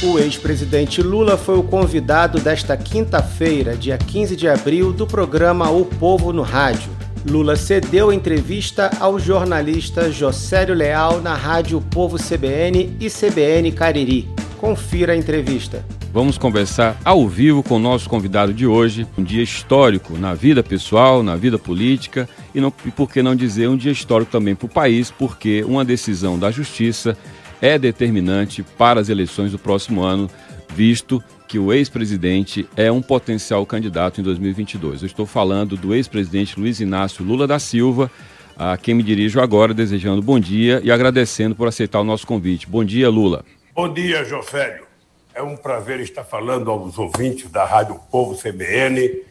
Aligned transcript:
O 0.00 0.16
ex-presidente 0.16 1.02
Lula 1.02 1.36
foi 1.36 1.58
o 1.58 1.62
convidado 1.64 2.38
desta 2.38 2.76
quinta-feira, 2.76 3.76
dia 3.76 3.98
15 3.98 4.36
de 4.36 4.48
abril, 4.48 4.92
do 4.92 5.08
programa 5.08 5.68
O 5.70 5.84
Povo 5.84 6.32
no 6.32 6.42
Rádio. 6.42 6.92
Lula 7.28 7.56
cedeu 7.56 8.12
entrevista 8.12 8.92
ao 9.00 9.18
jornalista 9.18 10.08
Josélio 10.08 10.72
Leal 10.72 11.20
na 11.20 11.34
rádio 11.34 11.80
Povo 11.80 12.16
CBN 12.16 12.96
e 13.00 13.10
CBN 13.10 13.72
Cariri. 13.72 14.28
Confira 14.56 15.14
a 15.14 15.16
entrevista. 15.16 15.84
Vamos 16.12 16.38
conversar 16.38 16.96
ao 17.04 17.26
vivo 17.26 17.60
com 17.64 17.74
o 17.74 17.80
nosso 17.80 18.08
convidado 18.08 18.54
de 18.54 18.68
hoje, 18.68 19.04
um 19.18 19.24
dia 19.24 19.42
histórico 19.42 20.16
na 20.16 20.32
vida 20.32 20.62
pessoal, 20.62 21.24
na 21.24 21.34
vida 21.34 21.58
política 21.58 22.28
e, 22.54 22.60
não, 22.60 22.72
e 22.86 22.90
por 22.92 23.10
que 23.10 23.20
não 23.20 23.34
dizer 23.34 23.68
um 23.68 23.76
dia 23.76 23.90
histórico 23.92 24.30
também 24.30 24.54
para 24.54 24.66
o 24.66 24.70
país, 24.70 25.10
porque 25.10 25.64
uma 25.64 25.84
decisão 25.84 26.38
da 26.38 26.52
Justiça 26.52 27.18
é 27.60 27.78
determinante 27.78 28.62
para 28.62 29.00
as 29.00 29.08
eleições 29.08 29.52
do 29.52 29.58
próximo 29.58 30.02
ano, 30.02 30.30
visto 30.74 31.22
que 31.46 31.58
o 31.58 31.72
ex-presidente 31.72 32.68
é 32.76 32.92
um 32.92 33.00
potencial 33.00 33.64
candidato 33.64 34.20
em 34.20 34.24
2022. 34.24 35.02
Eu 35.02 35.06
estou 35.06 35.26
falando 35.26 35.76
do 35.76 35.94
ex-presidente 35.94 36.58
Luiz 36.60 36.78
Inácio 36.80 37.24
Lula 37.24 37.46
da 37.46 37.58
Silva, 37.58 38.10
a 38.56 38.76
quem 38.76 38.94
me 38.94 39.02
dirijo 39.02 39.40
agora 39.40 39.72
desejando 39.72 40.20
bom 40.20 40.38
dia 40.38 40.80
e 40.84 40.90
agradecendo 40.90 41.54
por 41.54 41.66
aceitar 41.68 42.00
o 42.00 42.04
nosso 42.04 42.26
convite. 42.26 42.68
Bom 42.68 42.84
dia, 42.84 43.08
Lula. 43.08 43.44
Bom 43.74 43.92
dia, 43.92 44.24
Jofélio. 44.24 44.86
É 45.34 45.42
um 45.42 45.56
prazer 45.56 46.00
estar 46.00 46.24
falando 46.24 46.70
aos 46.70 46.98
ouvintes 46.98 47.48
da 47.50 47.64
Rádio 47.64 47.98
Povo 48.10 48.36
CBN 48.36 49.22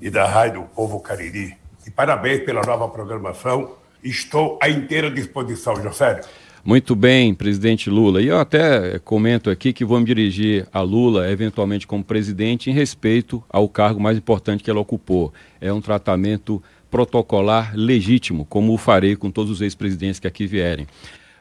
e 0.00 0.10
da 0.10 0.26
Rádio 0.26 0.64
Povo 0.74 1.00
Cariri. 1.00 1.56
E 1.86 1.90
parabéns 1.90 2.42
pela 2.42 2.62
nova 2.62 2.88
programação. 2.88 3.72
Estou 4.02 4.58
à 4.60 4.68
inteira 4.68 5.10
disposição, 5.10 5.80
Jofélio. 5.80 6.24
Muito 6.64 6.96
bem, 6.96 7.34
presidente 7.34 7.90
Lula. 7.90 8.22
E 8.22 8.28
eu 8.28 8.38
até 8.38 8.98
comento 9.00 9.50
aqui 9.50 9.70
que 9.70 9.84
vou 9.84 9.98
me 9.98 10.06
dirigir 10.06 10.66
a 10.72 10.80
Lula, 10.80 11.30
eventualmente 11.30 11.86
como 11.86 12.02
presidente, 12.02 12.70
em 12.70 12.72
respeito 12.72 13.44
ao 13.50 13.68
cargo 13.68 14.00
mais 14.00 14.16
importante 14.16 14.64
que 14.64 14.70
ele 14.70 14.78
ocupou. 14.78 15.30
É 15.60 15.70
um 15.70 15.82
tratamento 15.82 16.62
protocolar 16.90 17.72
legítimo, 17.74 18.46
como 18.46 18.72
o 18.72 18.78
farei 18.78 19.14
com 19.14 19.30
todos 19.30 19.50
os 19.50 19.60
ex-presidentes 19.60 20.18
que 20.18 20.26
aqui 20.26 20.46
vierem. 20.46 20.86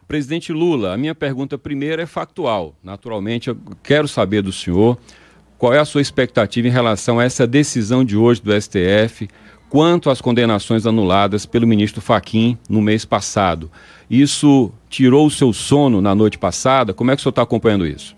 Presidente 0.10 0.52
Lula, 0.52 0.94
a 0.94 0.98
minha 0.98 1.16
pergunta 1.16 1.58
primeira 1.58 2.02
é 2.02 2.06
factual. 2.06 2.76
Naturalmente, 2.84 3.48
eu 3.48 3.58
quero 3.82 4.10
saber 4.10 4.42
do 4.42 4.52
senhor 4.52 4.98
qual 5.58 5.74
é 5.74 5.80
a 5.80 5.86
sua 5.86 6.02
expectativa 6.02 6.68
em 6.68 6.72
relação 6.72 7.18
a 7.18 7.24
essa 7.24 7.48
decisão 7.48 8.04
de 8.04 8.18
hoje 8.18 8.42
do 8.42 8.52
STF 8.62 9.30
quanto 9.74 10.12
às 10.12 10.22
condenações 10.22 10.86
anuladas 10.86 11.48
pelo 11.48 11.66
ministro 11.66 12.00
Faquim 12.00 12.60
no 12.70 12.80
mês 12.80 13.06
passado. 13.06 13.72
Isso 14.08 14.72
tirou 14.88 15.26
o 15.26 15.32
seu 15.32 15.52
sono 15.52 16.00
na 16.00 16.14
noite 16.14 16.38
passada? 16.38 16.94
Como 16.94 17.10
é 17.10 17.16
que 17.16 17.22
o 17.22 17.24
senhor 17.24 17.32
está 17.32 17.42
acompanhando 17.42 17.88
isso? 17.88 18.16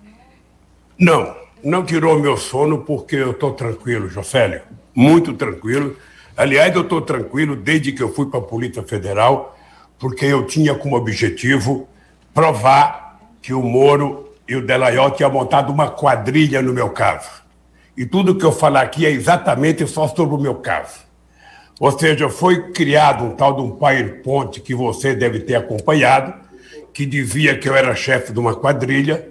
Não, 1.00 1.34
não 1.64 1.86
tirou 1.86 2.20
meu 2.20 2.36
sono 2.36 2.80
porque 2.80 3.16
eu 3.16 3.32
estou 3.32 3.54
tranquilo, 3.54 4.10
Jocélio. 4.10 4.64
Muito 4.94 5.32
tranquilo. 5.32 5.96
Aliás, 6.36 6.76
eu 6.76 6.82
estou 6.82 7.00
tranquilo 7.00 7.56
desde 7.56 7.94
que 7.94 8.04
eu 8.04 8.14
fui 8.14 8.26
para 8.26 8.42
a 8.42 8.44
Polícia 8.44 8.84
Federal, 8.84 9.58
porque 9.98 10.26
eu 10.26 10.46
tinha 10.46 10.76
como 10.76 10.98
objetivo 10.98 11.88
provar 12.34 13.18
que 13.42 13.54
o 13.54 13.64
Moro 13.64 14.30
e 14.46 14.58
o 14.58 14.66
Delayote 14.66 15.18
tinham 15.18 15.32
montado 15.32 15.72
uma 15.72 15.90
quadrilha 15.90 16.62
no 16.62 16.74
meu 16.74 16.90
caso. 16.90 17.30
E 17.96 18.06
tudo 18.06 18.36
que 18.36 18.44
eu 18.44 18.52
falar 18.52 18.82
aqui 18.82 19.06
é 19.06 19.10
exatamente 19.10 19.88
só 19.88 20.06
sobre 20.06 20.36
o 20.36 20.38
meu 20.38 20.56
caso. 20.56 21.05
Ou 21.80 21.98
seja, 21.98 22.30
foi 22.30 22.72
criado 22.72 23.26
um 23.26 23.32
tal 23.32 23.56
de 23.56 23.62
um 23.62 23.72
PowerPoint 23.72 24.62
que 24.62 24.74
você 24.74 25.14
deve 25.14 25.42
ter 25.42 25.56
acompanhado, 25.56 26.34
que 26.94 27.06
dizia 27.06 27.58
que 27.58 27.68
eu 27.68 27.76
era 27.76 27.94
chefe 27.94 28.32
de 28.32 28.40
uma 28.40 28.56
quadrilha, 28.56 29.28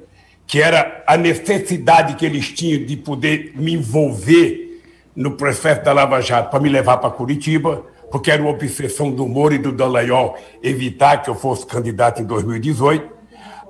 que 0.47 0.61
era 0.61 1.03
a 1.07 1.17
necessidade 1.17 2.17
que 2.17 2.27
eles 2.27 2.51
tinham 2.51 2.85
de 2.85 2.97
poder 2.97 3.53
me 3.55 3.73
envolver 3.73 4.83
no 5.17 5.33
processo 5.33 5.83
da 5.83 5.93
Lava 5.93 6.21
Jato 6.21 6.51
para 6.51 6.61
me 6.61 6.69
levar 6.69 6.99
para 6.99 7.11
Curitiba, 7.11 7.83
porque 8.11 8.31
era 8.31 8.43
uma 8.43 8.51
obsessão 8.51 9.11
do 9.11 9.27
Moro 9.27 9.55
e 9.55 9.59
do 9.59 9.73
Dallagnol 9.73 10.39
evitar 10.63 11.23
que 11.23 11.31
eu 11.31 11.35
fosse 11.35 11.65
candidato 11.67 12.21
em 12.21 12.25
2018. 12.27 13.09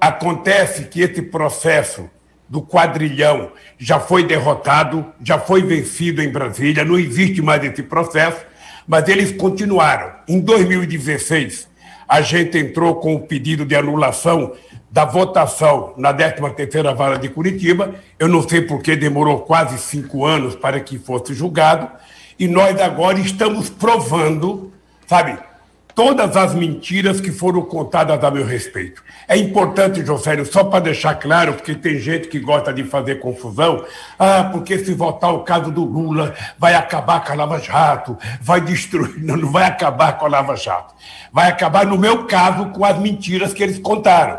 Acontece 0.00 0.86
que 0.86 1.00
esse 1.00 1.22
processo 1.22 2.10
do 2.48 2.60
quadrilhão 2.60 3.52
já 3.78 4.00
foi 4.00 4.24
derrotado, 4.24 5.06
já 5.22 5.38
foi 5.38 5.62
vencido 5.62 6.20
em 6.20 6.28
Brasília, 6.28 6.84
não 6.84 6.98
existe 6.98 7.40
mais 7.40 7.62
esse 7.62 7.82
processo 7.82 8.44
mas 8.86 9.08
eles 9.08 9.32
continuaram. 9.32 10.12
Em 10.28 10.40
2016, 10.40 11.68
a 12.08 12.20
gente 12.20 12.58
entrou 12.58 12.96
com 12.96 13.14
o 13.14 13.20
pedido 13.20 13.64
de 13.64 13.74
anulação 13.74 14.52
da 14.90 15.04
votação 15.04 15.92
na 15.96 16.14
13ª 16.14 16.94
Vara 16.94 17.18
de 17.18 17.28
Curitiba. 17.28 17.94
Eu 18.18 18.28
não 18.28 18.46
sei 18.46 18.60
por 18.60 18.80
que 18.80 18.94
demorou 18.94 19.40
quase 19.40 19.78
cinco 19.78 20.24
anos 20.24 20.54
para 20.54 20.78
que 20.78 20.98
fosse 20.98 21.34
julgado. 21.34 21.88
E 22.38 22.46
nós 22.46 22.80
agora 22.80 23.18
estamos 23.18 23.70
provando, 23.70 24.72
sabe, 25.06 25.36
todas 25.94 26.36
as 26.36 26.54
mentiras 26.54 27.20
que 27.20 27.30
foram 27.30 27.62
contadas 27.62 28.22
a 28.22 28.30
meu 28.30 28.44
respeito. 28.44 29.02
É 29.28 29.36
importante, 29.36 30.04
Josélio, 30.04 30.44
só 30.44 30.64
para 30.64 30.80
deixar 30.80 31.14
claro, 31.14 31.54
porque 31.54 31.74
tem 31.74 31.98
gente 31.98 32.28
que 32.28 32.40
gosta 32.40 32.72
de 32.72 32.84
fazer 32.84 33.20
confusão. 33.20 33.84
Ah, 34.18 34.50
porque 34.52 34.78
se 34.78 34.92
votar 34.92 35.32
o 35.32 35.44
caso 35.44 35.70
do 35.70 35.84
Lula, 35.84 36.34
vai 36.58 36.74
acabar 36.74 37.24
com 37.24 37.32
a 37.32 37.36
Lava 37.36 37.58
Jato, 37.60 38.18
vai 38.40 38.60
destruir. 38.60 39.22
Não, 39.22 39.36
não 39.36 39.50
vai 39.50 39.64
acabar 39.64 40.18
com 40.18 40.26
a 40.26 40.28
Lava 40.28 40.56
Jato. 40.56 40.94
Vai 41.32 41.48
acabar, 41.48 41.86
no 41.86 41.96
meu 41.96 42.24
caso, 42.24 42.66
com 42.70 42.84
as 42.84 42.98
mentiras 42.98 43.54
que 43.54 43.62
eles 43.62 43.78
contaram. 43.78 44.38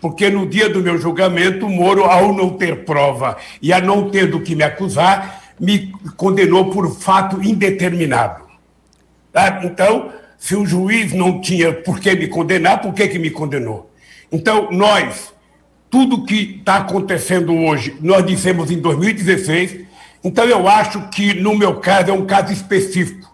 Porque 0.00 0.28
no 0.28 0.46
dia 0.46 0.68
do 0.68 0.80
meu 0.80 0.98
julgamento, 0.98 1.66
o 1.66 1.70
Moro, 1.70 2.04
ao 2.04 2.32
não 2.32 2.50
ter 2.50 2.84
prova 2.84 3.36
e 3.60 3.72
a 3.72 3.80
não 3.80 4.10
ter 4.10 4.30
do 4.30 4.40
que 4.40 4.54
me 4.54 4.64
acusar, 4.64 5.42
me 5.58 5.92
condenou 6.16 6.70
por 6.70 6.92
fato 6.92 7.40
indeterminado. 7.42 8.42
Tá? 9.32 9.60
Então, 9.62 10.10
se 10.42 10.56
o 10.56 10.66
juiz 10.66 11.12
não 11.12 11.40
tinha 11.40 11.72
por 11.72 12.00
que 12.00 12.16
me 12.16 12.26
condenar, 12.26 12.80
por 12.80 12.92
que, 12.92 13.06
que 13.06 13.16
me 13.16 13.30
condenou? 13.30 13.88
Então, 14.32 14.72
nós, 14.72 15.32
tudo 15.88 16.24
que 16.24 16.56
está 16.58 16.78
acontecendo 16.78 17.54
hoje, 17.54 17.96
nós 18.00 18.26
dissemos 18.26 18.68
em 18.68 18.80
2016. 18.80 19.86
Então, 20.24 20.44
eu 20.44 20.66
acho 20.66 21.08
que, 21.10 21.32
no 21.34 21.56
meu 21.56 21.76
caso, 21.76 22.10
é 22.10 22.12
um 22.12 22.26
caso 22.26 22.52
específico. 22.52 23.32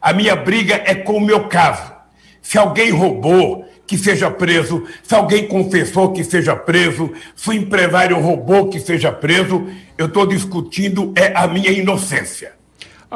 A 0.00 0.12
minha 0.12 0.36
briga 0.36 0.80
é 0.86 0.94
com 0.94 1.14
o 1.14 1.20
meu 1.20 1.48
caso. 1.48 1.92
Se 2.40 2.56
alguém 2.56 2.92
roubou, 2.92 3.68
que 3.84 3.98
seja 3.98 4.30
preso. 4.30 4.86
Se 5.02 5.12
alguém 5.12 5.48
confessou, 5.48 6.12
que 6.12 6.22
seja 6.22 6.54
preso. 6.54 7.12
Se 7.34 7.50
o 7.50 7.52
empresário 7.52 8.20
roubou, 8.20 8.68
que 8.68 8.78
seja 8.78 9.10
preso. 9.10 9.66
Eu 9.98 10.06
estou 10.06 10.24
discutindo 10.24 11.12
é 11.16 11.32
a 11.34 11.48
minha 11.48 11.72
inocência. 11.72 12.52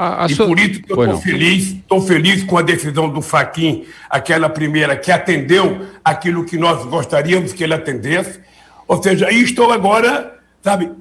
A, 0.01 0.27
a 0.27 0.27
e 0.29 0.37
por 0.37 0.57
isso 0.61 0.81
que 0.81 0.93
eu 0.93 1.03
estou 1.03 1.21
feliz, 1.21 1.65
estou 1.73 2.01
feliz 2.01 2.45
com 2.45 2.57
a 2.57 2.63
decisão 2.63 3.09
do 3.09 3.21
Faquin, 3.21 3.85
aquela 4.09 4.49
primeira 4.49 4.97
que 4.97 5.11
atendeu 5.11 5.87
aquilo 6.05 6.45
que 6.45 6.57
nós 6.57 6.85
gostaríamos 6.85 7.53
que 7.53 7.65
ele 7.65 7.75
atendesse. 7.75 8.39
Ou 8.87 9.03
seja, 9.03 9.29
estou 9.33 9.73
agora, 9.73 10.39
sabe, 10.63 10.93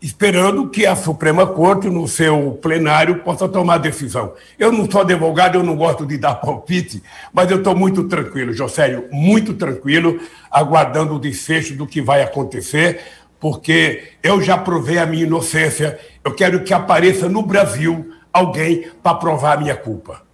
esperando 0.00 0.68
que 0.68 0.86
a 0.86 0.94
Suprema 0.94 1.44
Corte, 1.44 1.88
no 1.88 2.06
seu 2.06 2.56
plenário, 2.62 3.18
possa 3.24 3.48
tomar 3.48 3.78
decisão. 3.78 4.34
Eu 4.56 4.70
não 4.70 4.88
sou 4.88 5.00
advogado, 5.00 5.56
eu 5.56 5.64
não 5.64 5.74
gosto 5.74 6.06
de 6.06 6.16
dar 6.16 6.36
palpite, 6.40 7.02
mas 7.32 7.50
eu 7.50 7.56
estou 7.56 7.74
muito 7.74 8.04
tranquilo, 8.04 8.52
Josério, 8.52 9.08
muito 9.10 9.54
tranquilo, 9.54 10.20
aguardando 10.48 11.16
o 11.16 11.18
desfecho 11.18 11.74
do 11.74 11.84
que 11.84 12.00
vai 12.00 12.22
acontecer, 12.22 13.00
porque 13.40 14.12
eu 14.22 14.40
já 14.40 14.56
provei 14.56 14.98
a 14.98 15.06
minha 15.06 15.24
inocência, 15.24 15.98
eu 16.24 16.32
quero 16.32 16.62
que 16.62 16.72
apareça 16.72 17.28
no 17.28 17.42
Brasil 17.42 18.12
alguém 18.36 18.90
para 19.02 19.14
provar 19.14 19.56
a 19.56 19.60
minha 19.60 19.76
culpa. 19.76 20.26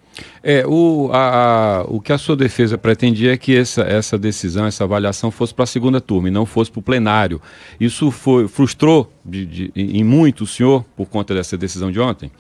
É, 0.43 0.65
o, 0.67 1.09
a, 1.13 1.81
a, 1.81 1.83
o 1.85 2.01
que 2.01 2.13
a 2.13 2.19
sua 2.19 2.37
defesa 2.37 2.77
pretendia 2.77 3.33
é 3.33 3.37
que 3.37 3.57
essa, 3.57 3.83
essa 3.83 4.19
decisão, 4.19 4.67
essa 4.67 4.85
avaliação 4.85 5.31
fosse 5.31 5.55
para 5.55 5.65
a 5.65 5.67
segunda 5.67 6.01
turma 6.01 6.29
e 6.29 6.31
não 6.31 6.45
fosse 6.45 6.71
para 6.71 6.81
o 6.81 6.83
plenário. 6.83 7.41
Isso 7.81 8.11
foi, 8.11 8.49
frustrou 8.49 9.11
de, 9.25 9.47
de, 9.47 9.73
em 9.75 10.05
muito 10.05 10.45
o 10.45 10.47
senhor 10.47 10.85
por 10.97 11.07
conta 11.07 11.35
dessa 11.35 11.57
decisão 11.57 11.91
de 11.91 12.01
ontem? 12.01 12.31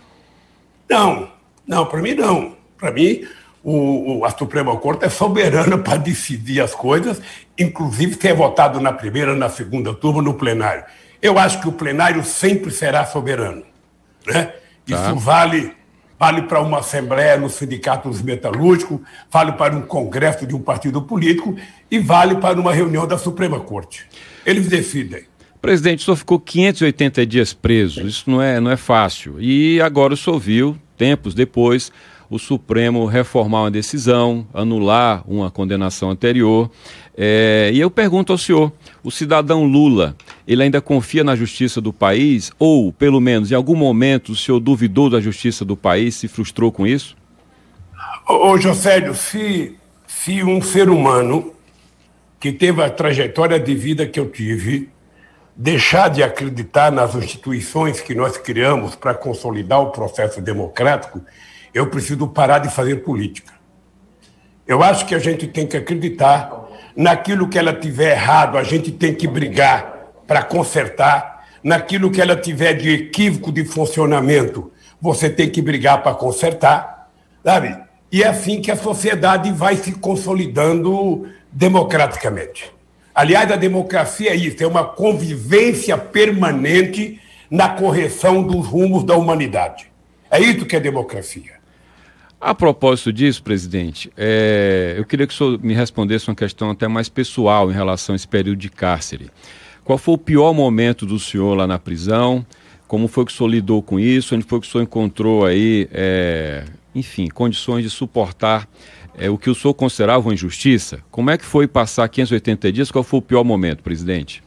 Não, 0.88 1.28
não, 1.66 1.86
para 1.86 2.02
mim 2.02 2.14
não. 2.14 2.56
Para 2.76 2.90
mim, 2.90 3.24
o, 3.62 4.18
o, 4.18 4.24
a 4.24 4.30
Suprema 4.30 4.76
Corte 4.76 5.04
é 5.04 5.08
soberana 5.08 5.78
para 5.82 5.96
decidir 5.96 6.60
as 6.60 6.74
coisas, 6.74 7.22
inclusive 7.58 8.16
ter 8.16 8.34
votado 8.34 8.80
na 8.80 8.92
primeira, 8.92 9.34
na 9.36 9.48
segunda 9.48 9.94
turma, 9.94 10.20
no 10.20 10.34
plenário. 10.34 10.84
Eu 11.22 11.38
acho 11.38 11.60
que 11.60 11.68
o 11.68 11.72
plenário 11.72 12.24
sempre 12.24 12.72
será 12.72 13.06
soberano. 13.06 13.62
Né? 14.26 14.52
Tá. 14.86 14.94
Isso 14.94 15.16
vale, 15.16 15.72
vale 16.18 16.42
para 16.42 16.60
uma 16.60 16.78
assembleia 16.78 17.36
no 17.36 17.48
Sindicato 17.48 18.08
dos 18.08 18.22
Metalúrgicos, 18.22 19.00
vale 19.30 19.52
para 19.52 19.76
um 19.76 19.82
congresso 19.82 20.46
de 20.46 20.54
um 20.54 20.60
partido 20.60 21.02
político 21.02 21.56
e 21.90 21.98
vale 21.98 22.36
para 22.36 22.60
uma 22.60 22.72
reunião 22.72 23.06
da 23.06 23.18
Suprema 23.18 23.60
Corte. 23.60 24.06
Eles 24.44 24.68
decidem. 24.68 25.24
Presidente, 25.60 26.00
o 26.00 26.04
senhor 26.04 26.16
ficou 26.16 26.40
580 26.40 27.24
dias 27.24 27.52
preso, 27.52 28.04
isso 28.04 28.28
não 28.28 28.42
é, 28.42 28.58
não 28.58 28.70
é 28.70 28.76
fácil. 28.76 29.40
E 29.40 29.80
agora 29.80 30.12
o 30.12 30.16
senhor 30.16 30.38
viu, 30.40 30.76
tempos 30.96 31.34
depois, 31.34 31.92
o 32.32 32.38
Supremo 32.38 33.04
reformar 33.04 33.64
uma 33.64 33.70
decisão, 33.70 34.46
anular 34.54 35.22
uma 35.26 35.50
condenação 35.50 36.10
anterior. 36.10 36.70
É, 37.14 37.70
e 37.74 37.78
eu 37.78 37.90
pergunto 37.90 38.32
ao 38.32 38.38
senhor: 38.38 38.72
o 39.04 39.10
cidadão 39.10 39.66
Lula, 39.66 40.16
ele 40.48 40.62
ainda 40.62 40.80
confia 40.80 41.22
na 41.22 41.36
justiça 41.36 41.78
do 41.78 41.92
país? 41.92 42.50
Ou, 42.58 42.90
pelo 42.90 43.20
menos, 43.20 43.52
em 43.52 43.54
algum 43.54 43.76
momento, 43.76 44.32
o 44.32 44.36
senhor 44.36 44.58
duvidou 44.60 45.10
da 45.10 45.20
justiça 45.20 45.62
do 45.62 45.76
país, 45.76 46.14
se 46.14 46.26
frustrou 46.26 46.72
com 46.72 46.86
isso? 46.86 47.14
Ô, 48.26 48.56
Josélio, 48.56 49.14
se, 49.14 49.76
se 50.06 50.42
um 50.42 50.62
ser 50.62 50.88
humano 50.88 51.52
que 52.40 52.50
teve 52.50 52.82
a 52.82 52.88
trajetória 52.88 53.60
de 53.60 53.74
vida 53.74 54.06
que 54.06 54.18
eu 54.18 54.30
tive, 54.30 54.88
deixar 55.54 56.08
de 56.08 56.22
acreditar 56.22 56.90
nas 56.90 57.14
instituições 57.14 58.00
que 58.00 58.14
nós 58.14 58.38
criamos 58.38 58.94
para 58.94 59.12
consolidar 59.12 59.82
o 59.82 59.90
processo 59.90 60.40
democrático, 60.40 61.20
eu 61.74 61.86
preciso 61.88 62.26
parar 62.28 62.58
de 62.58 62.68
fazer 62.68 62.96
política. 62.96 63.52
Eu 64.66 64.82
acho 64.82 65.06
que 65.06 65.14
a 65.14 65.18
gente 65.18 65.46
tem 65.46 65.66
que 65.66 65.76
acreditar 65.76 66.68
naquilo 66.96 67.48
que 67.48 67.58
ela 67.58 67.72
tiver 67.72 68.12
errado, 68.12 68.58
a 68.58 68.62
gente 68.62 68.90
tem 68.90 69.14
que 69.14 69.26
brigar 69.26 70.12
para 70.26 70.42
consertar, 70.42 71.46
naquilo 71.62 72.10
que 72.10 72.20
ela 72.20 72.36
tiver 72.36 72.74
de 72.74 72.90
equívoco 72.90 73.52
de 73.52 73.64
funcionamento, 73.64 74.72
você 75.00 75.30
tem 75.30 75.48
que 75.48 75.62
brigar 75.62 76.02
para 76.02 76.14
consertar, 76.14 77.10
sabe? 77.44 77.76
E 78.10 78.22
é 78.22 78.28
assim 78.28 78.60
que 78.60 78.70
a 78.70 78.76
sociedade 78.76 79.50
vai 79.52 79.76
se 79.76 79.92
consolidando 79.92 81.26
democraticamente. 81.50 82.72
Aliás, 83.14 83.50
a 83.50 83.56
democracia 83.56 84.30
é 84.30 84.34
isso, 84.34 84.62
é 84.62 84.66
uma 84.66 84.84
convivência 84.84 85.96
permanente 85.98 87.20
na 87.50 87.68
correção 87.68 88.42
dos 88.42 88.66
rumos 88.66 89.04
da 89.04 89.16
humanidade. 89.16 89.90
É 90.30 90.40
isso 90.40 90.64
que 90.64 90.76
é 90.76 90.80
democracia. 90.80 91.61
A 92.44 92.56
propósito 92.56 93.12
disso, 93.12 93.40
presidente, 93.40 94.12
é, 94.16 94.96
eu 94.98 95.04
queria 95.04 95.28
que 95.28 95.32
o 95.32 95.36
senhor 95.36 95.62
me 95.62 95.72
respondesse 95.74 96.28
uma 96.28 96.34
questão 96.34 96.72
até 96.72 96.88
mais 96.88 97.08
pessoal 97.08 97.70
em 97.70 97.72
relação 97.72 98.14
a 98.14 98.16
esse 98.16 98.26
período 98.26 98.58
de 98.58 98.68
cárcere. 98.68 99.30
Qual 99.84 99.96
foi 99.96 100.14
o 100.14 100.18
pior 100.18 100.52
momento 100.52 101.06
do 101.06 101.20
senhor 101.20 101.54
lá 101.54 101.68
na 101.68 101.78
prisão? 101.78 102.44
Como 102.88 103.06
foi 103.06 103.24
que 103.24 103.30
o 103.30 103.34
senhor 103.34 103.48
lidou 103.48 103.80
com 103.80 104.00
isso? 104.00 104.34
Onde 104.34 104.44
foi 104.44 104.58
que 104.58 104.66
o 104.66 104.70
senhor 104.70 104.82
encontrou 104.82 105.46
aí, 105.46 105.88
é, 105.92 106.64
enfim, 106.92 107.28
condições 107.28 107.84
de 107.84 107.90
suportar 107.90 108.68
é, 109.16 109.30
o 109.30 109.38
que 109.38 109.48
o 109.48 109.54
senhor 109.54 109.74
considerava 109.74 110.26
uma 110.26 110.34
injustiça? 110.34 110.98
Como 111.12 111.30
é 111.30 111.38
que 111.38 111.44
foi 111.44 111.68
passar 111.68 112.08
580 112.08 112.72
dias? 112.72 112.90
Qual 112.90 113.04
foi 113.04 113.20
o 113.20 113.22
pior 113.22 113.44
momento, 113.44 113.84
presidente? 113.84 114.42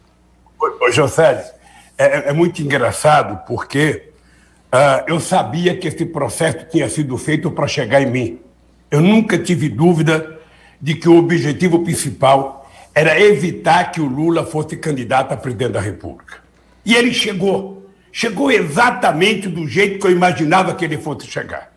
Ô, 0.59 0.91
José, 0.91 1.49
é, 1.97 2.31
é 2.31 2.33
muito 2.33 2.61
engraçado 2.61 3.41
porque 3.47 4.09
eu 5.07 5.19
sabia 5.19 5.75
que 5.75 5.87
esse 5.87 6.05
processo 6.05 6.65
tinha 6.71 6.89
sido 6.89 7.17
feito 7.17 7.51
para 7.51 7.67
chegar 7.67 8.01
em 8.01 8.11
mim. 8.11 8.39
Eu 8.89 9.01
nunca 9.01 9.37
tive 9.37 9.69
dúvida 9.69 10.39
de 10.81 10.95
que 10.95 11.09
o 11.09 11.17
objetivo 11.17 11.83
principal 11.83 12.69
era 12.93 13.19
evitar 13.19 13.91
que 13.91 13.99
o 13.99 14.05
Lula 14.05 14.45
fosse 14.45 14.77
candidato 14.77 15.33
a 15.33 15.37
presidente 15.37 15.73
da 15.73 15.81
República. 15.81 16.37
E 16.85 16.95
ele 16.95 17.13
chegou. 17.13 17.85
Chegou 18.11 18.49
exatamente 18.49 19.49
do 19.49 19.67
jeito 19.67 19.99
que 19.99 20.07
eu 20.07 20.11
imaginava 20.11 20.73
que 20.73 20.85
ele 20.85 20.97
fosse 20.97 21.27
chegar. 21.27 21.73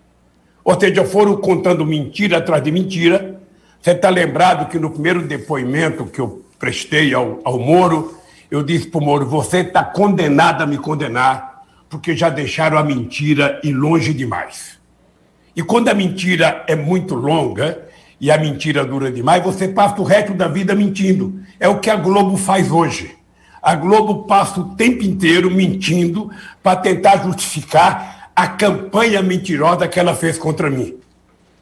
Ou 0.63 0.79
seja, 0.79 1.05
foram 1.05 1.37
contando 1.37 1.85
mentira 1.85 2.39
atrás 2.39 2.63
de 2.63 2.71
mentira. 2.71 3.41
Você 3.81 3.93
está 3.93 4.09
lembrado 4.09 4.69
que 4.69 4.79
no 4.79 4.91
primeiro 4.91 5.23
depoimento 5.23 6.05
que 6.07 6.21
eu 6.21 6.45
prestei 6.59 7.13
ao, 7.15 7.41
ao 7.43 7.59
Moro, 7.59 8.17
eu 8.51 8.63
disse 8.63 8.87
para 8.87 9.01
o 9.01 9.05
Moro: 9.05 9.27
você 9.27 9.59
está 9.59 9.83
condenado 9.83 10.63
a 10.63 10.67
me 10.67 10.79
condenar, 10.79 11.48
porque 11.89 12.17
já 12.17 12.29
deixaram 12.29 12.79
a 12.79 12.85
mentira 12.85 13.61
ir 13.63 13.73
longe 13.73 14.13
demais. 14.13 14.79
E 15.55 15.63
quando 15.63 15.89
a 15.89 15.95
mentira 15.95 16.65
é 16.69 16.77
muito 16.77 17.15
longa 17.15 17.87
e 18.21 18.31
a 18.31 18.39
mentira 18.39 18.85
dura 18.85 19.11
demais, 19.11 19.43
você 19.43 19.69
passa 19.69 20.01
o 20.01 20.05
resto 20.05 20.35
da 20.35 20.49
vida 20.49 20.75
mentindo. 20.75 21.41
É 21.59 21.69
o 21.69 21.81
que 21.81 21.91
a 21.91 21.97
Globo 21.97 22.37
faz 22.37 22.71
hoje. 22.71 23.17
A 23.61 23.75
Globo 23.75 24.25
passa 24.25 24.61
o 24.61 24.77
tempo 24.77 25.03
inteiro 25.03 25.51
mentindo 25.51 26.31
para 26.63 26.77
tentar 26.77 27.25
justificar 27.25 28.31
a 28.35 28.47
campanha 28.47 29.21
mentirosa 29.21 29.89
que 29.89 29.99
ela 29.99 30.15
fez 30.15 30.39
contra 30.39 30.71
mim. 30.71 30.97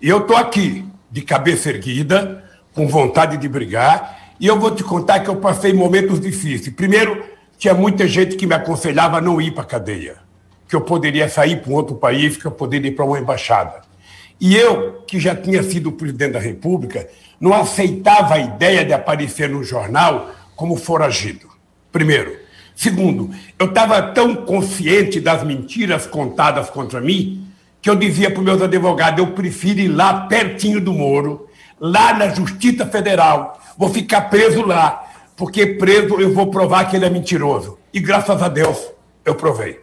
E 0.00 0.08
eu 0.08 0.18
estou 0.18 0.36
aqui, 0.36 0.84
de 1.10 1.22
cabeça 1.22 1.70
erguida, 1.70 2.44
com 2.74 2.86
vontade 2.86 3.38
de 3.38 3.48
brigar, 3.48 4.34
e 4.38 4.46
eu 4.46 4.60
vou 4.60 4.70
te 4.70 4.84
contar 4.84 5.20
que 5.20 5.30
eu 5.30 5.36
passei 5.36 5.72
momentos 5.72 6.20
difíceis. 6.20 6.74
Primeiro, 6.74 7.24
tinha 7.58 7.74
muita 7.74 8.06
gente 8.06 8.36
que 8.36 8.46
me 8.46 8.54
aconselhava 8.54 9.18
a 9.18 9.20
não 9.20 9.40
ir 9.40 9.52
para 9.52 9.62
a 9.62 9.66
cadeia, 9.66 10.16
que 10.68 10.76
eu 10.76 10.80
poderia 10.80 11.28
sair 11.28 11.60
para 11.60 11.70
um 11.70 11.74
outro 11.74 11.96
país, 11.96 12.36
que 12.36 12.46
eu 12.46 12.50
poderia 12.50 12.90
ir 12.90 12.94
para 12.94 13.04
uma 13.04 13.18
embaixada. 13.18 13.82
E 14.40 14.54
eu, 14.54 15.02
que 15.06 15.18
já 15.18 15.34
tinha 15.34 15.62
sido 15.62 15.92
presidente 15.92 16.32
da 16.32 16.38
República, 16.38 17.08
não 17.40 17.54
aceitava 17.54 18.34
a 18.34 18.38
ideia 18.38 18.84
de 18.84 18.92
aparecer 18.92 19.48
no 19.48 19.64
jornal 19.64 20.30
como 20.54 20.76
foragido. 20.76 21.48
Primeiro. 21.90 22.44
Segundo, 22.74 23.30
eu 23.58 23.68
estava 23.68 24.02
tão 24.02 24.34
consciente 24.34 25.18
das 25.18 25.42
mentiras 25.42 26.06
contadas 26.06 26.68
contra 26.68 27.00
mim 27.00 27.46
que 27.80 27.88
eu 27.88 27.96
dizia 27.96 28.30
para 28.30 28.40
os 28.40 28.44
meus 28.44 28.60
advogados: 28.60 29.18
eu 29.18 29.32
prefiro 29.32 29.80
ir 29.80 29.88
lá 29.88 30.26
pertinho 30.26 30.78
do 30.78 30.92
Moro, 30.92 31.48
lá 31.80 32.12
na 32.12 32.28
Justiça 32.28 32.84
Federal, 32.84 33.58
vou 33.78 33.88
ficar 33.88 34.22
preso 34.22 34.60
lá, 34.60 35.05
porque 35.36 35.66
preso 35.66 36.20
eu 36.20 36.32
vou 36.32 36.50
provar 36.50 36.86
que 36.86 36.96
ele 36.96 37.04
é 37.04 37.10
mentiroso. 37.10 37.78
E 37.92 38.00
graças 38.00 38.42
a 38.42 38.48
Deus 38.48 38.90
eu 39.24 39.34
provei. 39.34 39.80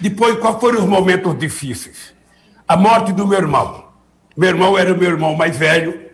Depois, 0.00 0.38
quais 0.38 0.58
foram 0.58 0.80
os 0.80 0.86
momentos 0.86 1.38
difíceis? 1.38 2.14
A 2.66 2.76
morte 2.76 3.12
do 3.12 3.26
meu 3.26 3.38
irmão. 3.38 3.84
Meu 4.36 4.48
irmão 4.48 4.78
era 4.78 4.92
o 4.92 4.96
meu 4.96 5.10
irmão 5.10 5.34
mais 5.34 5.56
velho 5.56 6.08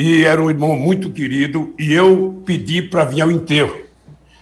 e 0.00 0.24
era 0.24 0.40
um 0.40 0.48
irmão 0.48 0.76
muito 0.76 1.10
querido, 1.10 1.74
e 1.76 1.92
eu 1.92 2.40
pedi 2.46 2.80
para 2.80 3.04
vir 3.04 3.20
ao 3.20 3.32
enterro. 3.32 3.76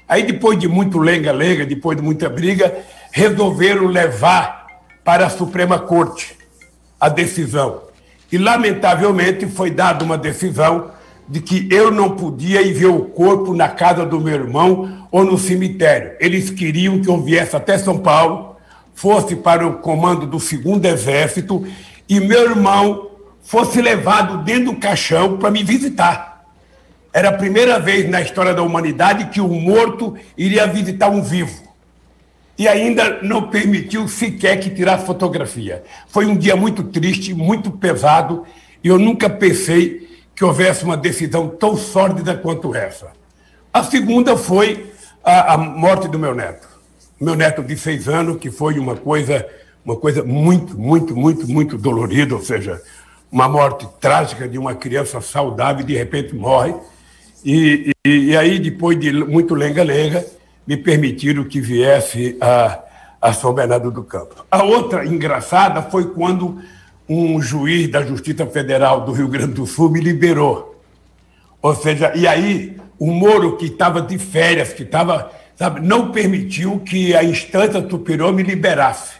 Aí, 0.06 0.22
depois 0.22 0.58
de 0.58 0.68
muito 0.68 0.98
lenga-lenga, 0.98 1.64
depois 1.64 1.96
de 1.96 2.02
muita 2.02 2.28
briga, 2.28 2.76
resolveram 3.10 3.86
levar 3.86 4.66
para 5.02 5.24
a 5.24 5.30
Suprema 5.30 5.78
Corte 5.78 6.36
a 7.00 7.08
decisão. 7.08 7.84
E, 8.30 8.36
lamentavelmente, 8.36 9.46
foi 9.46 9.70
dada 9.70 10.04
uma 10.04 10.18
decisão 10.18 10.90
de 11.28 11.40
que 11.40 11.68
eu 11.70 11.90
não 11.90 12.10
podia 12.10 12.62
ir 12.62 12.72
ver 12.72 12.86
o 12.86 13.04
corpo 13.06 13.54
na 13.54 13.68
casa 13.68 14.06
do 14.06 14.20
meu 14.20 14.34
irmão 14.34 15.06
ou 15.10 15.24
no 15.24 15.36
cemitério. 15.36 16.12
Eles 16.20 16.50
queriam 16.50 17.00
que 17.00 17.08
eu 17.08 17.20
viesse 17.20 17.56
até 17.56 17.76
São 17.76 17.98
Paulo, 17.98 18.56
fosse 18.94 19.34
para 19.34 19.66
o 19.66 19.78
comando 19.78 20.26
do 20.26 20.38
segundo 20.38 20.86
exército 20.86 21.66
e 22.08 22.20
meu 22.20 22.50
irmão 22.50 23.10
fosse 23.42 23.80
levado 23.80 24.44
dentro 24.44 24.66
do 24.66 24.76
caixão 24.76 25.36
para 25.36 25.50
me 25.50 25.62
visitar. 25.62 26.44
Era 27.12 27.30
a 27.30 27.32
primeira 27.32 27.78
vez 27.78 28.08
na 28.08 28.20
história 28.20 28.54
da 28.54 28.62
humanidade 28.62 29.26
que 29.26 29.40
um 29.40 29.60
morto 29.60 30.14
iria 30.36 30.66
visitar 30.66 31.08
um 31.08 31.22
vivo. 31.22 31.64
E 32.58 32.66
ainda 32.68 33.22
não 33.22 33.48
permitiu 33.48 34.08
sequer 34.08 34.58
que 34.58 34.70
tirasse 34.70 35.04
fotografia. 35.04 35.82
Foi 36.08 36.26
um 36.26 36.36
dia 36.36 36.56
muito 36.56 36.82
triste, 36.84 37.34
muito 37.34 37.70
pesado, 37.70 38.44
e 38.82 38.88
eu 38.88 38.98
nunca 38.98 39.28
pensei 39.28 40.05
que 40.36 40.44
houvesse 40.44 40.84
uma 40.84 40.98
decisão 40.98 41.48
tão 41.48 41.76
sórdida 41.76 42.36
quanto 42.36 42.74
essa. 42.74 43.08
A 43.72 43.82
segunda 43.82 44.36
foi 44.36 44.92
a, 45.24 45.54
a 45.54 45.58
morte 45.58 46.08
do 46.08 46.18
meu 46.18 46.34
neto. 46.34 46.68
Meu 47.18 47.34
neto 47.34 47.62
de 47.62 47.76
seis 47.76 48.06
anos, 48.06 48.36
que 48.38 48.50
foi 48.50 48.78
uma 48.78 48.94
coisa, 48.94 49.46
uma 49.82 49.96
coisa 49.96 50.22
muito, 50.22 50.78
muito, 50.78 51.16
muito, 51.16 51.48
muito 51.48 51.78
dolorida, 51.78 52.34
ou 52.34 52.42
seja, 52.42 52.82
uma 53.32 53.48
morte 53.48 53.88
trágica 53.98 54.46
de 54.46 54.58
uma 54.58 54.74
criança 54.74 55.22
saudável 55.22 55.84
de 55.84 55.96
repente 55.96 56.34
morre. 56.34 56.74
E, 57.42 57.92
e, 58.04 58.10
e 58.30 58.36
aí, 58.36 58.58
depois 58.58 59.00
de 59.00 59.10
muito 59.12 59.54
lenga-lenga, 59.54 60.24
me 60.66 60.76
permitiram 60.76 61.44
que 61.44 61.60
viesse 61.62 62.36
a, 62.42 62.80
a 63.22 63.32
São 63.32 63.54
Bernardo 63.54 63.90
do 63.90 64.02
Campo. 64.02 64.44
A 64.50 64.62
outra 64.62 65.06
engraçada 65.06 65.80
foi 65.80 66.10
quando 66.10 66.60
um 67.08 67.40
juiz 67.40 67.88
da 67.88 68.02
Justiça 68.02 68.46
Federal 68.46 69.02
do 69.02 69.12
Rio 69.12 69.28
Grande 69.28 69.52
do 69.52 69.66
Sul 69.66 69.90
me 69.90 70.00
liberou. 70.00 70.80
Ou 71.62 71.74
seja, 71.74 72.12
e 72.14 72.26
aí 72.26 72.76
o 72.98 73.10
Moro, 73.10 73.56
que 73.56 73.66
estava 73.66 74.00
de 74.00 74.18
férias, 74.18 74.72
que 74.72 74.82
estava, 74.82 75.30
sabe, 75.54 75.80
não 75.80 76.10
permitiu 76.10 76.80
que 76.80 77.14
a 77.14 77.22
instância 77.22 77.86
superior 77.88 78.32
me 78.32 78.42
liberasse. 78.42 79.14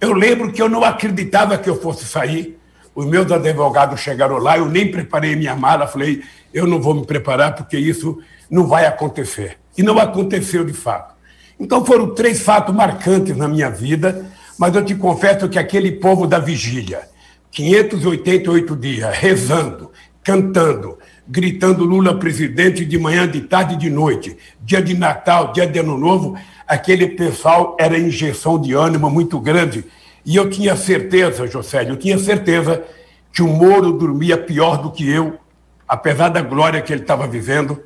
Eu 0.00 0.12
lembro 0.12 0.52
que 0.52 0.62
eu 0.62 0.68
não 0.68 0.84
acreditava 0.84 1.58
que 1.58 1.68
eu 1.68 1.80
fosse 1.80 2.04
sair. 2.04 2.58
Os 2.94 3.06
meus 3.06 3.30
advogados 3.30 4.00
chegaram 4.00 4.38
lá, 4.38 4.58
eu 4.58 4.68
nem 4.68 4.90
preparei 4.90 5.36
minha 5.36 5.54
mala, 5.54 5.86
falei, 5.86 6.22
eu 6.52 6.66
não 6.66 6.80
vou 6.80 6.94
me 6.94 7.06
preparar 7.06 7.54
porque 7.54 7.76
isso 7.78 8.18
não 8.50 8.66
vai 8.66 8.86
acontecer. 8.86 9.58
E 9.76 9.82
não 9.82 9.98
aconteceu 9.98 10.64
de 10.64 10.72
fato. 10.72 11.14
Então 11.60 11.84
foram 11.84 12.14
três 12.14 12.40
fatos 12.40 12.74
marcantes 12.74 13.36
na 13.36 13.46
minha 13.46 13.70
vida, 13.70 14.26
mas 14.58 14.74
eu 14.74 14.84
te 14.84 14.94
confesso 14.94 15.48
que 15.48 15.58
aquele 15.58 15.92
povo 15.92 16.26
da 16.26 16.38
vigília, 16.38 17.08
588 17.50 18.76
dias, 18.76 19.16
rezando, 19.16 19.90
cantando, 20.22 20.98
gritando 21.26 21.84
Lula 21.84 22.18
presidente 22.18 22.84
de 22.84 22.98
manhã, 22.98 23.26
de 23.26 23.42
tarde 23.42 23.74
e 23.74 23.78
de 23.78 23.90
noite, 23.90 24.36
dia 24.60 24.82
de 24.82 24.96
Natal, 24.96 25.52
dia 25.52 25.66
de 25.66 25.78
Ano 25.78 25.98
Novo, 25.98 26.38
aquele 26.66 27.08
pessoal 27.08 27.76
era 27.80 27.98
injeção 27.98 28.60
de 28.60 28.74
ânimo 28.74 29.10
muito 29.10 29.40
grande. 29.40 29.84
E 30.24 30.36
eu 30.36 30.50
tinha 30.50 30.76
certeza, 30.76 31.46
José, 31.46 31.88
eu 31.88 31.96
tinha 31.96 32.18
certeza 32.18 32.84
que 33.32 33.42
o 33.42 33.48
Moro 33.48 33.92
dormia 33.92 34.36
pior 34.36 34.76
do 34.82 34.90
que 34.90 35.08
eu, 35.08 35.38
apesar 35.86 36.28
da 36.28 36.42
glória 36.42 36.82
que 36.82 36.92
ele 36.92 37.02
estava 37.02 37.26
vivendo, 37.26 37.82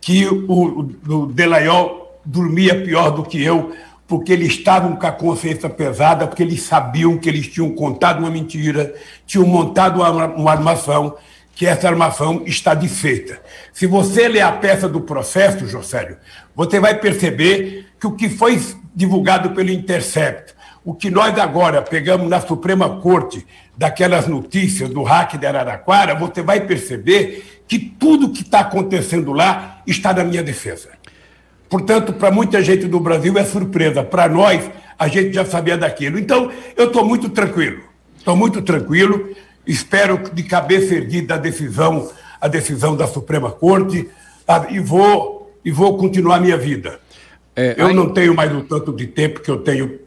que 0.00 0.26
o, 0.26 0.88
o 1.08 1.26
Delayol 1.26 2.20
dormia 2.24 2.82
pior 2.82 3.10
do 3.10 3.22
que 3.22 3.42
eu, 3.42 3.72
porque 4.10 4.32
eles 4.32 4.54
estavam 4.54 4.96
com 4.96 5.06
a 5.06 5.12
consciência 5.12 5.70
pesada, 5.70 6.26
porque 6.26 6.42
eles 6.42 6.64
sabiam 6.64 7.16
que 7.16 7.28
eles 7.28 7.46
tinham 7.46 7.70
contado 7.70 8.18
uma 8.18 8.28
mentira, 8.28 8.92
tinham 9.24 9.46
montado 9.46 10.00
uma, 10.00 10.26
uma 10.26 10.50
armação, 10.50 11.16
que 11.54 11.64
essa 11.64 11.86
armação 11.86 12.42
está 12.44 12.74
desfeita. 12.74 13.40
Se 13.72 13.86
você 13.86 14.26
ler 14.26 14.40
a 14.40 14.50
peça 14.50 14.88
do 14.88 15.02
processo, 15.02 15.64
Josélio, 15.64 16.16
você 16.56 16.80
vai 16.80 16.98
perceber 16.98 17.86
que 18.00 18.06
o 18.08 18.16
que 18.16 18.28
foi 18.28 18.60
divulgado 18.92 19.50
pelo 19.50 19.70
Intercept, 19.70 20.54
o 20.84 20.92
que 20.92 21.08
nós 21.08 21.38
agora 21.38 21.80
pegamos 21.80 22.28
na 22.28 22.40
Suprema 22.40 23.00
Corte 23.00 23.46
daquelas 23.78 24.26
notícias 24.26 24.90
do 24.90 25.04
hack 25.04 25.38
de 25.38 25.46
Araraquara, 25.46 26.16
você 26.16 26.42
vai 26.42 26.62
perceber 26.62 27.62
que 27.68 27.78
tudo 27.78 28.30
que 28.30 28.42
está 28.42 28.58
acontecendo 28.58 29.32
lá 29.32 29.82
está 29.86 30.12
na 30.12 30.24
minha 30.24 30.42
defesa. 30.42 30.88
Portanto, 31.70 32.12
para 32.12 32.30
muita 32.30 32.60
gente 32.62 32.86
do 32.86 33.00
Brasil 33.00 33.38
é 33.38 33.44
surpresa. 33.44 34.02
Para 34.02 34.28
nós, 34.28 34.68
a 34.98 35.08
gente 35.08 35.32
já 35.32 35.44
sabia 35.44 35.78
daquilo. 35.78 36.18
Então, 36.18 36.50
eu 36.76 36.88
estou 36.88 37.04
muito 37.04 37.30
tranquilo. 37.30 37.80
Estou 38.18 38.36
muito 38.36 38.60
tranquilo. 38.60 39.30
Espero 39.66 40.20
de 40.32 40.42
cabeça 40.42 40.94
erguida 40.94 41.36
a 41.36 41.38
decisão, 41.38 42.10
a 42.40 42.48
decisão 42.48 42.96
da 42.96 43.06
Suprema 43.06 43.52
Corte 43.52 44.10
e 44.68 44.80
vou 44.80 45.40
e 45.64 45.70
vou 45.70 45.96
continuar 45.96 46.36
a 46.36 46.40
minha 46.40 46.56
vida. 46.56 46.98
É, 47.54 47.74
eu 47.78 47.88
aí... 47.88 47.94
não 47.94 48.10
tenho 48.12 48.34
mais 48.34 48.52
o 48.52 48.62
tanto 48.62 48.92
de 48.92 49.06
tempo 49.06 49.40
que 49.40 49.50
eu 49.50 49.58
tenho 49.58 50.00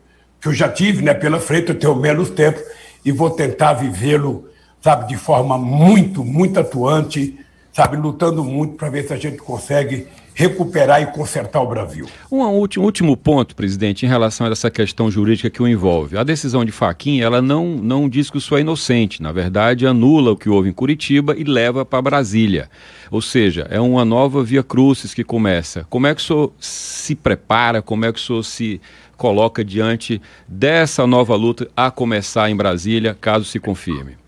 que 0.43 0.50
eu 0.50 0.53
já 0.53 0.67
tive, 0.67 1.01
né, 1.01 1.13
pela 1.13 1.39
frente, 1.39 1.70
eu 1.70 1.79
tenho 1.79 1.96
menos 1.96 2.29
tempo 2.29 2.60
e 3.05 3.13
vou 3.13 3.29
tentar 3.29 3.72
vivê-lo, 3.75 4.50
sabe, 4.82 5.08
de 5.08 5.15
forma 5.15 5.58
muito, 5.58 6.22
muito 6.25 6.60
atuante, 6.60 7.39
sabe, 7.74 7.98
lutando 7.98 8.44
muito 8.44 8.75
para 8.75 8.89
ver 8.89 9.03
se 9.08 9.13
a 9.13 9.18
gente 9.18 9.38
consegue 9.38 10.08
recuperar 10.36 11.01
e 11.01 11.08
consertar 11.08 11.62
o 11.62 11.68
Brasil. 11.68 12.08
Um 12.32 12.42
último, 12.42 12.86
último 12.86 13.15
ponto, 13.15 13.56
presidente, 13.56 14.06
em 14.06 14.10
relação 14.10 14.48
a 14.48 14.51
essa 14.51 14.70
questão 14.70 15.10
jurídica 15.10 15.50
que 15.50 15.62
o 15.62 15.68
envolve. 15.68 16.18
A 16.18 16.24
decisão 16.24 16.65
de 16.65 16.72
Faquin, 16.72 17.22
ela 17.22 17.42
não, 17.42 17.68
não 17.75 18.10
diz 18.10 18.30
que 18.30 18.38
o 18.38 18.42
senhor 18.42 18.60
é 18.60 18.62
inocente. 18.62 19.22
Na 19.22 19.32
verdade, 19.32 19.86
anula 19.86 20.32
o 20.32 20.38
que 20.38 20.50
houve 20.50 20.70
em 20.70 20.74
Curitiba 20.74 21.36
e 21.38 21.44
leva 21.44 21.86
para 21.86 22.01
Brasília. 22.01 22.70
Ou 23.12 23.22
seja, 23.22 23.68
é 23.70 23.80
uma 23.80 24.03
nova 24.03 24.44
via 24.44 24.63
crucis 24.63 25.13
que 25.13 25.24
começa. 25.24 25.86
Como 25.89 26.08
é 26.08 26.15
que 26.15 26.22
o 26.22 26.24
senhor 26.24 26.51
se 26.60 27.15
prepara, 27.15 27.82
como 27.82 28.06
é 28.06 28.12
que 28.12 28.20
o 28.20 28.22
senhor 28.22 28.44
se 28.44 28.82
coloca 29.15 29.63
diante 29.63 30.22
dessa 30.48 31.06
nova 31.06 31.36
luta 31.36 31.68
a 31.77 31.92
começar 31.92 32.50
em 32.50 32.56
Brasília, 32.56 33.15
caso 33.20 33.46
se 33.46 33.60
confirme? 33.60 34.23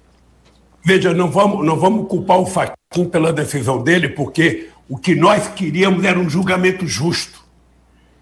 Veja, 0.87 1.15
não 1.15 1.31
vamos, 1.31 1.65
não 1.65 1.79
vamos 1.79 2.07
culpar 2.07 2.37
o 2.37 2.45
Faquin 2.45 3.05
pela 3.09 3.33
decisão 3.33 3.81
dele, 3.81 4.07
porque 4.07 4.69
o 4.87 4.95
que 4.95 5.15
nós 5.15 5.47
queríamos 5.47 6.05
era 6.05 6.19
um 6.19 6.29
julgamento 6.29 6.85
justo. 6.85 7.43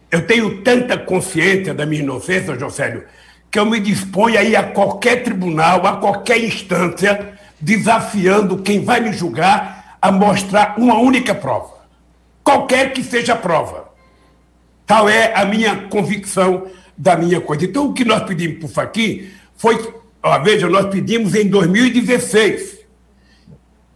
Eu 0.10 0.26
tenho 0.26 0.62
tanta 0.62 0.98
consciência 0.98 1.74
da 1.74 1.86
minha 1.86 2.02
inocência, 2.02 2.58
Josélio, 2.58 3.04
que 3.52 3.60
eu 3.60 3.66
me 3.66 3.82
disponho 3.82 4.40
a 4.40 4.44
ir 4.44 4.56
a 4.56 4.64
qualquer 4.64 5.24
tribunal, 5.24 5.86
a 5.86 5.98
qualquer 5.98 6.42
instância, 6.42 7.34
desafiando 7.60 8.60
quem 8.60 8.82
vai 8.82 9.02
me 9.02 9.12
julgar 9.12 9.98
a 10.02 10.10
mostrar 10.10 10.76
uma 10.78 10.98
única 10.98 11.36
prova. 11.36 11.84
Qualquer 12.46 12.94
que 12.94 13.04
seja 13.04 13.34
a 13.34 13.38
prova. 13.38 13.90
Tal 14.86 15.10
é 15.10 15.34
a 15.36 15.44
minha 15.44 15.88
convicção 15.90 16.66
da 16.98 17.18
minha 17.18 17.42
coisa. 17.42 17.66
Então, 17.66 17.88
o 17.88 17.94
que 17.94 18.06
nós 18.06 18.24
pedimos 18.24 18.60
para 18.60 18.66
o 18.68 18.70
Faquim 18.70 19.28
foi, 19.58 19.96
ó, 20.24 20.40
veja, 20.40 20.70
nós 20.70 20.88
pedimos 20.88 21.36
em 21.36 21.48
2016 21.48 22.80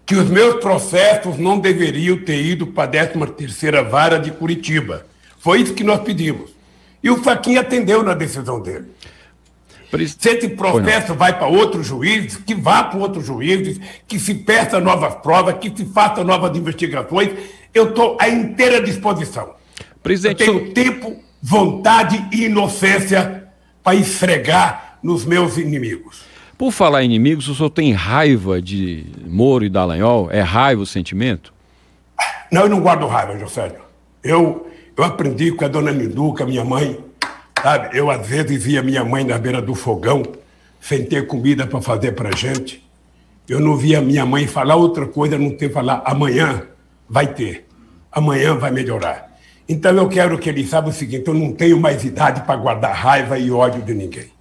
que 0.06 0.16
os 0.16 0.30
meus 0.30 0.62
processos 0.62 1.38
não 1.38 1.60
deveriam 1.60 2.18
ter 2.18 2.42
ido 2.42 2.68
para 2.68 3.02
a 3.02 3.08
13ª 3.08 3.90
Vara 3.90 4.18
de 4.20 4.32
Curitiba. 4.32 5.06
Foi 5.40 5.62
isso 5.62 5.74
que 5.74 5.84
nós 5.84 6.02
pedimos. 6.02 6.52
E 7.04 7.10
o 7.10 7.22
Faquinha 7.24 7.62
atendeu 7.62 8.04
na 8.04 8.14
decisão 8.14 8.62
dele. 8.62 8.86
Se 10.08 10.30
esse 10.30 10.50
processo 10.50 11.14
vai 11.14 11.38
para 11.38 11.48
outro 11.48 11.82
juiz, 11.82 12.36
que 12.36 12.54
vá 12.54 12.84
para 12.84 13.00
outro 13.00 13.22
juiz, 13.22 13.80
que 14.08 14.20
se 14.20 14.34
peça 14.34 14.80
novas 14.80 15.16
provas, 15.16 15.56
que 15.60 15.72
se 15.76 15.86
faça 15.86 16.24
novas 16.24 16.58
investigações, 16.58 17.30
eu 17.74 17.90
estou 17.90 18.18
à 18.20 18.28
inteira 18.28 18.82
disposição. 18.82 19.56
Presidente, 20.04 20.44
eu 20.44 20.60
tenho 20.60 20.74
tempo, 20.74 21.18
vontade 21.42 22.28
e 22.32 22.46
inocência 22.46 23.48
para 23.84 23.96
esfregar 23.96 24.87
nos 25.01 25.25
meus 25.25 25.58
inimigos. 25.58 26.24
Por 26.58 26.72
falar 26.72 27.04
em 27.04 27.06
inimigos, 27.06 27.48
o 27.48 27.56
senhor 27.56 27.70
tem 27.70 27.94
raiva 27.94 28.62
de 28.62 29.06
Moro 29.27 29.63
e 29.63 29.70
Dallagnol? 29.70 30.32
É 30.32 30.42
raiva 30.42 30.82
o 30.82 30.86
sentimento? 30.86 31.54
Não, 32.51 32.63
eu 32.63 32.70
não 32.70 32.82
guardo 32.82 33.06
raiva, 33.06 33.38
José. 33.38 33.75
Eu, 34.24 34.68
eu 34.96 35.04
aprendi 35.04 35.51
com 35.51 35.63
a 35.66 35.68
dona 35.68 35.92
Minduca, 35.92 36.46
minha 36.46 36.66
mãe, 36.66 36.98
sabe? 37.62 37.96
Eu, 37.98 38.10
às 38.10 38.25
vezes, 38.25 38.63
via 38.63 38.82
minha 38.82 39.04
mãe 39.04 39.24
na 39.24 39.38
beira 39.38 39.62
do 39.62 39.75
fogão, 39.75 40.24
sem 40.82 41.06
ter 41.06 41.27
comida 41.27 41.68
para 41.68 41.80
fazer 41.80 42.13
para 42.13 42.36
gente. 42.36 42.84
Eu 43.48 43.60
não 43.60 43.77
via 43.77 44.01
minha 44.01 44.25
mãe 44.25 44.48
falar 44.48 44.75
outra 44.75 45.06
coisa, 45.06 45.38
não 45.38 45.51
ter 45.51 45.72
falar 45.72 46.01
amanhã 46.06 46.63
vai 47.08 47.27
ter, 47.27 47.66
amanhã 48.12 48.56
vai 48.56 48.72
melhorar. 48.72 49.38
Então 49.70 49.96
eu 49.96 50.08
quero 50.10 50.38
que 50.38 50.50
ele 50.50 50.66
saiba 50.66 50.89
o 50.89 50.94
seguinte: 50.94 51.27
eu 51.27 51.34
não 51.34 51.54
tenho 51.54 51.80
mais 51.80 52.04
idade 52.04 52.42
para 52.42 52.56
guardar 52.56 52.96
raiva 52.96 53.38
e 53.38 53.51
ódio 53.51 53.82
de 53.82 53.94
ninguém. 53.94 54.37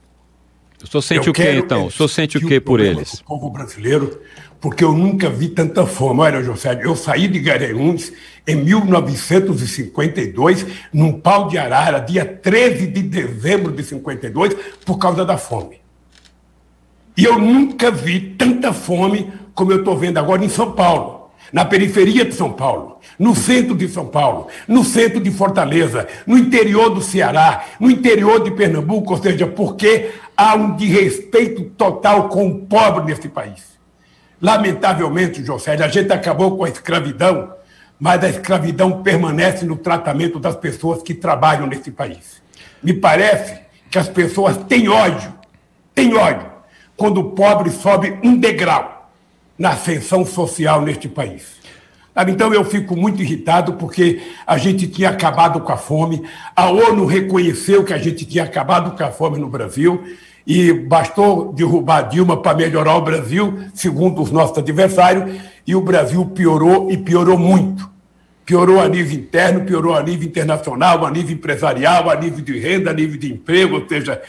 O 0.83 0.87
senhor 0.87 1.03
sente 1.03 1.27
eu 1.27 1.31
o 1.31 1.35
que 1.35 1.53
então? 1.53 1.87
O 1.87 1.91
senhor 1.91 2.09
sente 2.09 2.39
o 2.39 2.41
que 2.41 2.59
por 2.61 2.81
eles? 2.81 3.15
O 3.15 3.25
povo 3.25 3.51
brasileiro, 3.51 4.21
porque 4.61 4.85
eu 4.85 4.93
nunca 4.93 5.31
vi 5.31 5.49
tanta 5.49 5.87
fome. 5.87 6.21
Olha, 6.21 6.43
José, 6.43 6.79
eu 6.83 6.95
saí 6.95 7.29
de 7.29 7.39
Garanhuns 7.39 8.13
em 8.47 8.57
1952, 8.57 10.67
num 10.93 11.13
pau 11.13 11.49
de 11.49 11.57
arara, 11.59 11.99
dia 11.99 12.25
13 12.25 12.87
de 12.89 13.03
dezembro 13.03 13.73
de 13.73 13.83
52, 13.83 14.55
por 14.85 14.99
causa 14.99 15.25
da 15.25 15.39
fome. 15.39 15.81
E 17.17 17.25
eu 17.25 17.39
nunca 17.39 17.91
vi 17.91 18.21
tanta 18.21 18.73
fome 18.73 19.33
como 19.55 19.73
eu 19.73 19.79
estou 19.79 19.97
vendo 19.97 20.19
agora 20.19 20.45
em 20.45 20.51
São 20.51 20.73
Paulo 20.73 21.17
na 21.53 21.65
periferia 21.65 22.25
de 22.25 22.35
São 22.35 22.53
Paulo, 22.53 22.99
no 23.19 23.35
centro 23.35 23.75
de 23.75 23.89
São 23.89 24.07
Paulo, 24.07 24.49
no 24.67 24.85
centro 24.85 25.21
de 25.21 25.31
Fortaleza, 25.31 26.07
no 26.27 26.37
interior 26.37 26.91
do 26.91 27.01
Ceará, 27.01 27.65
no 27.79 27.91
interior 27.91 28.43
de 28.43 28.51
Pernambuco, 28.51 29.15
ou 29.15 29.23
seja, 29.23 29.47
porque 29.47 30.11
há 30.37 30.55
um 30.55 30.77
desrespeito 30.77 31.65
total 31.71 32.29
com 32.29 32.47
o 32.47 32.67
pobre 32.67 33.05
nesse 33.05 33.29
país. 33.29 33.77
Lamentavelmente, 34.41 35.43
José, 35.43 35.75
a 35.83 35.89
gente 35.89 36.13
acabou 36.13 36.57
com 36.57 36.65
a 36.65 36.69
escravidão, 36.69 37.55
mas 37.99 38.23
a 38.23 38.29
escravidão 38.29 39.03
permanece 39.03 39.65
no 39.65 39.77
tratamento 39.77 40.39
das 40.39 40.57
pessoas 40.57 41.03
que 41.03 41.15
trabalham 41.15 41.67
nesse 41.67 41.91
país. 41.91 42.43
Me 42.83 42.93
parece 42.93 43.59
que 43.91 43.99
as 43.99 44.09
pessoas 44.09 44.59
têm 44.69 44.89
ódio, 44.89 45.33
têm 45.95 46.15
ódio, 46.15 46.47
quando 46.97 47.19
o 47.19 47.31
pobre 47.31 47.71
sobe 47.71 48.19
um 48.23 48.37
degrau 48.37 49.11
na 49.59 49.71
ascensão 49.71 50.25
social 50.27 50.83
neste 50.83 51.09
país. 51.09 51.57
Então 52.29 52.53
eu 52.55 52.65
fico 52.65 52.97
muito 52.97 53.23
irritado 53.23 53.75
porque 53.75 54.23
a 54.47 54.57
gente 54.57 54.87
tinha 54.87 55.11
acabado 55.11 55.61
com 55.61 55.73
a 55.73 55.77
fome, 55.77 56.23
a 56.55 56.71
ONU 56.71 57.05
reconheceu 57.05 57.85
que 57.85 57.93
a 57.93 57.99
gente 57.99 58.25
tinha 58.25 58.45
acabado 58.45 58.97
com 58.97 59.05
a 59.05 59.11
fome 59.11 59.39
no 59.39 59.49
Brasil 59.49 60.03
e 60.47 60.73
bastou 60.73 61.53
derrubar 61.53 62.03
Dilma 62.03 62.41
para 62.41 62.57
melhorar 62.57 62.97
o 62.97 63.03
Brasil, 63.03 63.59
segundo 63.75 64.23
os 64.23 64.31
nossos 64.31 64.57
adversários, 64.57 65.39
e 65.67 65.75
o 65.75 65.81
Brasil 65.81 66.25
piorou 66.27 66.91
e 66.91 66.97
piorou 66.97 67.37
muito. 67.37 67.91
Piorou 68.45 68.81
a 68.81 68.89
nível 68.89 69.19
interno, 69.19 69.65
piorou 69.65 69.97
a 69.97 70.03
nível 70.03 70.29
internacional, 70.29 71.05
a 71.05 71.11
nível 71.11 71.35
empresarial, 71.35 72.09
a 72.09 72.15
nível 72.15 72.45
de 72.45 72.57
renda, 72.59 72.91
a 72.91 72.95
nível 72.95 73.19
de 73.19 73.33
emprego, 73.33 73.75
ou 73.75 73.89
seja, 73.89 74.23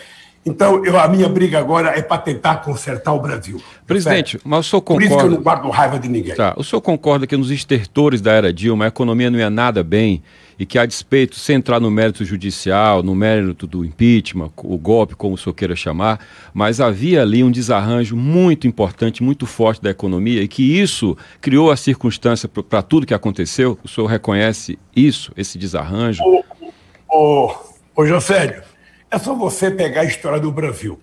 então, 0.47 0.85
eu, 0.85 0.97
a 0.97 1.09
minha 1.09 1.27
briga 1.27 1.59
agora 1.59 1.89
é 1.89 2.01
para 2.01 2.17
tentar 2.19 2.57
consertar 2.57 3.11
o 3.11 3.19
Brasil. 3.19 3.61
Presidente, 3.85 4.31
certo? 4.31 4.47
mas 4.47 4.65
o 4.65 4.69
senhor 4.69 4.81
concorda... 4.81 5.05
Por 5.05 5.11
isso 5.11 5.19
que 5.19 5.25
eu 5.25 5.31
não 5.37 5.43
guardo 5.43 5.69
raiva 5.69 5.99
de 5.99 6.07
ninguém. 6.07 6.35
Tá. 6.35 6.53
O 6.55 6.63
senhor 6.63 6.81
concorda 6.81 7.27
que 7.27 7.35
nos 7.35 7.51
estertores 7.51 8.21
da 8.21 8.31
era 8.31 8.53
Dilma 8.53 8.85
a 8.85 8.87
economia 8.87 9.29
não 9.29 9.37
ia 9.37 9.49
nada 9.49 9.83
bem 9.83 10.23
e 10.57 10.65
que, 10.65 10.79
a 10.79 10.85
despeito, 10.85 11.35
sem 11.35 11.57
entrar 11.57 11.81
no 11.81 11.91
mérito 11.91 12.23
judicial, 12.23 13.03
no 13.03 13.13
mérito 13.13 13.67
do 13.67 13.83
impeachment, 13.83 14.49
o 14.57 14.77
golpe, 14.77 15.15
como 15.15 15.35
o 15.35 15.37
senhor 15.37 15.53
queira 15.53 15.75
chamar, 15.75 16.19
mas 16.53 16.79
havia 16.79 17.21
ali 17.21 17.43
um 17.43 17.51
desarranjo 17.51 18.15
muito 18.15 18.65
importante, 18.65 19.21
muito 19.21 19.45
forte 19.45 19.81
da 19.81 19.89
economia 19.89 20.41
e 20.41 20.47
que 20.47 20.79
isso 20.79 21.15
criou 21.41 21.69
a 21.69 21.75
circunstância 21.75 22.47
para 22.47 22.81
tudo 22.81 23.05
que 23.05 23.13
aconteceu? 23.13 23.77
O 23.83 23.87
senhor 23.87 24.07
reconhece 24.07 24.79
isso, 24.95 25.31
esse 25.35 25.57
desarranjo? 25.57 26.23
Ô, 26.23 26.43
ô, 27.09 27.53
ô 27.95 28.05
Josélio, 28.05 28.63
é 29.09 29.17
só 29.17 29.33
você 29.33 29.71
pegar 29.71 30.01
a 30.01 30.05
história 30.05 30.39
do 30.39 30.51
Brasil. 30.51 30.99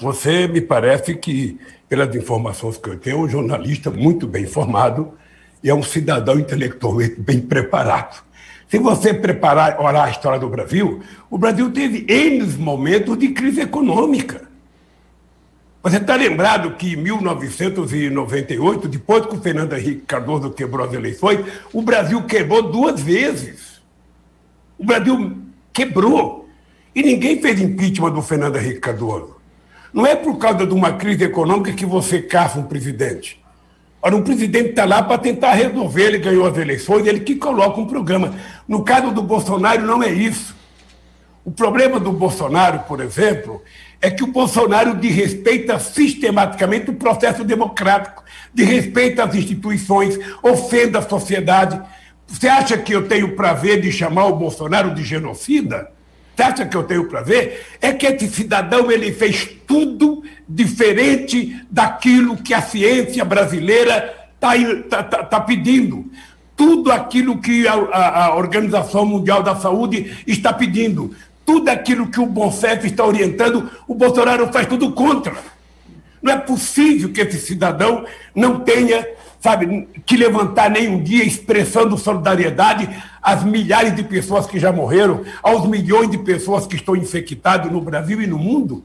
Você, 0.00 0.48
me 0.48 0.60
parece 0.60 1.14
que, 1.14 1.58
pelas 1.88 2.14
informações 2.14 2.76
que 2.76 2.90
eu 2.90 2.98
tenho, 2.98 3.16
é 3.16 3.20
um 3.20 3.28
jornalista 3.28 3.90
muito 3.90 4.26
bem 4.26 4.46
formado 4.46 5.14
e 5.62 5.70
é 5.70 5.74
um 5.74 5.82
cidadão 5.82 6.38
intelectualmente 6.38 7.20
bem 7.20 7.40
preparado. 7.40 8.22
Se 8.68 8.78
você 8.78 9.14
preparar, 9.14 9.78
orar 9.80 10.06
a 10.06 10.10
história 10.10 10.40
do 10.40 10.48
Brasil, 10.48 11.02
o 11.30 11.38
Brasil 11.38 11.70
teve 11.70 12.06
N 12.08 12.42
momentos 12.58 13.16
de 13.18 13.28
crise 13.28 13.60
econômica. 13.60 14.50
Você 15.82 15.98
está 15.98 16.16
lembrado 16.16 16.74
que 16.76 16.94
em 16.94 16.96
1998, 16.96 18.88
depois 18.88 19.26
que 19.26 19.34
o 19.34 19.40
Fernando 19.40 19.74
Henrique 19.74 20.02
Cardoso 20.06 20.50
quebrou 20.50 20.86
as 20.86 20.94
eleições, 20.94 21.44
o 21.72 21.82
Brasil 21.82 22.22
quebrou 22.24 22.62
duas 22.62 23.00
vezes. 23.00 23.80
O 24.78 24.84
Brasil 24.84 25.38
quebrou. 25.72 26.41
E 26.94 27.02
ninguém 27.02 27.40
fez 27.40 27.60
impeachment 27.60 28.12
do 28.12 28.22
Fernando 28.22 28.56
Henrique 28.56 28.80
Cardoso. 28.80 29.36
Não 29.92 30.06
é 30.06 30.14
por 30.14 30.36
causa 30.38 30.66
de 30.66 30.74
uma 30.74 30.92
crise 30.92 31.24
econômica 31.24 31.72
que 31.72 31.86
você 31.86 32.20
caça 32.20 32.58
um 32.58 32.64
presidente. 32.64 33.42
Ora, 34.00 34.16
um 34.16 34.22
presidente 34.22 34.70
está 34.70 34.84
lá 34.84 35.02
para 35.02 35.16
tentar 35.16 35.52
resolver, 35.52 36.02
ele 36.02 36.18
ganhou 36.18 36.46
as 36.46 36.58
eleições, 36.58 37.06
ele 37.06 37.20
que 37.20 37.36
coloca 37.36 37.80
um 37.80 37.86
programa. 37.86 38.34
No 38.66 38.82
caso 38.82 39.10
do 39.12 39.22
Bolsonaro, 39.22 39.86
não 39.86 40.02
é 40.02 40.10
isso. 40.10 40.56
O 41.44 41.50
problema 41.50 42.00
do 42.00 42.12
Bolsonaro, 42.12 42.80
por 42.80 43.00
exemplo, 43.00 43.62
é 44.00 44.10
que 44.10 44.24
o 44.24 44.26
Bolsonaro 44.26 44.94
desrespeita 44.94 45.78
sistematicamente 45.78 46.90
o 46.90 46.94
processo 46.94 47.44
democrático, 47.44 48.24
desrespeita 48.52 49.24
as 49.24 49.34
instituições, 49.34 50.18
ofende 50.42 50.96
a 50.96 51.02
sociedade. 51.02 51.80
Você 52.26 52.48
acha 52.48 52.76
que 52.76 52.92
eu 52.92 53.06
tenho 53.06 53.36
prazer 53.36 53.80
de 53.80 53.92
chamar 53.92 54.26
o 54.26 54.36
Bolsonaro 54.36 54.94
de 54.94 55.04
genocida? 55.04 55.90
Acha 56.38 56.66
que 56.66 56.76
eu 56.76 56.82
tenho 56.82 57.08
prazer? 57.08 57.66
É 57.80 57.92
que 57.92 58.06
esse 58.06 58.28
cidadão 58.28 58.90
ele 58.90 59.12
fez 59.12 59.48
tudo 59.66 60.24
diferente 60.48 61.64
daquilo 61.70 62.36
que 62.36 62.52
a 62.52 62.60
ciência 62.60 63.24
brasileira 63.24 64.14
está 64.34 64.52
tá, 64.88 65.02
tá, 65.04 65.24
tá 65.24 65.40
pedindo 65.40 66.10
tudo 66.56 66.92
aquilo 66.92 67.40
que 67.40 67.66
a, 67.66 67.74
a, 67.74 68.24
a, 68.26 68.36
Organização 68.36 69.06
Mundial 69.06 69.42
da 69.42 69.56
Saúde 69.56 70.16
está 70.26 70.52
pedindo 70.52 71.14
tudo 71.44 71.68
aquilo 71.68 72.08
que 72.08 72.20
o 72.20 72.26
Bonfef 72.26 72.86
está 72.86 73.04
orientando, 73.04 73.68
o 73.88 73.94
Bolsonaro 73.94 74.52
faz 74.52 74.66
tudo 74.66 74.92
contra. 74.92 75.34
Não 76.22 76.32
é 76.32 76.36
possível 76.38 77.10
que 77.10 77.20
esse 77.20 77.38
cidadão 77.38 78.04
não 78.34 78.60
tenha, 78.60 79.04
sabe, 79.42 79.88
que 80.06 80.16
levantar 80.16 80.70
nenhum 80.70 81.02
dia 81.02 81.24
expressando 81.24 81.98
solidariedade 81.98 82.88
às 83.20 83.42
milhares 83.42 83.94
de 83.94 84.04
pessoas 84.04 84.46
que 84.46 84.58
já 84.58 84.72
morreram, 84.72 85.22
aos 85.42 85.68
milhões 85.68 86.08
de 86.08 86.18
pessoas 86.18 86.64
que 86.64 86.76
estão 86.76 86.94
infectadas 86.94 87.70
no 87.70 87.80
Brasil 87.80 88.22
e 88.22 88.26
no 88.26 88.38
mundo. 88.38 88.84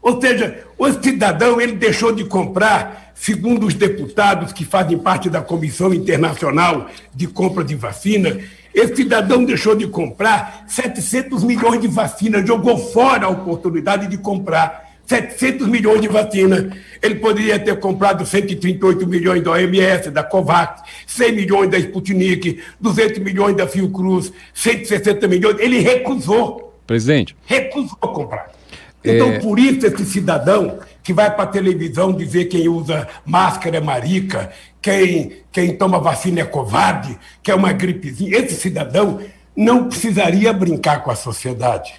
Ou 0.00 0.20
seja, 0.20 0.64
o 0.78 0.88
cidadão 0.92 1.60
ele 1.60 1.72
deixou 1.72 2.12
de 2.12 2.24
comprar, 2.24 3.12
segundo 3.16 3.66
os 3.66 3.74
deputados 3.74 4.52
que 4.52 4.64
fazem 4.64 4.96
parte 4.96 5.28
da 5.28 5.42
Comissão 5.42 5.92
Internacional 5.92 6.86
de 7.12 7.26
Compra 7.26 7.64
de 7.64 7.74
Vacina, 7.74 8.38
esse 8.72 8.94
cidadão 8.94 9.44
deixou 9.44 9.74
de 9.74 9.88
comprar 9.88 10.64
700 10.68 11.42
milhões 11.42 11.80
de 11.80 11.88
vacinas, 11.88 12.46
jogou 12.46 12.78
fora 12.78 13.26
a 13.26 13.30
oportunidade 13.30 14.06
de 14.06 14.18
comprar 14.18 14.85
700 15.06 15.68
milhões 15.68 16.00
de 16.00 16.08
vacinas. 16.08 16.66
Ele 17.00 17.14
poderia 17.16 17.58
ter 17.58 17.78
comprado 17.78 18.26
138 18.26 19.06
milhões 19.06 19.42
da 19.42 19.52
OMS, 19.52 20.10
da 20.10 20.22
COVAX, 20.22 20.82
100 21.06 21.32
milhões 21.32 21.70
da 21.70 21.78
Sputnik, 21.78 22.60
200 22.80 23.18
milhões 23.20 23.56
da 23.56 23.66
Fiocruz, 23.66 24.32
160 24.52 25.28
milhões. 25.28 25.58
Ele 25.58 25.78
recusou. 25.80 26.74
Presidente. 26.86 27.36
Recusou 27.46 27.96
comprar. 27.96 28.50
Então, 29.04 29.32
é... 29.32 29.38
por 29.38 29.58
isso, 29.58 29.86
esse 29.86 30.04
cidadão 30.04 30.80
que 31.02 31.12
vai 31.12 31.30
para 31.32 31.44
a 31.44 31.46
televisão 31.46 32.12
dizer 32.12 32.46
quem 32.46 32.68
usa 32.68 33.06
máscara 33.24 33.76
é 33.76 33.80
marica, 33.80 34.50
quem, 34.82 35.36
quem 35.52 35.76
toma 35.76 36.00
vacina 36.00 36.40
é 36.40 36.44
covarde, 36.44 37.16
que 37.42 37.50
é 37.50 37.54
uma 37.54 37.72
gripezinha, 37.72 38.36
esse 38.36 38.56
cidadão 38.56 39.20
não 39.56 39.88
precisaria 39.88 40.52
brincar 40.52 41.04
com 41.04 41.10
a 41.10 41.16
sociedade. 41.16 41.94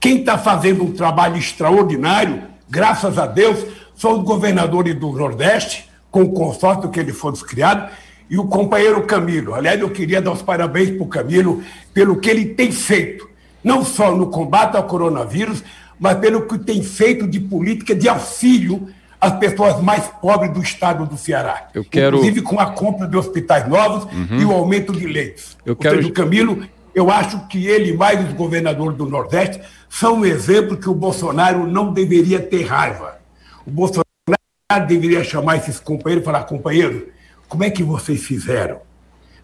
Quem 0.00 0.18
está 0.18 0.38
fazendo 0.38 0.84
um 0.84 0.92
trabalho 0.92 1.36
extraordinário, 1.36 2.42
graças 2.68 3.18
a 3.18 3.26
Deus, 3.26 3.64
são 3.94 4.18
os 4.18 4.24
governadores 4.24 4.94
do 4.94 5.10
Nordeste, 5.12 5.88
com 6.10 6.22
o 6.22 6.32
consórcio 6.32 6.90
que 6.90 7.00
eles 7.00 7.16
foram 7.16 7.36
criados, 7.36 7.90
e 8.28 8.38
o 8.38 8.44
companheiro 8.44 9.02
Camilo. 9.04 9.54
Aliás, 9.54 9.80
eu 9.80 9.90
queria 9.90 10.20
dar 10.20 10.32
os 10.32 10.42
parabéns 10.42 10.90
para 10.90 11.02
o 11.02 11.08
Camilo 11.08 11.62
pelo 11.94 12.16
que 12.16 12.28
ele 12.28 12.46
tem 12.46 12.72
feito, 12.72 13.28
não 13.62 13.84
só 13.84 14.14
no 14.14 14.28
combate 14.28 14.76
ao 14.76 14.84
coronavírus, 14.84 15.62
mas 15.98 16.18
pelo 16.18 16.42
que 16.42 16.58
tem 16.58 16.82
feito 16.82 17.26
de 17.26 17.40
política 17.40 17.94
de 17.94 18.08
auxílio 18.08 18.88
às 19.20 19.32
pessoas 19.38 19.80
mais 19.80 20.06
pobres 20.20 20.52
do 20.52 20.60
estado 20.60 21.06
do 21.06 21.16
Ceará. 21.16 21.68
Eu 21.72 21.84
quero... 21.84 22.16
Inclusive 22.16 22.42
com 22.42 22.60
a 22.60 22.66
compra 22.66 23.06
de 23.06 23.16
hospitais 23.16 23.66
novos 23.68 24.04
uhum. 24.12 24.38
e 24.38 24.44
o 24.44 24.52
aumento 24.52 24.92
de 24.92 25.06
leitos. 25.06 25.56
Eu 25.64 25.72
Ou 25.72 25.76
quero... 25.76 25.96
seja, 25.96 26.08
o 26.08 26.12
Camilo, 26.12 26.64
eu 26.96 27.10
acho 27.10 27.46
que 27.46 27.66
ele 27.66 27.92
mais 27.92 28.26
os 28.26 28.32
governadores 28.32 28.96
do 28.96 29.04
Nordeste 29.04 29.60
são 29.86 30.20
um 30.20 30.24
exemplo 30.24 30.78
que 30.78 30.88
o 30.88 30.94
Bolsonaro 30.94 31.66
não 31.66 31.92
deveria 31.92 32.40
ter 32.40 32.62
raiva. 32.64 33.18
O 33.66 33.70
Bolsonaro 33.70 34.06
deveria 34.88 35.22
chamar 35.22 35.58
esses 35.58 35.78
companheiros 35.78 36.22
e 36.22 36.24
falar, 36.24 36.44
companheiro, 36.44 37.08
como 37.50 37.64
é 37.64 37.68
que 37.68 37.82
vocês 37.82 38.24
fizeram? 38.24 38.80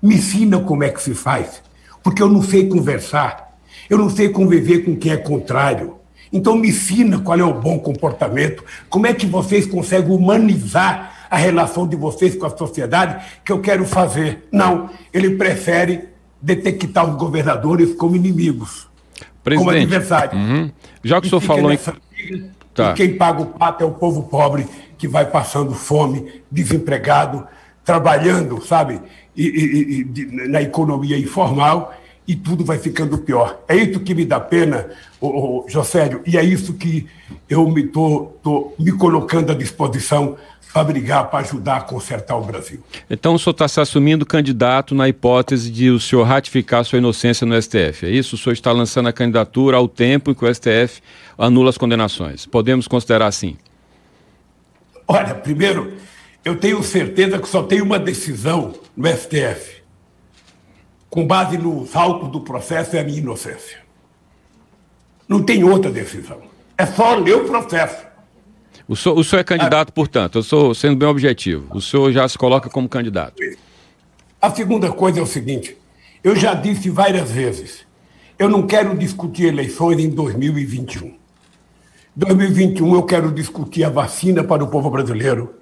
Me 0.00 0.14
ensina 0.14 0.60
como 0.60 0.82
é 0.82 0.88
que 0.88 1.02
se 1.02 1.12
faz, 1.12 1.62
porque 2.02 2.22
eu 2.22 2.28
não 2.28 2.42
sei 2.42 2.70
conversar, 2.70 3.58
eu 3.90 3.98
não 3.98 4.08
sei 4.08 4.30
conviver 4.30 4.86
com 4.86 4.96
quem 4.96 5.12
é 5.12 5.18
contrário. 5.18 5.96
Então 6.32 6.56
me 6.56 6.70
ensina 6.70 7.20
qual 7.20 7.38
é 7.38 7.44
o 7.44 7.60
bom 7.60 7.78
comportamento, 7.78 8.64
como 8.88 9.06
é 9.06 9.12
que 9.12 9.26
vocês 9.26 9.66
conseguem 9.66 10.10
humanizar 10.10 11.26
a 11.30 11.36
relação 11.36 11.86
de 11.86 11.96
vocês 11.96 12.34
com 12.34 12.46
a 12.46 12.56
sociedade 12.56 13.22
que 13.44 13.52
eu 13.52 13.60
quero 13.60 13.84
fazer. 13.84 14.48
Não, 14.50 14.88
ele 15.12 15.36
prefere 15.36 16.11
detectar 16.42 17.08
os 17.08 17.16
governadores 17.16 17.94
como 17.94 18.16
inimigos, 18.16 18.88
Presidente, 19.44 19.66
como 19.66 19.78
adversários. 19.78 20.34
Uhum. 20.34 20.70
Já 21.04 21.20
que 21.20 21.28
o 21.28 21.30
senhor 21.30 21.40
falou 21.40 21.72
em... 21.72 21.78
Tá. 22.74 22.92
E 22.92 22.94
quem 22.94 23.16
paga 23.16 23.42
o 23.42 23.46
pato 23.46 23.84
é 23.84 23.86
o 23.86 23.92
povo 23.92 24.22
pobre 24.24 24.66
que 24.96 25.06
vai 25.06 25.26
passando 25.26 25.74
fome, 25.74 26.42
desempregado, 26.50 27.46
trabalhando, 27.84 28.64
sabe, 28.64 29.00
e, 29.36 29.46
e, 29.46 30.20
e, 30.20 30.48
na 30.48 30.62
economia 30.62 31.18
informal 31.18 31.94
e 32.26 32.36
tudo 32.36 32.64
vai 32.64 32.78
ficando 32.78 33.18
pior. 33.18 33.60
É 33.68 33.76
isso 33.76 34.00
que 34.00 34.14
me 34.14 34.24
dá 34.24 34.38
pena, 34.40 34.88
ô, 35.20 35.26
ô, 35.26 35.64
Josélio, 35.68 36.22
e 36.26 36.38
é 36.38 36.42
isso 36.42 36.74
que 36.74 37.06
eu 37.48 37.68
me 37.68 37.82
estou 37.82 38.74
me 38.78 38.92
colocando 38.92 39.52
à 39.52 39.54
disposição 39.54 40.36
para 40.72 40.84
brigar, 40.84 41.28
para 41.28 41.40
ajudar 41.40 41.76
a 41.76 41.80
consertar 41.82 42.36
o 42.36 42.42
Brasil. 42.42 42.82
Então 43.10 43.34
o 43.34 43.38
senhor 43.38 43.52
está 43.52 43.68
se 43.68 43.80
assumindo 43.80 44.24
candidato 44.24 44.94
na 44.94 45.08
hipótese 45.08 45.70
de 45.70 45.90
o 45.90 46.00
senhor 46.00 46.24
ratificar 46.24 46.84
sua 46.84 46.98
inocência 46.98 47.46
no 47.46 47.60
STF, 47.60 48.06
é 48.06 48.10
isso? 48.10 48.36
O 48.36 48.38
senhor 48.38 48.54
está 48.54 48.72
lançando 48.72 49.08
a 49.08 49.12
candidatura 49.12 49.76
ao 49.76 49.86
tempo 49.86 50.30
em 50.30 50.34
que 50.34 50.44
o 50.44 50.54
STF 50.54 51.02
anula 51.36 51.70
as 51.70 51.78
condenações. 51.78 52.46
Podemos 52.46 52.88
considerar 52.88 53.26
assim? 53.26 53.56
Olha, 55.06 55.34
primeiro, 55.34 55.92
eu 56.44 56.56
tenho 56.56 56.82
certeza 56.82 57.38
que 57.38 57.48
só 57.48 57.62
tem 57.62 57.82
uma 57.82 57.98
decisão 57.98 58.74
no 58.96 59.08
STF 59.08 59.82
com 61.12 61.26
base 61.26 61.58
nos 61.58 61.94
autos 61.94 62.30
do 62.30 62.40
processo, 62.40 62.96
é 62.96 63.00
a 63.00 63.04
minha 63.04 63.18
inocência. 63.18 63.80
Não 65.28 65.42
tem 65.42 65.62
outra 65.62 65.90
decisão. 65.90 66.40
É 66.78 66.86
só 66.86 67.14
ler 67.16 67.36
o 67.36 67.44
processo. 67.44 68.11
O 68.88 68.96
senhor, 68.96 69.18
o 69.18 69.24
senhor 69.24 69.40
é 69.40 69.44
candidato, 69.44 69.90
a... 69.90 69.92
portanto, 69.92 70.38
eu 70.38 70.42
sou 70.42 70.74
sendo 70.74 70.96
bem 70.96 71.08
objetivo. 71.08 71.66
O 71.70 71.80
senhor 71.80 72.10
já 72.12 72.28
se 72.28 72.36
coloca 72.36 72.68
como 72.68 72.88
candidato. 72.88 73.34
A 74.40 74.50
segunda 74.50 74.90
coisa 74.90 75.20
é 75.20 75.22
o 75.22 75.26
seguinte: 75.26 75.76
eu 76.22 76.34
já 76.34 76.54
disse 76.54 76.90
várias 76.90 77.30
vezes, 77.30 77.86
eu 78.38 78.48
não 78.48 78.66
quero 78.66 78.96
discutir 78.96 79.46
eleições 79.46 79.98
em 80.00 80.10
2021. 80.10 81.14
2021 82.14 82.94
eu 82.94 83.02
quero 83.04 83.32
discutir 83.32 83.84
a 83.84 83.88
vacina 83.88 84.44
para 84.44 84.62
o 84.62 84.68
povo 84.68 84.90
brasileiro, 84.90 85.54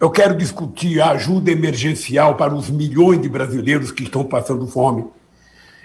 eu 0.00 0.10
quero 0.10 0.34
discutir 0.34 1.00
a 1.00 1.10
ajuda 1.10 1.50
emergencial 1.50 2.34
para 2.36 2.54
os 2.54 2.70
milhões 2.70 3.20
de 3.20 3.28
brasileiros 3.28 3.92
que 3.92 4.04
estão 4.04 4.24
passando 4.24 4.66
fome. 4.66 5.04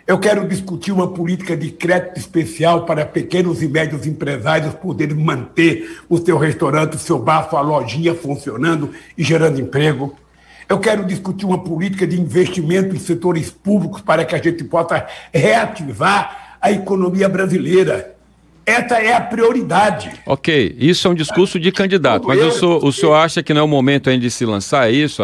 Eu 0.07 0.19
quero 0.19 0.47
discutir 0.47 0.91
uma 0.91 1.07
política 1.07 1.57
de 1.57 1.71
crédito 1.71 2.19
especial 2.19 2.85
para 2.85 3.03
pequenos 3.03 3.63
e 3.63 3.67
médios 3.67 4.05
empresários 4.05 4.75
poderem 4.75 5.15
manter 5.15 5.99
o 6.07 6.19
seu 6.19 6.37
restaurante, 6.37 6.95
o 6.95 6.99
seu 6.99 7.17
bar, 7.17 7.49
sua 7.49 7.61
lojinha 7.61 8.13
funcionando 8.13 8.91
e 9.17 9.23
gerando 9.23 9.59
emprego. 9.59 10.15
Eu 10.69 10.79
quero 10.79 11.03
discutir 11.05 11.47
uma 11.47 11.63
política 11.63 12.05
de 12.05 12.21
investimento 12.21 12.95
em 12.95 12.99
setores 12.99 13.49
públicos 13.49 14.01
para 14.01 14.23
que 14.23 14.35
a 14.35 14.37
gente 14.37 14.63
possa 14.63 15.07
reativar 15.33 16.57
a 16.61 16.71
economia 16.71 17.27
brasileira. 17.27 18.15
Essa 18.63 18.99
é 18.99 19.11
a 19.11 19.21
prioridade. 19.21 20.11
Ok, 20.25 20.75
isso 20.77 21.07
é 21.07 21.11
um 21.11 21.15
discurso 21.15 21.59
de 21.59 21.71
candidato, 21.71 22.27
mas 22.27 22.39
eu 22.39 22.51
sou, 22.51 22.83
o 22.83 22.91
senhor 22.91 23.15
acha 23.15 23.41
que 23.41 23.55
não 23.55 23.61
é 23.61 23.63
o 23.63 23.67
momento 23.67 24.09
ainda 24.09 24.21
de 24.21 24.29
se 24.29 24.45
lançar 24.45 24.91
isso? 24.91 25.23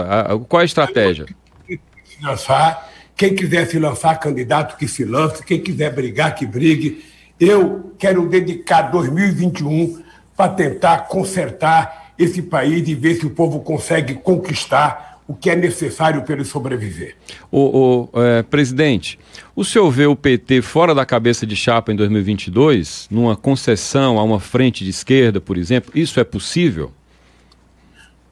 Qual 0.49 0.59
é 0.59 0.63
a 0.63 0.65
estratégia? 0.65 1.25
Se 1.67 1.79
lançar, 2.23 2.90
quem 3.21 3.35
quiser 3.35 3.67
se 3.67 3.77
lançar 3.77 4.19
candidato, 4.19 4.75
que 4.75 4.87
se 4.87 5.05
lance, 5.05 5.45
quem 5.45 5.61
quiser 5.61 5.93
brigar, 5.93 6.33
que 6.33 6.43
brigue. 6.43 7.05
Eu 7.39 7.93
quero 7.99 8.27
dedicar 8.27 8.89
2021 8.89 10.01
para 10.35 10.51
tentar 10.51 11.01
consertar 11.01 12.13
esse 12.17 12.41
país 12.41 12.87
e 12.87 12.95
ver 12.95 13.13
se 13.13 13.27
o 13.27 13.29
povo 13.29 13.59
consegue 13.59 14.15
conquistar 14.15 15.21
o 15.27 15.35
que 15.35 15.51
é 15.51 15.55
necessário 15.55 16.23
para 16.23 16.33
ele 16.33 16.43
sobreviver. 16.43 17.15
O, 17.51 18.09
o 18.15 18.23
é, 18.23 18.41
presidente, 18.41 19.19
o 19.55 19.63
senhor 19.63 19.91
vê 19.91 20.07
o 20.07 20.15
PT 20.15 20.63
fora 20.63 20.95
da 20.95 21.05
cabeça 21.05 21.45
de 21.45 21.55
chapa 21.55 21.91
em 21.91 21.95
2022, 21.95 23.07
numa 23.11 23.35
concessão 23.35 24.17
a 24.17 24.23
uma 24.23 24.39
frente 24.39 24.83
de 24.83 24.89
esquerda, 24.89 25.39
por 25.39 25.59
exemplo? 25.59 25.91
Isso 25.93 26.19
é 26.19 26.23
possível? 26.23 26.91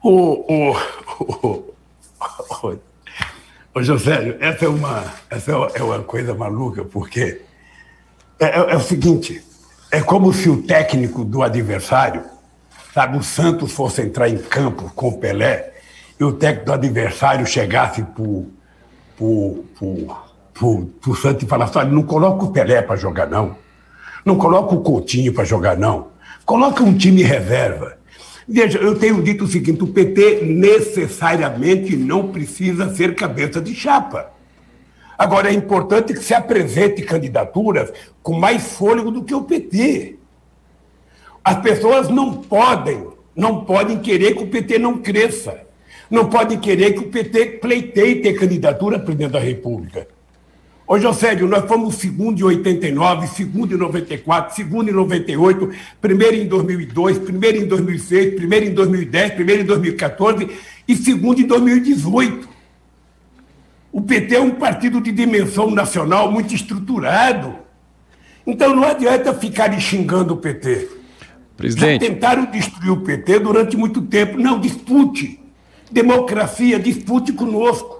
O, 0.02 0.44
o, 0.52 0.76
o, 1.20 2.80
o 3.74 3.82
José, 3.82 4.36
essa, 4.40 4.64
é 4.64 4.68
uma, 4.68 5.04
essa 5.30 5.52
é 5.74 5.82
uma 5.82 6.00
coisa 6.00 6.34
maluca, 6.34 6.84
porque 6.84 7.42
é, 8.38 8.46
é, 8.46 8.72
é 8.72 8.76
o 8.76 8.80
seguinte: 8.80 9.42
é 9.90 10.00
como 10.00 10.32
se 10.32 10.48
o 10.48 10.62
técnico 10.62 11.24
do 11.24 11.42
adversário, 11.42 12.22
sabe, 12.92 13.16
o 13.16 13.22
Santos 13.22 13.72
fosse 13.72 14.02
entrar 14.02 14.28
em 14.28 14.38
campo 14.38 14.90
com 14.94 15.08
o 15.08 15.18
Pelé 15.18 15.72
e 16.18 16.24
o 16.24 16.32
técnico 16.32 16.66
do 16.66 16.72
adversário 16.72 17.46
chegasse 17.46 18.02
para 18.02 18.22
o 18.22 19.64
Santos 21.16 21.42
e 21.42 21.46
falasse: 21.46 21.78
olha, 21.78 21.90
não 21.90 22.02
coloca 22.02 22.44
o 22.44 22.52
Pelé 22.52 22.82
para 22.82 22.96
jogar, 22.96 23.28
não. 23.28 23.56
Não 24.24 24.36
coloca 24.36 24.74
o 24.74 24.82
Coutinho 24.82 25.32
para 25.32 25.44
jogar, 25.44 25.76
não. 25.76 26.08
Coloca 26.44 26.82
um 26.82 26.96
time 26.96 27.22
reserva. 27.22 27.99
Veja, 28.52 28.78
eu 28.78 28.98
tenho 28.98 29.22
dito 29.22 29.44
o 29.44 29.46
seguinte: 29.46 29.84
o 29.84 29.86
PT 29.86 30.40
necessariamente 30.42 31.96
não 31.96 32.32
precisa 32.32 32.92
ser 32.92 33.14
cabeça 33.14 33.60
de 33.60 33.72
chapa. 33.72 34.32
Agora, 35.16 35.50
é 35.50 35.52
importante 35.52 36.12
que 36.12 36.24
se 36.24 36.34
apresente 36.34 37.02
candidaturas 37.02 37.92
com 38.22 38.32
mais 38.32 38.72
fôlego 38.72 39.12
do 39.12 39.22
que 39.22 39.34
o 39.34 39.44
PT. 39.44 40.16
As 41.44 41.60
pessoas 41.60 42.08
não 42.08 42.34
podem, 42.34 43.06
não 43.36 43.64
podem 43.64 44.00
querer 44.00 44.34
que 44.34 44.42
o 44.42 44.48
PT 44.48 44.78
não 44.80 44.98
cresça. 44.98 45.60
Não 46.10 46.28
podem 46.28 46.58
querer 46.58 46.94
que 46.94 47.00
o 47.00 47.08
PT 47.08 47.60
pleiteie 47.60 48.16
ter 48.16 48.32
candidatura 48.32 48.96
a 48.96 49.00
presidente 49.00 49.30
da 49.30 49.38
República. 49.38 50.08
Ô, 50.90 50.98
Josédio, 50.98 51.46
nós 51.46 51.66
fomos 51.66 51.94
segundo 51.94 52.40
em 52.40 52.42
89, 52.42 53.28
segundo 53.28 53.76
em 53.76 53.78
94, 53.78 54.56
segundo 54.56 54.90
em 54.90 54.92
98, 54.92 55.70
primeiro 56.00 56.34
em 56.34 56.48
2002, 56.48 57.16
primeiro 57.20 57.58
em 57.58 57.68
2006, 57.68 58.34
primeiro 58.34 58.66
em 58.66 58.74
2010, 58.74 59.34
primeiro 59.34 59.62
em 59.62 59.66
2014 59.66 60.50
e 60.88 60.96
segundo 60.96 61.40
em 61.40 61.46
2018. 61.46 62.48
O 63.92 64.02
PT 64.02 64.34
é 64.34 64.40
um 64.40 64.50
partido 64.50 65.00
de 65.00 65.12
dimensão 65.12 65.70
nacional 65.70 66.28
muito 66.28 66.52
estruturado. 66.52 67.54
Então 68.44 68.74
não 68.74 68.82
adianta 68.82 69.32
ficar 69.32 69.72
xingando 69.80 70.34
o 70.34 70.38
PT. 70.38 70.88
Presidente. 71.56 72.04
Já 72.04 72.10
tentaram 72.10 72.46
destruir 72.46 72.90
o 72.90 73.02
PT 73.02 73.38
durante 73.38 73.76
muito 73.76 74.02
tempo. 74.02 74.36
Não, 74.36 74.58
dispute. 74.58 75.38
Democracia, 75.88 76.80
dispute 76.80 77.32
conosco. 77.32 77.99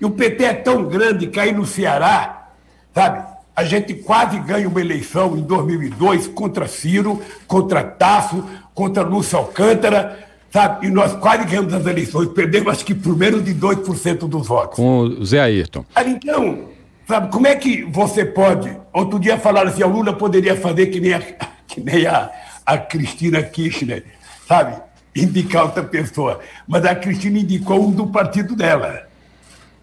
E 0.00 0.04
o 0.04 0.10
PT 0.10 0.44
é 0.44 0.54
tão 0.54 0.84
grande 0.84 1.26
que 1.26 1.38
aí 1.38 1.52
no 1.52 1.66
Ceará, 1.66 2.48
sabe, 2.94 3.24
a 3.54 3.64
gente 3.64 3.94
quase 3.94 4.38
ganha 4.40 4.68
uma 4.68 4.80
eleição 4.80 5.36
em 5.36 5.42
2002 5.42 6.28
contra 6.28 6.66
Ciro, 6.66 7.22
contra 7.46 7.82
Tasso, 7.82 8.44
contra 8.74 9.02
Lúcio 9.02 9.38
Alcântara 9.38 10.24
sabe? 10.54 10.86
E 10.86 10.90
nós 10.90 11.12
quase 11.14 11.44
ganhamos 11.44 11.74
as 11.74 11.84
eleições, 11.84 12.28
perdemos 12.28 12.72
acho 12.72 12.84
que 12.84 12.94
por 12.94 13.16
menos 13.16 13.44
de 13.44 13.52
2% 13.52 14.28
dos 14.28 14.46
votos. 14.46 14.76
Com 14.76 15.00
o 15.00 15.24
Zé 15.24 15.40
Ayrton. 15.40 15.84
Então, 16.06 16.68
sabe, 17.08 17.32
como 17.32 17.48
é 17.48 17.56
que 17.56 17.82
você 17.82 18.24
pode. 18.24 18.70
Outro 18.92 19.18
dia 19.18 19.36
falaram 19.36 19.70
assim: 19.70 19.82
a 19.82 19.86
Lula 19.86 20.12
poderia 20.12 20.54
fazer 20.54 20.86
que 20.86 21.00
nem 21.00 21.14
a, 21.14 21.20
que 21.66 21.80
nem 21.80 22.06
a, 22.06 22.30
a 22.64 22.78
Cristina 22.78 23.42
Kirchner, 23.42 24.04
sabe? 24.46 24.80
Indicar 25.16 25.64
outra 25.64 25.82
pessoa. 25.82 26.38
Mas 26.68 26.84
a 26.84 26.94
Cristina 26.94 27.40
indicou 27.40 27.84
um 27.84 27.90
do 27.90 28.06
partido 28.06 28.54
dela, 28.54 29.08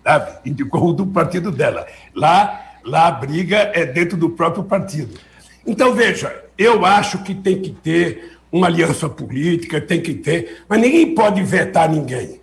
sabe? 0.03 0.49
Indicou 0.49 0.89
um 0.89 0.93
do 0.93 1.05
partido 1.05 1.51
dela. 1.51 1.85
Lá, 2.15 2.77
lá 2.83 3.07
a 3.07 3.11
briga 3.11 3.71
é 3.73 3.85
dentro 3.85 4.17
do 4.17 4.29
próprio 4.29 4.63
partido. 4.63 5.17
Então, 5.65 5.93
veja, 5.93 6.33
eu 6.57 6.85
acho 6.85 7.19
que 7.19 7.35
tem 7.35 7.61
que 7.61 7.71
ter 7.71 8.37
uma 8.51 8.67
aliança 8.67 9.07
política, 9.07 9.79
tem 9.79 10.01
que 10.01 10.13
ter, 10.13 10.63
mas 10.67 10.79
ninguém 10.79 11.15
pode 11.15 11.41
vetar 11.43 11.89
ninguém. 11.89 12.39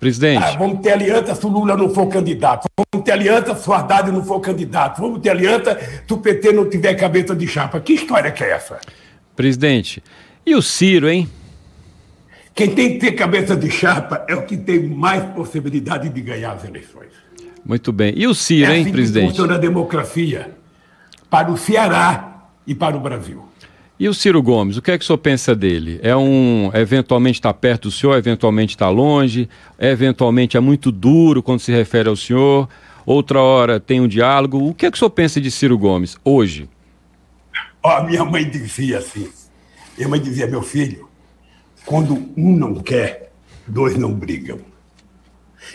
Presidente. 0.00 0.42
Ah, 0.44 0.56
vamos 0.58 0.80
ter 0.80 0.92
aliança 0.92 1.34
se 1.34 1.46
o 1.46 1.48
Lula 1.48 1.76
não 1.76 1.88
for 1.88 2.06
candidato. 2.08 2.66
Vamos 2.92 3.04
ter 3.06 3.12
aliança 3.12 3.54
se 3.54 3.68
o 3.68 3.72
Haddad 3.72 4.10
não 4.10 4.22
for 4.22 4.40
candidato. 4.40 5.00
Vamos 5.00 5.20
ter 5.20 5.30
aliança 5.30 5.78
se 6.06 6.12
o 6.12 6.18
PT 6.18 6.52
não 6.52 6.68
tiver 6.68 6.94
cabeça 6.94 7.34
de 7.34 7.46
chapa. 7.46 7.80
Que 7.80 7.94
história 7.94 8.30
que 8.30 8.44
é 8.44 8.50
essa? 8.50 8.80
Presidente, 9.34 10.02
e 10.44 10.54
o 10.54 10.60
Ciro, 10.60 11.08
hein? 11.08 11.28
Quem 12.54 12.72
tem 12.72 12.92
que 12.92 12.98
ter 12.98 13.12
cabeça 13.12 13.56
de 13.56 13.68
chapa 13.68 14.24
é 14.28 14.34
o 14.34 14.42
que 14.42 14.56
tem 14.56 14.88
mais 14.88 15.24
possibilidade 15.32 16.08
de 16.08 16.20
ganhar 16.20 16.52
as 16.52 16.64
eleições. 16.64 17.08
Muito 17.64 17.92
bem. 17.92 18.12
E 18.16 18.26
o 18.28 18.34
Ciro, 18.34 18.70
é 18.70 18.74
assim 18.76 18.86
hein, 18.86 18.92
presidente? 18.92 19.28
funciona 19.30 19.54
a 19.54 19.58
democracia 19.58 20.54
para 21.28 21.50
o 21.50 21.56
Ceará 21.56 22.46
e 22.64 22.74
para 22.74 22.96
o 22.96 23.00
Brasil. 23.00 23.42
E 23.98 24.08
o 24.08 24.14
Ciro 24.14 24.42
Gomes, 24.42 24.76
o 24.76 24.82
que 24.82 24.90
é 24.90 24.98
que 24.98 25.02
o 25.02 25.06
senhor 25.06 25.18
pensa 25.18 25.54
dele? 25.54 25.98
É 26.02 26.14
um, 26.14 26.70
eventualmente 26.74 27.38
está 27.38 27.52
perto 27.54 27.88
do 27.88 27.90
senhor, 27.90 28.16
eventualmente 28.16 28.74
está 28.74 28.88
longe, 28.88 29.48
eventualmente 29.78 30.56
é 30.56 30.60
muito 30.60 30.92
duro 30.92 31.42
quando 31.42 31.60
se 31.60 31.72
refere 31.72 32.08
ao 32.08 32.16
senhor, 32.16 32.68
outra 33.06 33.40
hora 33.40 33.80
tem 33.80 34.00
um 34.00 34.08
diálogo. 34.08 34.68
O 34.68 34.74
que 34.74 34.86
é 34.86 34.90
que 34.90 34.96
o 34.96 34.98
senhor 34.98 35.10
pensa 35.10 35.40
de 35.40 35.50
Ciro 35.50 35.78
Gomes 35.78 36.16
hoje? 36.24 36.68
Oh, 37.82 38.02
minha 38.02 38.24
mãe 38.24 38.48
dizia 38.48 38.98
assim, 38.98 39.28
minha 39.96 40.08
mãe 40.08 40.20
dizia, 40.20 40.46
meu 40.46 40.62
filho, 40.62 41.08
quando 41.84 42.14
um 42.36 42.56
não 42.56 42.74
quer, 42.74 43.32
dois 43.66 43.96
não 43.96 44.12
brigam. 44.12 44.58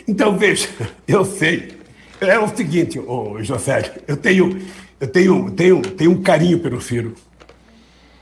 Então, 0.07 0.37
veja, 0.37 0.67
eu 1.07 1.25
sei, 1.25 1.77
é 2.21 2.37
o 2.37 2.47
seguinte, 2.55 2.99
oh, 2.99 3.41
José, 3.41 4.01
eu 4.07 4.17
tenho, 4.17 4.59
eu 4.99 5.07
tenho, 5.07 5.51
tenho, 5.51 5.81
tenho 5.81 6.11
um 6.11 6.21
carinho 6.21 6.59
pelo 6.59 6.81
Ciro. 6.81 7.13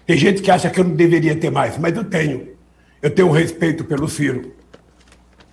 Tem 0.05 0.17
gente 0.17 0.41
que 0.41 0.51
acha 0.51 0.69
que 0.69 0.79
eu 0.79 0.83
não 0.83 0.95
deveria 0.95 1.35
ter 1.35 1.49
mais, 1.49 1.77
mas 1.77 1.95
eu 1.95 2.03
tenho. 2.03 2.49
Eu 3.01 3.09
tenho 3.09 3.29
respeito 3.31 3.83
pelo 3.83 4.07
Ciro. 4.07 4.53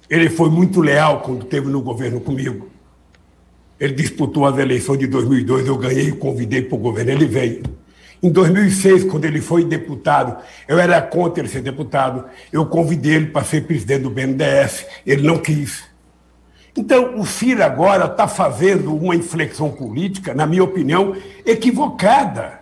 Ele 0.08 0.28
foi 0.28 0.50
muito 0.50 0.80
leal 0.80 1.22
quando 1.22 1.42
esteve 1.42 1.68
no 1.68 1.82
governo 1.82 2.20
comigo. 2.20 2.70
Ele 3.80 3.94
disputou 3.94 4.46
as 4.46 4.56
eleições 4.58 4.98
de 4.98 5.06
2002, 5.06 5.66
eu 5.66 5.76
ganhei 5.76 6.08
e 6.08 6.12
convidei 6.12 6.62
para 6.62 6.76
o 6.76 6.78
governo, 6.78 7.10
ele 7.10 7.26
veio. 7.26 7.62
Em 8.24 8.30
2006, 8.30 9.04
quando 9.04 9.26
ele 9.26 9.42
foi 9.42 9.66
deputado, 9.66 10.42
eu 10.66 10.78
era 10.78 11.02
contra 11.02 11.42
ele 11.42 11.48
ser 11.50 11.60
deputado, 11.60 12.24
eu 12.50 12.64
convidei 12.64 13.16
ele 13.16 13.26
para 13.26 13.44
ser 13.44 13.66
presidente 13.66 14.04
do 14.04 14.08
BNDES, 14.08 14.86
ele 15.06 15.26
não 15.26 15.36
quis. 15.36 15.84
Então, 16.74 17.20
o 17.20 17.26
Ciro 17.26 17.62
agora 17.62 18.06
está 18.06 18.26
fazendo 18.26 18.96
uma 18.96 19.14
inflexão 19.14 19.70
política, 19.70 20.32
na 20.32 20.46
minha 20.46 20.64
opinião, 20.64 21.14
equivocada. 21.44 22.60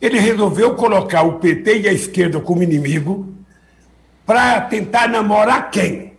Ele 0.00 0.20
resolveu 0.20 0.76
colocar 0.76 1.22
o 1.22 1.40
PT 1.40 1.80
e 1.80 1.88
a 1.88 1.92
esquerda 1.92 2.38
como 2.38 2.62
inimigo 2.62 3.34
para 4.24 4.60
tentar 4.60 5.08
namorar 5.08 5.68
quem? 5.68 6.12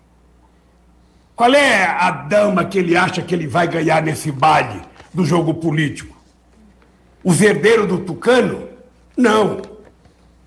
Qual 1.37 1.53
é 1.53 1.85
a 1.85 2.11
dama 2.11 2.65
que 2.65 2.79
ele 2.79 2.97
acha 2.97 3.21
que 3.21 3.33
ele 3.33 3.47
vai 3.47 3.65
ganhar 3.65 4.03
nesse 4.03 4.29
baile 4.29 4.81
do 5.13 5.23
jogo 5.23 5.53
político? 5.53 6.16
Os 7.27 7.41
herdeiros 7.41 7.89
do 7.89 7.97
Tucano? 7.97 8.69
Não. 9.17 9.61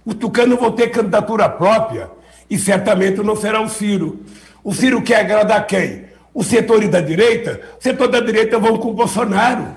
O 0.02 0.14
Tucano 0.14 0.56
vão 0.56 0.72
ter 0.72 0.88
candidatura 0.88 1.46
própria 1.46 2.10
e 2.48 2.58
certamente 2.58 3.22
não 3.22 3.36
será 3.36 3.60
o 3.60 3.68
Ciro. 3.68 4.24
O 4.64 4.72
Ciro 4.72 5.02
quer 5.02 5.20
agradar 5.20 5.66
quem? 5.66 6.06
Os 6.32 6.46
setores 6.46 6.88
da 6.88 7.02
direita? 7.02 7.60
O 7.78 7.82
setor 7.82 8.08
da 8.08 8.18
direita 8.18 8.58
vão 8.58 8.78
com 8.78 8.88
o 8.88 8.94
Bolsonaro. 8.94 9.76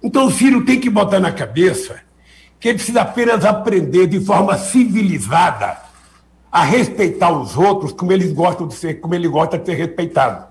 Então 0.00 0.26
o 0.26 0.30
Ciro 0.30 0.64
tem 0.64 0.78
que 0.78 0.88
botar 0.88 1.18
na 1.18 1.32
cabeça 1.32 1.98
que 2.60 2.68
ele 2.68 2.78
precisa 2.78 3.00
apenas 3.00 3.44
aprender 3.44 4.06
de 4.06 4.20
forma 4.20 4.56
civilizada 4.58 5.76
a 6.52 6.62
respeitar 6.62 7.32
os 7.32 7.56
outros 7.56 7.92
como 7.92 8.12
eles 8.12 8.32
gostam 8.32 8.68
de 8.68 8.74
ser, 8.74 9.00
como 9.00 9.16
ele 9.16 9.26
gosta 9.26 9.58
de 9.58 9.66
ser 9.66 9.74
respeitado. 9.74 10.46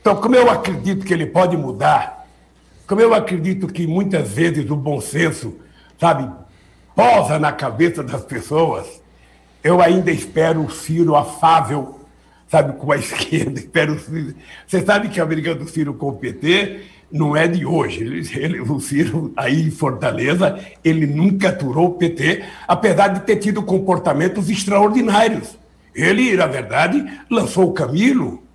Então, 0.00 0.14
como 0.14 0.36
eu 0.36 0.48
acredito 0.48 1.04
que 1.04 1.12
ele 1.12 1.26
pode 1.26 1.56
mudar, 1.56 2.15
como 2.86 3.00
eu 3.00 3.12
acredito 3.12 3.66
que 3.66 3.86
muitas 3.86 4.30
vezes 4.30 4.70
o 4.70 4.76
bom 4.76 5.00
senso, 5.00 5.56
sabe, 5.98 6.30
posa 6.94 7.38
na 7.38 7.52
cabeça 7.52 8.02
das 8.02 8.24
pessoas, 8.24 9.02
eu 9.62 9.80
ainda 9.82 10.12
espero 10.12 10.62
o 10.62 10.70
Ciro 10.70 11.16
afável, 11.16 12.00
sabe, 12.48 12.78
com 12.78 12.92
a 12.92 12.96
esquerda. 12.96 13.58
Espero 13.58 13.98
Você 14.66 14.84
sabe 14.84 15.08
que 15.08 15.20
a 15.20 15.26
briga 15.26 15.54
do 15.54 15.68
Ciro 15.68 15.94
com 15.94 16.10
o 16.10 16.16
PT 16.16 16.80
não 17.10 17.36
é 17.36 17.48
de 17.48 17.66
hoje. 17.66 18.02
Ele, 18.02 18.30
ele, 18.34 18.60
o 18.60 18.80
Ciro, 18.80 19.32
aí 19.36 19.62
em 19.62 19.70
Fortaleza, 19.70 20.58
ele 20.84 21.06
nunca 21.06 21.48
aturou 21.48 21.88
o 21.88 21.94
PT, 21.94 22.44
apesar 22.68 23.08
de 23.08 23.20
ter 23.20 23.36
tido 23.36 23.62
comportamentos 23.62 24.48
extraordinários. 24.48 25.58
Ele, 25.94 26.36
na 26.36 26.46
verdade, 26.46 27.04
lançou 27.30 27.68
o 27.68 27.72
Camilo. 27.72 28.45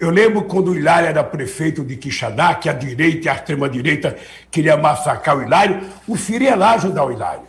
Eu 0.00 0.10
lembro 0.10 0.42
quando 0.42 0.70
o 0.70 0.76
Hilário 0.76 1.08
era 1.08 1.24
prefeito 1.24 1.84
de 1.84 1.96
Quixadá, 1.96 2.54
que 2.54 2.68
a 2.68 2.72
direita 2.72 3.26
e 3.26 3.28
a 3.28 3.34
extrema-direita 3.34 4.16
queria 4.50 4.76
massacrar 4.76 5.36
o 5.36 5.42
Hilário, 5.42 5.80
o 6.06 6.16
Ciro 6.16 6.44
ia 6.44 6.54
lá 6.54 6.74
ajudar 6.74 7.04
o 7.04 7.12
Hilário. 7.12 7.48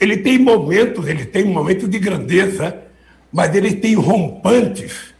Ele 0.00 0.16
tem 0.16 0.38
momentos, 0.38 1.06
ele 1.06 1.24
tem 1.24 1.44
momentos 1.44 1.88
de 1.88 1.98
grandeza, 1.98 2.82
mas 3.32 3.54
eles 3.54 3.74
têm 3.74 3.94
rompantes, 3.94 5.14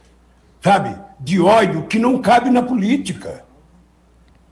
sabe, 0.61 0.96
de 1.20 1.40
ódio 1.40 1.83
que 1.83 1.99
não 1.99 2.18
cabe 2.20 2.51
na 2.51 2.62
política. 2.62 3.44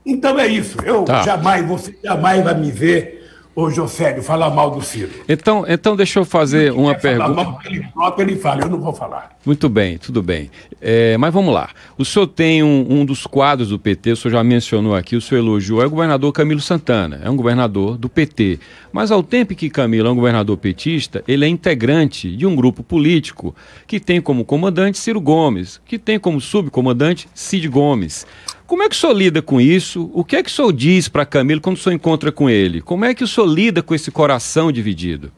Então 0.07 0.39
é 0.39 0.47
isso. 0.47 0.79
Eu 0.85 1.05
tá. 1.05 1.23
jamais, 1.23 1.67
você 1.67 1.99
jamais 2.05 2.45
vai 2.45 2.55
me 2.55 2.71
ver 2.71 3.18
Ô, 3.59 3.69
Josélio, 3.73 4.23
fala 4.23 4.49
mal 4.49 4.71
do 4.71 4.81
Ciro. 4.81 5.11
Então, 5.29 5.65
então 5.67 5.97
deixa 5.97 6.21
eu 6.21 6.25
fazer 6.25 6.73
uma 6.73 6.95
pergunta. 6.95 7.43
Mal 7.43 7.61
ele 7.65 7.89
próprio, 7.93 8.25
ele 8.25 8.37
fala, 8.37 8.61
eu 8.61 8.69
não 8.69 8.79
vou 8.79 8.93
falar. 8.93 9.37
Muito 9.45 9.69
bem, 9.69 9.99
tudo 9.99 10.23
bem. 10.23 10.49
É, 10.81 11.17
mas 11.19 11.35
vamos 11.35 11.53
lá. 11.53 11.71
O 11.99 12.05
senhor 12.05 12.29
tem 12.29 12.63
um, 12.63 12.87
um, 12.89 13.05
dos 13.05 13.27
quadros 13.27 13.71
do 13.71 13.77
PT, 13.77 14.13
o 14.13 14.17
senhor 14.17 14.35
já 14.35 14.45
mencionou 14.45 14.95
aqui, 14.95 15.17
o 15.17 15.21
senhor 15.21 15.41
elogiou, 15.41 15.83
é 15.83 15.87
o 15.87 15.91
governador 15.91 16.33
Camilo 16.33 16.61
Santana, 16.61 17.21
é 17.21 17.29
um 17.29 17.35
governador 17.35 17.99
do 17.99 18.09
PT. 18.09 18.61
Mas 18.93 19.11
ao 19.11 19.25
tempo 19.25 19.57
que 19.57 19.69
Camilo 19.69 20.07
é 20.07 20.13
um 20.13 20.15
governador 20.15 20.57
petista, 20.57 21.25
ele 21.27 21.45
é 21.45 21.49
integrante 21.49 22.37
de 22.37 22.47
um 22.47 22.55
grupo 22.55 22.85
político 22.85 23.53
que 23.89 23.99
tem 23.99 24.21
como 24.21 24.45
comandante 24.45 24.99
Ciro 24.99 25.21
Gomes, 25.21 25.81
que 25.85 25.99
tem 25.99 26.17
como 26.17 26.41
subcomandante 26.41 27.29
Cid 27.35 27.67
Gomes. 27.67 28.25
Como 28.69 28.83
é 28.83 28.89
que 28.91 28.95
o 28.95 28.99
senhor 28.99 29.15
lida 29.15 29.41
com 29.41 29.59
isso? 29.59 30.11
O 30.13 30.23
que 30.23 30.37
é 30.37 30.43
que 30.43 30.51
o 30.51 30.53
senhor 30.53 30.71
diz 30.75 31.09
para 31.09 31.25
Camilo 31.25 31.59
quando 31.59 31.77
o 31.77 31.81
senhor 31.81 31.95
encontra 31.95 32.31
com 32.31 32.51
ele? 32.51 32.83
Como 32.83 33.03
é 33.03 33.15
que 33.15 33.25
o 33.25 33.27
senhor 33.27 33.47
lida 33.47 33.83
com 33.83 33.95
esse 33.95 34.11
coração 34.11 34.71
dividido? 34.71 35.33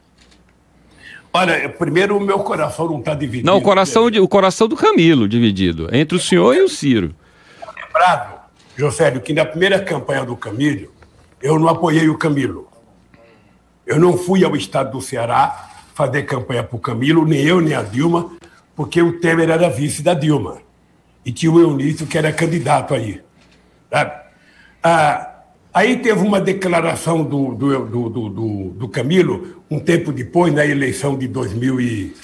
Olha, 1.31 1.69
primeiro 1.69 2.17
o 2.17 2.19
meu 2.19 2.39
coração 2.39 2.87
não 2.87 2.99
está 2.99 3.13
dividido. 3.13 3.47
Não, 3.47 3.57
o 3.57 3.61
coração, 3.61 4.07
o 4.07 4.27
coração 4.27 4.67
do 4.67 4.75
Camilo 4.75 5.29
dividido, 5.29 5.87
entre 5.95 6.17
o 6.17 6.19
senhor 6.19 6.53
e 6.57 6.61
o 6.61 6.67
Ciro. 6.67 7.15
Lembrado, 7.85 8.37
Josélio, 8.75 9.21
que 9.21 9.31
na 9.31 9.45
primeira 9.45 9.79
campanha 9.79 10.25
do 10.25 10.35
Camilo, 10.35 10.91
eu 11.41 11.57
não 11.57 11.69
apoiei 11.69 12.09
o 12.09 12.17
Camilo. 12.17 12.67
Eu 13.87 13.97
não 13.97 14.17
fui 14.17 14.43
ao 14.43 14.57
estado 14.57 14.91
do 14.91 15.01
Ceará 15.01 15.69
fazer 15.95 16.23
campanha 16.23 16.63
para 16.63 16.75
o 16.75 16.79
Camilo, 16.79 17.25
nem 17.25 17.39
eu, 17.39 17.61
nem 17.61 17.75
a 17.75 17.81
Dilma, 17.81 18.29
porque 18.75 19.01
o 19.01 19.21
Temer 19.21 19.49
era 19.49 19.69
vice 19.69 20.03
da 20.03 20.13
Dilma 20.13 20.57
e 21.25 21.31
tinha 21.31 21.51
o 21.51 21.59
Eunício, 21.59 22.07
que 22.07 22.17
era 22.17 22.31
candidato 22.31 22.93
aí. 22.93 23.21
Sabe? 23.89 24.11
Ah, 24.83 25.41
aí 25.73 25.97
teve 25.97 26.19
uma 26.19 26.41
declaração 26.41 27.23
do, 27.23 27.53
do, 27.53 27.85
do, 27.85 28.09
do, 28.09 28.69
do 28.71 28.89
Camilo, 28.89 29.63
um 29.69 29.79
tempo 29.79 30.11
depois, 30.11 30.53
na 30.53 30.65
eleição 30.65 31.17
de 31.17 31.27
2000 31.27 31.81
e, 31.81 32.15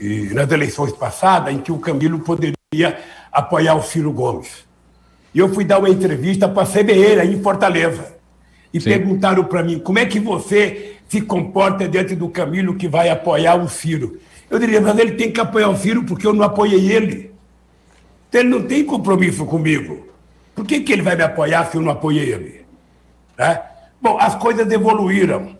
e, 0.00 0.34
nas 0.34 0.50
eleições 0.50 0.92
passadas, 0.92 1.52
em 1.52 1.58
que 1.58 1.72
o 1.72 1.78
Camilo 1.78 2.20
poderia 2.20 2.56
apoiar 3.32 3.74
o 3.74 3.82
Ciro 3.82 4.12
Gomes. 4.12 4.64
E 5.34 5.38
eu 5.40 5.52
fui 5.52 5.64
dar 5.64 5.80
uma 5.80 5.90
entrevista 5.90 6.48
para 6.48 6.62
a 6.62 6.66
CBN, 6.66 7.34
em 7.34 7.42
Fortaleza. 7.42 8.14
E 8.72 8.80
Sim. 8.80 8.90
perguntaram 8.90 9.44
para 9.44 9.62
mim, 9.62 9.80
como 9.80 9.98
é 9.98 10.06
que 10.06 10.20
você 10.20 10.96
se 11.08 11.20
comporta 11.20 11.88
diante 11.88 12.14
do 12.14 12.28
Camilo 12.28 12.76
que 12.76 12.88
vai 12.88 13.08
apoiar 13.08 13.56
o 13.56 13.68
Ciro? 13.68 14.18
Eu 14.48 14.58
diria, 14.58 14.80
mas 14.80 14.96
ele 14.98 15.12
tem 15.12 15.32
que 15.32 15.40
apoiar 15.40 15.68
o 15.68 15.76
Ciro 15.76 16.04
porque 16.04 16.26
eu 16.26 16.32
não 16.32 16.44
apoiei 16.44 16.92
ele. 16.92 17.33
Então, 18.34 18.42
ele 18.42 18.50
não 18.50 18.62
tem 18.62 18.84
compromisso 18.84 19.46
comigo. 19.46 20.08
Por 20.56 20.66
que, 20.66 20.80
que 20.80 20.92
ele 20.92 21.02
vai 21.02 21.14
me 21.14 21.22
apoiar 21.22 21.66
se 21.66 21.76
eu 21.76 21.80
não 21.80 21.92
apoiei 21.92 22.32
ele? 22.32 22.66
Né? 23.38 23.62
Bom, 24.02 24.18
as 24.18 24.34
coisas 24.34 24.68
evoluíram. 24.72 25.56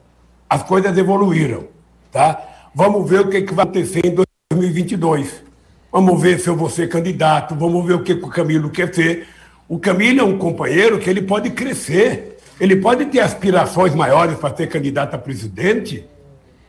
As 0.50 0.64
coisas 0.64 0.98
evoluíram. 0.98 1.68
Tá? 2.10 2.70
Vamos 2.74 3.08
ver 3.08 3.20
o 3.20 3.28
que, 3.28 3.42
que 3.42 3.54
vai 3.54 3.62
acontecer 3.62 4.04
em 4.04 4.16
2022. 4.52 5.44
Vamos 5.92 6.20
ver 6.20 6.40
se 6.40 6.48
eu 6.48 6.56
vou 6.56 6.68
ser 6.68 6.88
candidato, 6.88 7.54
vamos 7.54 7.86
ver 7.86 7.94
o 7.94 8.02
que, 8.02 8.16
que 8.16 8.24
o 8.24 8.28
Camilo 8.28 8.68
quer 8.70 8.92
ser. 8.92 9.28
O 9.68 9.78
Camilo 9.78 10.22
é 10.22 10.24
um 10.24 10.36
companheiro 10.36 10.98
que 10.98 11.08
ele 11.08 11.22
pode 11.22 11.50
crescer, 11.50 12.38
ele 12.58 12.74
pode 12.74 13.06
ter 13.06 13.20
aspirações 13.20 13.94
maiores 13.94 14.36
para 14.36 14.56
ser 14.56 14.66
candidato 14.66 15.14
a 15.14 15.18
presidente. 15.18 16.04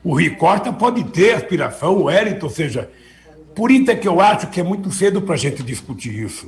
O 0.04 0.12
Rui 0.12 0.30
Costa 0.30 0.72
pode 0.72 1.04
ter 1.06 1.34
aspiração, 1.34 1.96
o 1.96 2.04
Wellington, 2.04 2.46
ou 2.46 2.52
seja, 2.52 2.92
por 3.56 3.72
isso 3.72 3.90
é 3.90 3.96
que 3.96 4.08
eu 4.08 4.20
acho 4.20 4.48
que 4.48 4.60
é 4.60 4.64
muito 4.64 4.92
cedo 4.92 5.22
para 5.22 5.36
a 5.36 5.38
gente 5.38 5.64
discutir 5.64 6.14
isso. 6.14 6.48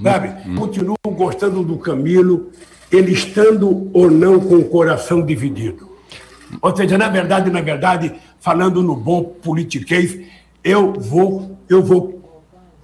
Sabe? 0.00 0.28
Hum. 0.46 0.56
Continuo 0.56 0.96
gostando 1.06 1.62
do 1.62 1.78
Camilo, 1.78 2.50
ele 2.90 3.12
estando 3.12 3.90
ou 3.92 4.10
não 4.10 4.38
com 4.38 4.56
o 4.56 4.64
coração 4.64 5.24
dividido. 5.24 5.90
Ou 6.60 6.76
seja, 6.76 6.98
na 6.98 7.08
verdade, 7.08 7.50
na 7.50 7.60
verdade, 7.60 8.12
falando 8.40 8.82
no 8.82 8.94
bom 8.94 9.22
politiquês, 9.22 10.18
eu 10.62 10.92
vou, 10.92 11.58
eu 11.68 11.82
vou 11.82 12.22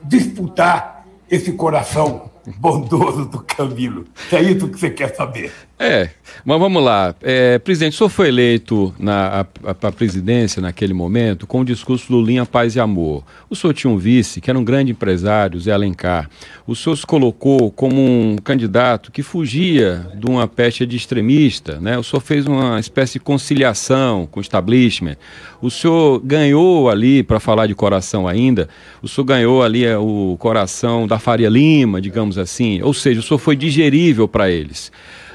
disputar 0.02 1.07
esse 1.31 1.52
coração 1.52 2.31
bondoso 2.57 3.26
do 3.26 3.40
Camilo. 3.40 4.07
É 4.33 4.40
isso 4.40 4.68
que 4.68 4.78
você 4.78 4.90
quer 4.90 5.14
saber. 5.14 5.52
É, 5.81 6.11
mas 6.45 6.59
vamos 6.59 6.83
lá. 6.83 7.14
É, 7.23 7.57
presidente, 7.61 7.95
o 7.95 7.97
senhor 7.99 8.09
foi 8.09 8.27
eleito 8.29 8.93
para 8.99 9.88
a 9.91 9.93
presidência 9.93 10.61
naquele 10.61 10.93
momento 10.93 11.47
com 11.47 11.61
o 11.61 11.64
discurso 11.64 12.12
Lulinha 12.12 12.45
Paz 12.45 12.75
e 12.75 12.81
Amor. 12.81 13.23
O 13.49 13.55
senhor 13.55 13.73
tinha 13.73 13.88
um 13.88 13.97
vice, 13.97 14.41
que 14.41 14.51
era 14.51 14.59
um 14.59 14.64
grande 14.64 14.91
empresário, 14.91 15.61
Zé 15.61 15.71
Alencar. 15.71 16.29
O 16.67 16.75
senhor 16.75 16.97
se 16.97 17.07
colocou 17.07 17.71
como 17.71 18.01
um 18.05 18.37
candidato 18.43 19.12
que 19.12 19.23
fugia 19.23 20.05
de 20.17 20.27
uma 20.27 20.49
peste 20.49 20.85
de 20.85 20.97
extremista, 20.97 21.79
né? 21.81 21.97
O 21.97 22.03
senhor 22.03 22.21
fez 22.21 22.45
uma 22.45 22.81
espécie 22.81 23.14
de 23.14 23.21
conciliação 23.21 24.27
com 24.27 24.41
o 24.41 24.43
establishment. 24.43 25.17
O 25.62 25.71
senhor 25.71 26.21
ganhou 26.25 26.91
ali, 26.91 27.23
para 27.23 27.38
falar 27.38 27.69
de 27.69 27.75
coração 27.75 28.27
ainda, 28.27 28.69
o 29.01 29.07
senhor 29.07 29.25
ganhou 29.25 29.62
ali 29.62 29.85
é, 29.85 29.97
o 29.97 30.37
coração 30.41 31.07
da 31.07 31.21
Faria 31.21 31.49
Lima, 31.49 32.01
digamos 32.01 32.37
assim. 32.37 32.83
Ou 32.83 32.93
seja, 32.93 33.21
o 33.21 33.23
senhor 33.23 33.38
foi 33.38 33.55
digerível 33.55 34.27
para 34.27 34.51
eles. 34.51 34.91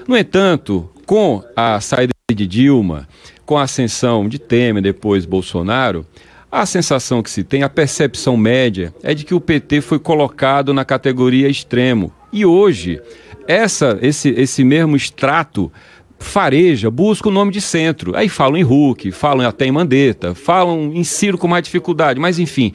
No 0.08 0.18
entanto, 0.18 0.90
com 1.06 1.44
a 1.56 1.80
saída 1.80 2.14
de 2.34 2.48
Dilma, 2.48 3.08
com 3.46 3.58
a 3.58 3.64
ascensão 3.64 4.28
de 4.28 4.40
Temer, 4.40 4.82
depois 4.82 5.26
Bolsonaro, 5.26 6.06
a 6.52 6.66
sensação 6.66 7.24
que 7.24 7.32
se 7.32 7.44
tem, 7.44 7.64
a 7.64 7.70
percepção 7.70 8.38
média, 8.38 8.94
é 9.02 9.14
de 9.14 9.26
que 9.26 9.34
o 9.34 9.42
PT 9.42 9.82
foi 9.82 9.98
colocado 9.98 10.74
na 10.74 10.86
categoria 10.86 11.50
extremo. 11.50 12.12
E 12.32 12.46
hoje, 12.46 13.02
essa, 13.48 13.98
esse, 14.02 14.30
esse 14.30 14.64
mesmo 14.64 14.96
extrato 14.96 15.72
fareja, 16.20 16.90
busca 16.90 17.28
o 17.28 17.32
nome 17.32 17.52
de 17.52 17.60
centro. 17.60 18.16
Aí 18.16 18.30
falam 18.30 18.58
em 18.58 18.64
Hulk, 18.64 19.12
falam 19.12 19.48
até 19.48 19.66
em 19.66 19.72
Mandetta, 19.72 20.34
falam 20.34 20.92
em 20.94 21.04
Ciro 21.04 21.38
com 21.38 21.48
mais 21.48 21.64
dificuldade, 21.64 22.20
mas 22.20 22.40
enfim. 22.40 22.74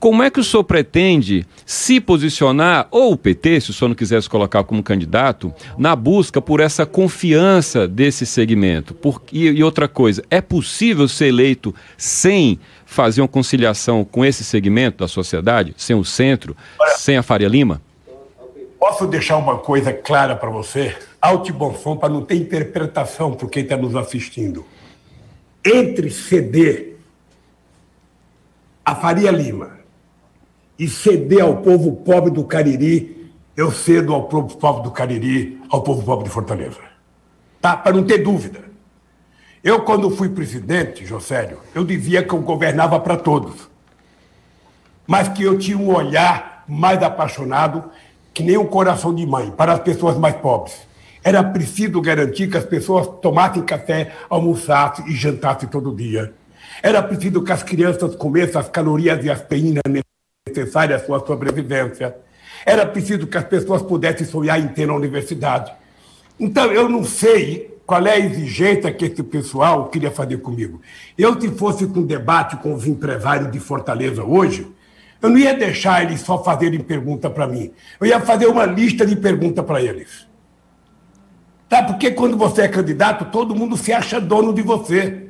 Como 0.00 0.22
é 0.22 0.30
que 0.30 0.40
o 0.40 0.44
senhor 0.44 0.64
pretende 0.64 1.46
se 1.66 2.00
posicionar, 2.00 2.88
ou 2.90 3.12
o 3.12 3.16
PT, 3.18 3.60
se 3.60 3.70
o 3.70 3.74
senhor 3.74 3.90
não 3.90 3.94
quiser 3.94 4.22
se 4.22 4.30
colocar 4.30 4.64
como 4.64 4.82
candidato, 4.82 5.52
na 5.76 5.94
busca 5.94 6.40
por 6.40 6.58
essa 6.58 6.86
confiança 6.86 7.86
desse 7.86 8.24
segmento? 8.24 8.94
Por, 8.94 9.20
e, 9.30 9.46
e 9.46 9.62
outra 9.62 9.86
coisa, 9.86 10.24
é 10.30 10.40
possível 10.40 11.06
ser 11.06 11.26
eleito 11.26 11.74
sem 11.98 12.58
fazer 12.86 13.20
uma 13.20 13.28
conciliação 13.28 14.02
com 14.02 14.24
esse 14.24 14.42
segmento 14.42 15.00
da 15.00 15.06
sociedade, 15.06 15.74
sem 15.76 15.94
o 15.94 16.02
centro, 16.02 16.56
Olha, 16.78 16.96
sem 16.96 17.18
a 17.18 17.22
Faria 17.22 17.46
Lima? 17.46 17.82
Posso 18.78 19.06
deixar 19.06 19.36
uma 19.36 19.58
coisa 19.58 19.92
clara 19.92 20.34
para 20.34 20.48
você? 20.48 20.96
Alto 21.20 21.50
e 21.50 21.52
bom 21.52 21.74
som, 21.74 21.94
para 21.94 22.08
não 22.08 22.22
ter 22.22 22.36
interpretação 22.36 23.34
por 23.34 23.50
quem 23.50 23.64
está 23.64 23.76
nos 23.76 23.94
assistindo. 23.94 24.64
Entre 25.62 26.10
ceder 26.10 26.96
a 28.82 28.94
Faria 28.94 29.30
Lima 29.30 29.79
e 30.80 30.88
ceder 30.88 31.42
ao 31.42 31.58
povo 31.58 31.92
pobre 31.92 32.30
do 32.30 32.42
Cariri, 32.42 33.30
eu 33.54 33.70
cedo 33.70 34.14
ao 34.14 34.24
povo 34.24 34.56
pobre 34.56 34.84
do 34.84 34.90
Cariri, 34.90 35.60
ao 35.68 35.82
povo 35.82 36.02
pobre 36.02 36.24
de 36.24 36.30
Fortaleza. 36.30 36.78
Tá? 37.60 37.76
Para 37.76 37.92
não 37.92 38.02
ter 38.02 38.16
dúvida. 38.16 38.60
Eu, 39.62 39.82
quando 39.82 40.08
fui 40.08 40.30
presidente, 40.30 41.04
Josélio, 41.04 41.58
eu 41.74 41.84
dizia 41.84 42.22
que 42.22 42.32
eu 42.32 42.40
governava 42.40 42.98
para 42.98 43.18
todos. 43.18 43.68
Mas 45.06 45.28
que 45.28 45.42
eu 45.42 45.58
tinha 45.58 45.76
um 45.76 45.94
olhar 45.94 46.64
mais 46.66 47.02
apaixonado 47.02 47.90
que 48.32 48.42
nem 48.42 48.56
um 48.56 48.64
coração 48.64 49.14
de 49.14 49.26
mãe 49.26 49.50
para 49.50 49.74
as 49.74 49.80
pessoas 49.80 50.16
mais 50.16 50.36
pobres. 50.36 50.78
Era 51.22 51.44
preciso 51.44 52.00
garantir 52.00 52.48
que 52.48 52.56
as 52.56 52.64
pessoas 52.64 53.06
tomassem 53.20 53.62
café, 53.62 54.14
almoçassem 54.30 55.06
e 55.08 55.14
jantassem 55.14 55.68
todo 55.68 55.94
dia. 55.94 56.32
Era 56.82 57.02
preciso 57.02 57.42
que 57.42 57.52
as 57.52 57.62
crianças 57.62 58.16
comessem 58.16 58.58
as 58.58 58.70
calorias 58.70 59.22
e 59.22 59.28
as 59.28 59.40
proteínas 59.40 59.82
necessária 60.48 60.96
à 60.96 60.98
sua 60.98 61.24
sobrevivência. 61.24 62.16
Era 62.64 62.86
preciso 62.86 63.26
que 63.26 63.36
as 63.36 63.44
pessoas 63.44 63.82
pudessem 63.82 64.26
sonhar 64.26 64.58
em 64.58 64.68
ter 64.68 64.86
na 64.86 64.94
universidade. 64.94 65.72
Então, 66.38 66.72
eu 66.72 66.88
não 66.88 67.04
sei 67.04 67.78
qual 67.86 68.06
é 68.06 68.12
a 68.12 68.18
exigência 68.18 68.92
que 68.92 69.04
esse 69.04 69.22
pessoal 69.22 69.88
queria 69.88 70.10
fazer 70.10 70.38
comigo. 70.38 70.80
Eu, 71.16 71.38
se 71.40 71.48
fosse 71.50 71.86
com 71.86 72.02
debate 72.02 72.56
com 72.56 72.74
os 72.74 72.86
empresários 72.86 73.50
de 73.50 73.60
Fortaleza 73.60 74.22
hoje, 74.22 74.66
eu 75.20 75.28
não 75.28 75.36
ia 75.36 75.54
deixar 75.54 76.02
eles 76.02 76.20
só 76.20 76.42
fazerem 76.42 76.80
pergunta 76.80 77.28
para 77.28 77.46
mim. 77.46 77.72
Eu 78.00 78.06
ia 78.06 78.20
fazer 78.20 78.46
uma 78.46 78.64
lista 78.64 79.04
de 79.04 79.16
perguntas 79.16 79.64
para 79.64 79.82
eles. 79.82 80.26
Tá? 81.68 81.82
Porque 81.82 82.10
quando 82.12 82.36
você 82.36 82.62
é 82.62 82.68
candidato, 82.68 83.26
todo 83.26 83.54
mundo 83.54 83.76
se 83.76 83.92
acha 83.92 84.20
dono 84.20 84.54
de 84.54 84.62
você. 84.62 85.29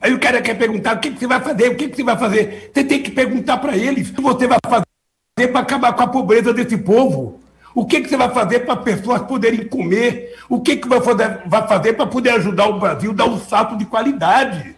Aí 0.00 0.14
o 0.14 0.18
cara 0.18 0.40
quer 0.40 0.54
perguntar 0.54 0.96
o 0.96 1.00
que, 1.00 1.10
que 1.10 1.18
você 1.18 1.26
vai 1.26 1.40
fazer, 1.40 1.68
o 1.70 1.74
que, 1.76 1.88
que 1.88 1.96
você 1.96 2.04
vai 2.04 2.16
fazer. 2.16 2.70
Você 2.72 2.84
tem 2.84 3.02
que 3.02 3.10
perguntar 3.10 3.58
para 3.58 3.76
eles 3.76 4.08
o 4.08 4.14
que 4.14 4.22
você 4.22 4.46
vai 4.46 4.58
fazer 4.66 5.48
para 5.48 5.60
acabar 5.60 5.92
com 5.92 6.02
a 6.02 6.06
pobreza 6.06 6.52
desse 6.54 6.76
povo. 6.76 7.40
O 7.74 7.86
que, 7.86 8.00
que 8.00 8.08
você 8.08 8.16
vai 8.16 8.30
fazer 8.30 8.60
para 8.60 8.76
pessoas 8.76 9.22
poderem 9.22 9.66
comer? 9.66 10.34
O 10.48 10.60
que, 10.60 10.76
que 10.76 10.88
vai 10.88 11.00
fazer, 11.00 11.42
vai 11.46 11.68
fazer 11.68 11.92
para 11.92 12.06
poder 12.06 12.30
ajudar 12.30 12.68
o 12.68 12.80
Brasil 12.80 13.12
a 13.12 13.14
dar 13.14 13.26
um 13.26 13.38
salto 13.38 13.76
de 13.76 13.84
qualidade? 13.84 14.74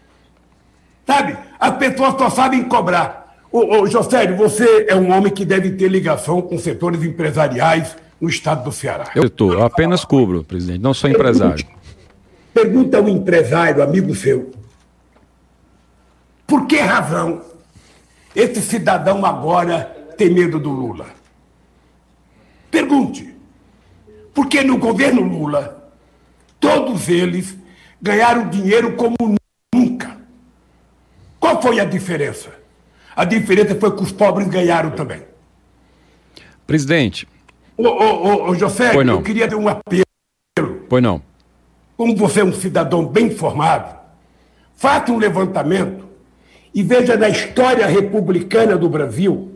Sabe? 1.07 1.37
As 1.59 1.77
pessoas 1.77 2.15
só 2.19 2.29
sabem 2.29 2.65
cobrar. 2.65 3.37
Ô, 3.51 3.81
ô, 3.81 3.87
Josélio, 3.87 4.37
você 4.37 4.87
é 4.89 4.95
um 4.95 5.11
homem 5.11 5.33
que 5.33 5.45
deve 5.45 5.71
ter 5.73 5.89
ligação 5.89 6.43
com 6.43 6.59
setores 6.59 7.03
empresariais 7.03 7.97
no 8.21 8.29
estado 8.29 8.65
do 8.65 8.73
Ceará. 8.73 9.11
Eu 9.15 9.25
estou, 9.25 9.63
apenas 9.63 10.05
cubro, 10.05 10.45
presidente, 10.45 10.81
não 10.81 10.95
sou 10.95 11.11
empresário. 11.11 11.67
Pergunta 12.55 12.99
ao 12.99 13.09
empresário, 13.09 13.83
amigo 13.83 14.15
seu, 14.15 14.53
por 16.53 16.67
que 16.67 16.77
razão 16.77 17.41
esse 18.37 18.61
cidadão 18.61 19.25
agora 19.25 19.85
tem 20.19 20.29
medo 20.29 20.59
do 20.59 20.69
Lula? 20.69 21.07
Pergunte. 22.71 23.35
Porque 24.35 24.63
no 24.63 24.77
governo 24.77 25.23
Lula, 25.23 25.91
todos 26.61 27.09
eles 27.09 27.57
ganharam 28.03 28.51
dinheiro 28.51 28.97
como 28.97 29.17
nunca. 29.75 30.19
Qual 31.41 31.63
foi 31.63 31.81
a 31.81 31.87
diferença? 31.87 32.51
A 33.17 33.25
diferença 33.25 33.75
foi 33.75 33.97
que 33.97 34.03
os 34.03 34.13
pobres 34.13 34.47
ganharam 34.47 34.91
também. 34.91 35.23
Presidente. 36.67 37.27
Ô, 37.79 37.89
ô, 37.89 38.51
ô, 38.51 38.55
José, 38.55 38.95
eu 38.95 39.23
queria 39.23 39.49
ter 39.49 39.55
um 39.57 39.69
apelo. 39.69 40.05
Pois 40.87 41.03
não. 41.03 41.23
Como 41.97 42.15
você 42.15 42.41
é 42.41 42.45
um 42.45 42.53
cidadão 42.53 43.07
bem 43.07 43.29
informado, 43.29 43.97
faça 44.77 45.11
um 45.11 45.17
levantamento 45.17 46.12
e 46.75 46.83
veja 46.83 47.17
na 47.17 47.29
história 47.29 47.87
republicana 47.87 48.77
do 48.77 48.89
Brasil 48.89 49.53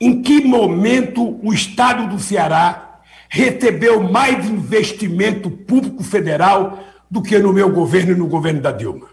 em 0.00 0.22
que 0.22 0.44
momento 0.44 1.38
o 1.42 1.52
Estado 1.52 2.08
do 2.08 2.20
Ceará 2.20 3.00
recebeu 3.28 4.02
mais 4.02 4.48
investimento 4.48 5.50
público 5.50 6.02
federal 6.02 6.78
do 7.10 7.20
que 7.20 7.38
no 7.38 7.52
meu 7.52 7.70
governo 7.70 8.12
e 8.12 8.14
no 8.14 8.26
governo 8.26 8.60
da 8.60 8.70
Dilma. 8.70 9.08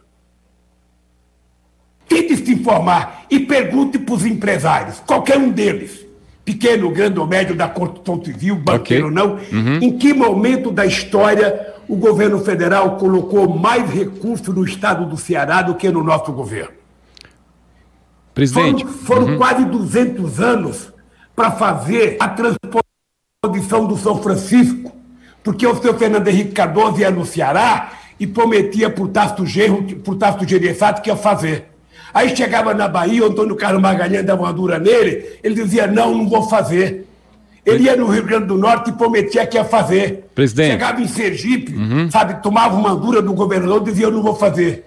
Tente 2.07 2.37
se 2.37 2.53
informar 2.53 3.25
e 3.29 3.39
pergunte 3.39 3.97
para 3.97 4.13
os 4.13 4.25
empresários, 4.25 4.99
qualquer 4.99 5.37
um 5.37 5.49
deles, 5.49 6.05
pequeno, 6.45 6.91
grande 6.91 7.19
ou 7.19 7.25
médio 7.25 7.55
da 7.55 7.67
construção 7.67 8.23
civil, 8.23 8.55
banqueiro 8.55 9.07
okay. 9.07 9.23
ou 9.23 9.27
não, 9.27 9.35
uhum. 9.51 9.79
em 9.81 9.97
que 9.97 10.13
momento 10.13 10.71
da 10.71 10.85
história 10.85 11.73
o 11.87 11.95
governo 11.95 12.39
federal 12.39 12.97
colocou 12.97 13.49
mais 13.57 13.89
recursos 13.89 14.53
no 14.53 14.63
estado 14.63 15.05
do 15.05 15.17
Ceará 15.17 15.61
do 15.61 15.75
que 15.75 15.89
no 15.89 16.03
nosso 16.03 16.31
governo? 16.31 16.84
Presidente. 18.35 18.83
Foram, 18.83 18.97
foram 18.97 19.27
uhum. 19.27 19.37
quase 19.37 19.65
200 19.65 20.39
anos 20.41 20.93
para 21.33 21.51
fazer 21.51 22.17
a 22.19 22.27
transposição 22.27 23.87
do 23.87 23.97
São 23.97 24.21
Francisco, 24.21 24.91
porque 25.41 25.65
o 25.65 25.75
senhor 25.75 25.97
Fernando 25.97 26.27
Henrique 26.27 26.51
Cardoso 26.51 26.99
ia 26.99 27.09
no 27.09 27.25
Ceará 27.25 27.93
e 28.19 28.27
prometia 28.27 28.89
por 28.89 29.07
Tasto 29.07 29.45
Gerro, 29.45 29.83
por 30.03 30.15
Tasto 30.15 30.47
Gerefato 30.47 31.01
que 31.01 31.09
ia 31.09 31.15
fazer. 31.15 31.69
Aí 32.13 32.35
chegava 32.35 32.73
na 32.73 32.87
Bahia, 32.87 33.23
o 33.23 33.27
Antônio 33.27 33.55
Carlos 33.55 33.81
Magalhães 33.81 34.25
dava 34.25 34.43
uma 34.43 34.53
dura 34.53 34.79
nele, 34.79 35.39
ele 35.41 35.55
dizia, 35.55 35.87
não, 35.87 36.13
não 36.13 36.29
vou 36.29 36.47
fazer. 36.49 37.07
Ele 37.65 37.85
ia 37.85 37.95
no 37.95 38.07
Rio 38.07 38.23
Grande 38.23 38.47
do 38.47 38.57
Norte 38.57 38.89
e 38.89 38.93
prometia 38.93 39.45
que 39.47 39.57
ia 39.57 39.65
fazer. 39.65 40.29
Presidente. 40.35 40.71
Chegava 40.71 41.01
em 41.01 41.07
Sergipe, 41.07 41.73
uhum. 41.73 42.11
sabe, 42.11 42.41
tomava 42.43 42.75
uma 42.75 42.95
dura 42.95 43.21
do 43.21 43.33
governador 43.33 43.81
e 43.81 43.85
dizia, 43.85 44.05
eu 44.05 44.11
não 44.11 44.21
vou 44.21 44.35
fazer. 44.35 44.85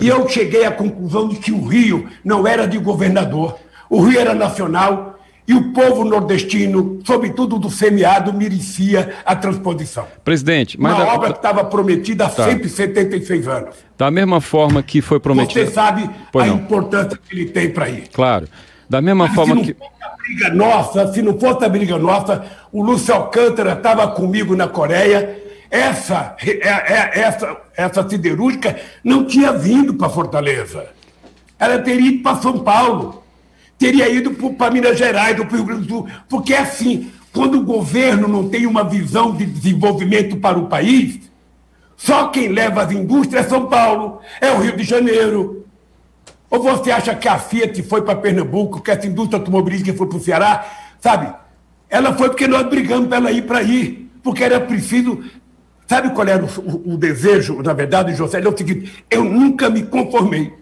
E 0.00 0.08
eu 0.08 0.28
cheguei 0.28 0.64
à 0.64 0.70
conclusão 0.70 1.28
de 1.28 1.36
que 1.36 1.52
o 1.52 1.64
Rio 1.66 2.08
não 2.24 2.46
era 2.46 2.66
de 2.66 2.78
governador. 2.78 3.58
O 3.88 4.00
Rio 4.00 4.20
era 4.20 4.34
nacional 4.34 5.18
e 5.46 5.54
o 5.54 5.72
povo 5.72 6.04
nordestino, 6.04 7.00
sobretudo 7.04 7.58
do 7.58 7.68
semiado, 7.68 8.32
merecia 8.32 9.16
a 9.26 9.34
transposição. 9.34 10.06
Presidente, 10.22 10.80
mas. 10.80 10.94
Uma 10.94 11.04
da... 11.04 11.12
obra 11.12 11.32
que 11.32 11.38
estava 11.38 11.64
prometida 11.64 12.26
há 12.26 12.28
tá. 12.28 12.44
176 12.44 13.48
anos. 13.48 13.74
Da 13.98 14.10
mesma 14.12 14.40
forma 14.40 14.80
que 14.80 15.02
foi 15.02 15.18
prometida. 15.18 15.66
Você 15.66 15.72
sabe 15.72 16.08
pois 16.30 16.46
a 16.46 16.48
não. 16.48 16.56
importância 16.56 17.18
que 17.18 17.34
ele 17.34 17.46
tem 17.46 17.68
para 17.68 17.88
ir. 17.88 18.04
Claro. 18.12 18.46
Da 18.88 19.00
mesma 19.02 19.26
mas 19.26 19.34
forma 19.34 19.54
se 19.54 19.58
não 19.58 19.64
que. 19.64 19.74
Fosse 19.74 20.04
a 20.04 20.16
briga 20.16 20.54
nossa, 20.54 21.12
se 21.12 21.22
não 21.22 21.38
fosse 21.38 21.64
a 21.64 21.68
briga 21.68 21.98
nossa, 21.98 22.44
o 22.72 22.82
Lúcio 22.82 23.12
Alcântara 23.12 23.72
estava 23.72 24.06
comigo 24.08 24.54
na 24.54 24.68
Coreia 24.68 25.39
essa, 25.70 26.36
é, 26.44 26.68
é, 26.68 27.20
essa, 27.20 27.56
essa 27.76 28.08
siderúrgica 28.08 28.76
não 29.04 29.24
tinha 29.24 29.52
vindo 29.52 29.94
para 29.94 30.08
Fortaleza. 30.08 30.88
Ela 31.58 31.78
teria 31.78 32.08
ido 32.08 32.22
para 32.22 32.40
São 32.40 32.58
Paulo, 32.58 33.22
teria 33.78 34.08
ido 34.08 34.32
para 34.52 34.70
Minas 34.70 34.98
Gerais, 34.98 35.36
para 35.36 35.44
o 35.44 35.56
Rio 35.56 35.64
Grande 35.64 35.82
do 35.82 35.88
Sul, 35.88 36.08
porque 36.28 36.54
é 36.54 36.58
assim, 36.58 37.12
quando 37.32 37.58
o 37.58 37.64
governo 37.64 38.26
não 38.26 38.48
tem 38.48 38.66
uma 38.66 38.82
visão 38.82 39.34
de 39.34 39.46
desenvolvimento 39.46 40.36
para 40.38 40.58
o 40.58 40.66
país, 40.66 41.20
só 41.96 42.28
quem 42.28 42.48
leva 42.48 42.82
as 42.82 42.90
indústrias 42.90 43.46
é 43.46 43.48
São 43.48 43.66
Paulo, 43.66 44.20
é 44.40 44.50
o 44.50 44.58
Rio 44.58 44.76
de 44.76 44.82
Janeiro. 44.82 45.66
Ou 46.50 46.60
você 46.60 46.90
acha 46.90 47.14
que 47.14 47.28
a 47.28 47.38
Fiat 47.38 47.80
foi 47.84 48.02
para 48.02 48.16
Pernambuco, 48.16 48.80
que 48.80 48.90
essa 48.90 49.06
indústria 49.06 49.38
automobilística 49.38 49.96
foi 49.96 50.08
para 50.08 50.16
o 50.16 50.20
Ceará? 50.20 50.66
Sabe? 50.98 51.32
Ela 51.88 52.12
foi 52.14 52.28
porque 52.28 52.48
nós 52.48 52.66
brigamos 52.68 53.06
para 53.06 53.18
ela 53.18 53.30
ir 53.30 53.42
para 53.42 53.58
aí, 53.58 54.08
porque 54.22 54.42
era 54.42 54.58
preciso 54.58 55.22
Sabe 55.90 56.10
qual 56.10 56.28
era 56.28 56.44
o, 56.44 56.92
o, 56.92 56.96
desejo, 56.96 57.60
na 57.64 57.72
verdade, 57.72 58.14
José? 58.14 58.40
É 58.40 58.48
o 58.48 58.56
seguinte: 58.56 59.04
eu 59.10 59.24
nunca 59.24 59.68
me 59.68 59.82
conformei 59.82 60.52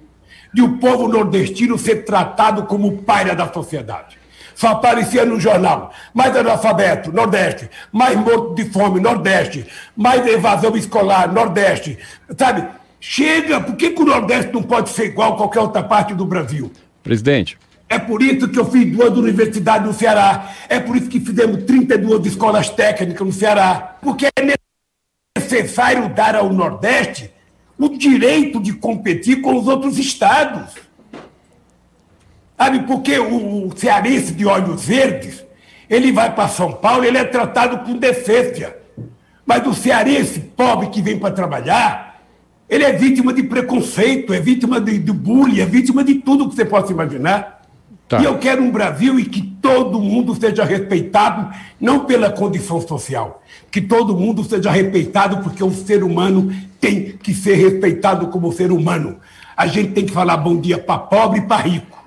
de 0.55 0.62
o 0.62 0.79
povo 0.79 1.07
nordestino 1.07 1.77
ser 1.77 1.97
tratado 2.07 2.62
como 2.62 3.03
palha 3.03 3.37
da 3.37 3.53
sociedade. 3.53 4.17
Só 4.55 4.69
aparecia 4.69 5.27
no 5.27 5.38
jornal. 5.38 5.93
Mais 6.14 6.35
analfabeto, 6.35 7.12
Nordeste. 7.12 7.69
Mais 7.93 8.19
morto 8.19 8.55
de 8.55 8.71
fome, 8.71 9.01
Nordeste. 9.01 9.67
Mais 9.95 10.27
evasão 10.27 10.75
escolar, 10.75 11.31
Nordeste. 11.31 11.99
Sabe? 12.35 12.67
Chega, 12.99 13.61
por 13.61 13.77
que, 13.77 13.91
que 13.91 14.01
o 14.01 14.07
Nordeste 14.07 14.51
não 14.51 14.62
pode 14.62 14.88
ser 14.88 15.09
igual 15.09 15.35
a 15.35 15.37
qualquer 15.37 15.61
outra 15.61 15.83
parte 15.83 16.14
do 16.14 16.25
Brasil? 16.25 16.73
Presidente. 17.03 17.59
É 17.87 17.99
por 17.99 18.23
isso 18.23 18.49
que 18.49 18.59
eu 18.59 18.64
fiz 18.64 18.91
duas 18.97 19.11
universidades 19.11 19.87
no 19.87 19.93
Ceará. 19.93 20.55
É 20.71 20.81
por 20.81 20.97
isso 20.97 21.11
que 21.11 21.21
fizemos 21.21 21.64
32 21.64 22.25
escolas 22.25 22.71
técnicas 22.71 23.27
no 23.27 23.33
Ceará. 23.33 23.99
Porque 24.01 24.27
é 24.35 24.59
necessário 25.62 26.09
dar 26.09 26.35
ao 26.35 26.53
Nordeste 26.53 27.31
o 27.79 27.88
direito 27.88 28.61
de 28.61 28.73
competir 28.73 29.40
com 29.40 29.57
os 29.57 29.68
outros 29.68 29.99
estados. 29.99 30.75
Sabe, 32.57 32.81
porque 32.81 33.18
o, 33.18 33.71
cearense 33.77 34.33
de 34.33 34.44
olhos 34.44 34.85
verdes, 34.85 35.44
ele 35.88 36.11
vai 36.11 36.35
para 36.35 36.49
São 36.49 36.73
Paulo, 36.73 37.05
ele 37.05 37.18
é 37.18 37.25
tratado 37.25 37.79
com 37.85 37.97
decência. 37.97 38.77
Mas 39.47 39.64
o 39.66 39.73
cearense 39.73 40.40
pobre 40.40 40.88
que 40.88 41.01
vem 41.01 41.18
para 41.18 41.33
trabalhar, 41.33 42.21
ele 42.68 42.85
é 42.85 42.92
vítima 42.92 43.33
de 43.33 43.44
preconceito, 43.44 44.35
é 44.35 44.40
vítima 44.40 44.81
de, 44.81 44.99
de 44.99 45.12
bullying, 45.12 45.61
é 45.61 45.66
vítima 45.66 46.03
de 46.03 46.16
tudo 46.16 46.49
que 46.49 46.57
você 46.57 46.64
possa 46.64 46.92
imaginar. 46.92 47.58
Tá. 48.09 48.21
E 48.21 48.25
eu 48.25 48.38
quero 48.38 48.62
um 48.62 48.71
Brasil 48.71 49.21
em 49.21 49.25
que 49.25 49.42
todo 49.42 50.01
mundo 50.01 50.35
seja 50.35 50.64
respeitado, 50.64 51.55
não 51.79 52.07
pela 52.07 52.31
condição 52.31 52.81
social, 52.81 53.42
que 53.71 53.83
todo 53.83 54.16
mundo 54.16 54.42
seja 54.42 54.71
respeitado 54.71 55.38
porque 55.38 55.62
o 55.62 55.71
ser 55.71 56.03
humano 56.03 56.51
tem 56.81 57.18
que 57.23 57.35
ser 57.35 57.57
respeitado 57.57 58.29
como 58.29 58.51
ser 58.51 58.73
humano. 58.73 59.18
A 59.55 59.66
gente 59.66 59.92
tem 59.92 60.07
que 60.07 60.12
falar 60.12 60.38
bom 60.38 60.59
dia 60.59 60.79
para 60.79 60.99
pobre 60.99 61.40
e 61.40 61.42
para 61.42 61.62
rico. 61.62 61.99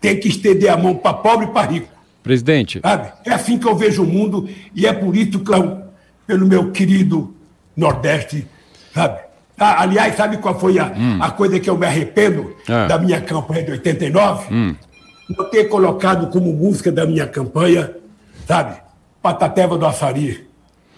Tem 0.00 0.18
que 0.18 0.28
estender 0.28 0.70
a 0.70 0.76
mão 0.76 0.94
para 0.94 1.14
pobre 1.14 1.46
e 1.46 1.50
para 1.50 1.68
rico. 1.68 1.88
Presidente. 2.22 2.78
Sabe? 2.80 3.12
É 3.24 3.32
assim 3.32 3.58
que 3.58 3.66
eu 3.66 3.74
vejo 3.74 4.04
o 4.04 4.06
mundo 4.06 4.48
e 4.72 4.86
é 4.86 4.92
por 4.92 5.16
isso 5.16 5.40
que 5.40 5.52
eu, 5.52 5.82
pelo 6.24 6.46
meu 6.46 6.70
querido 6.70 7.34
Nordeste, 7.76 8.46
sabe? 8.94 9.18
Ah, 9.58 9.82
aliás, 9.82 10.16
sabe 10.16 10.36
qual 10.36 10.58
foi 10.58 10.78
a, 10.78 10.86
hum. 10.86 11.18
a 11.20 11.30
coisa 11.30 11.58
que 11.58 11.68
eu 11.68 11.76
me 11.76 11.86
arrependo 11.86 12.54
ah. 12.68 12.86
da 12.86 12.98
minha 12.98 13.20
campanha 13.20 13.64
de 13.64 13.72
89? 13.72 14.54
Hum 14.54 14.74
não 15.28 15.44
ter 15.44 15.64
colocado 15.64 16.28
como 16.28 16.52
música 16.52 16.90
da 16.90 17.06
minha 17.06 17.26
campanha, 17.26 17.90
sabe? 18.46 18.76
Patateva 19.22 19.78
do 19.78 19.86
Açari. 19.86 20.46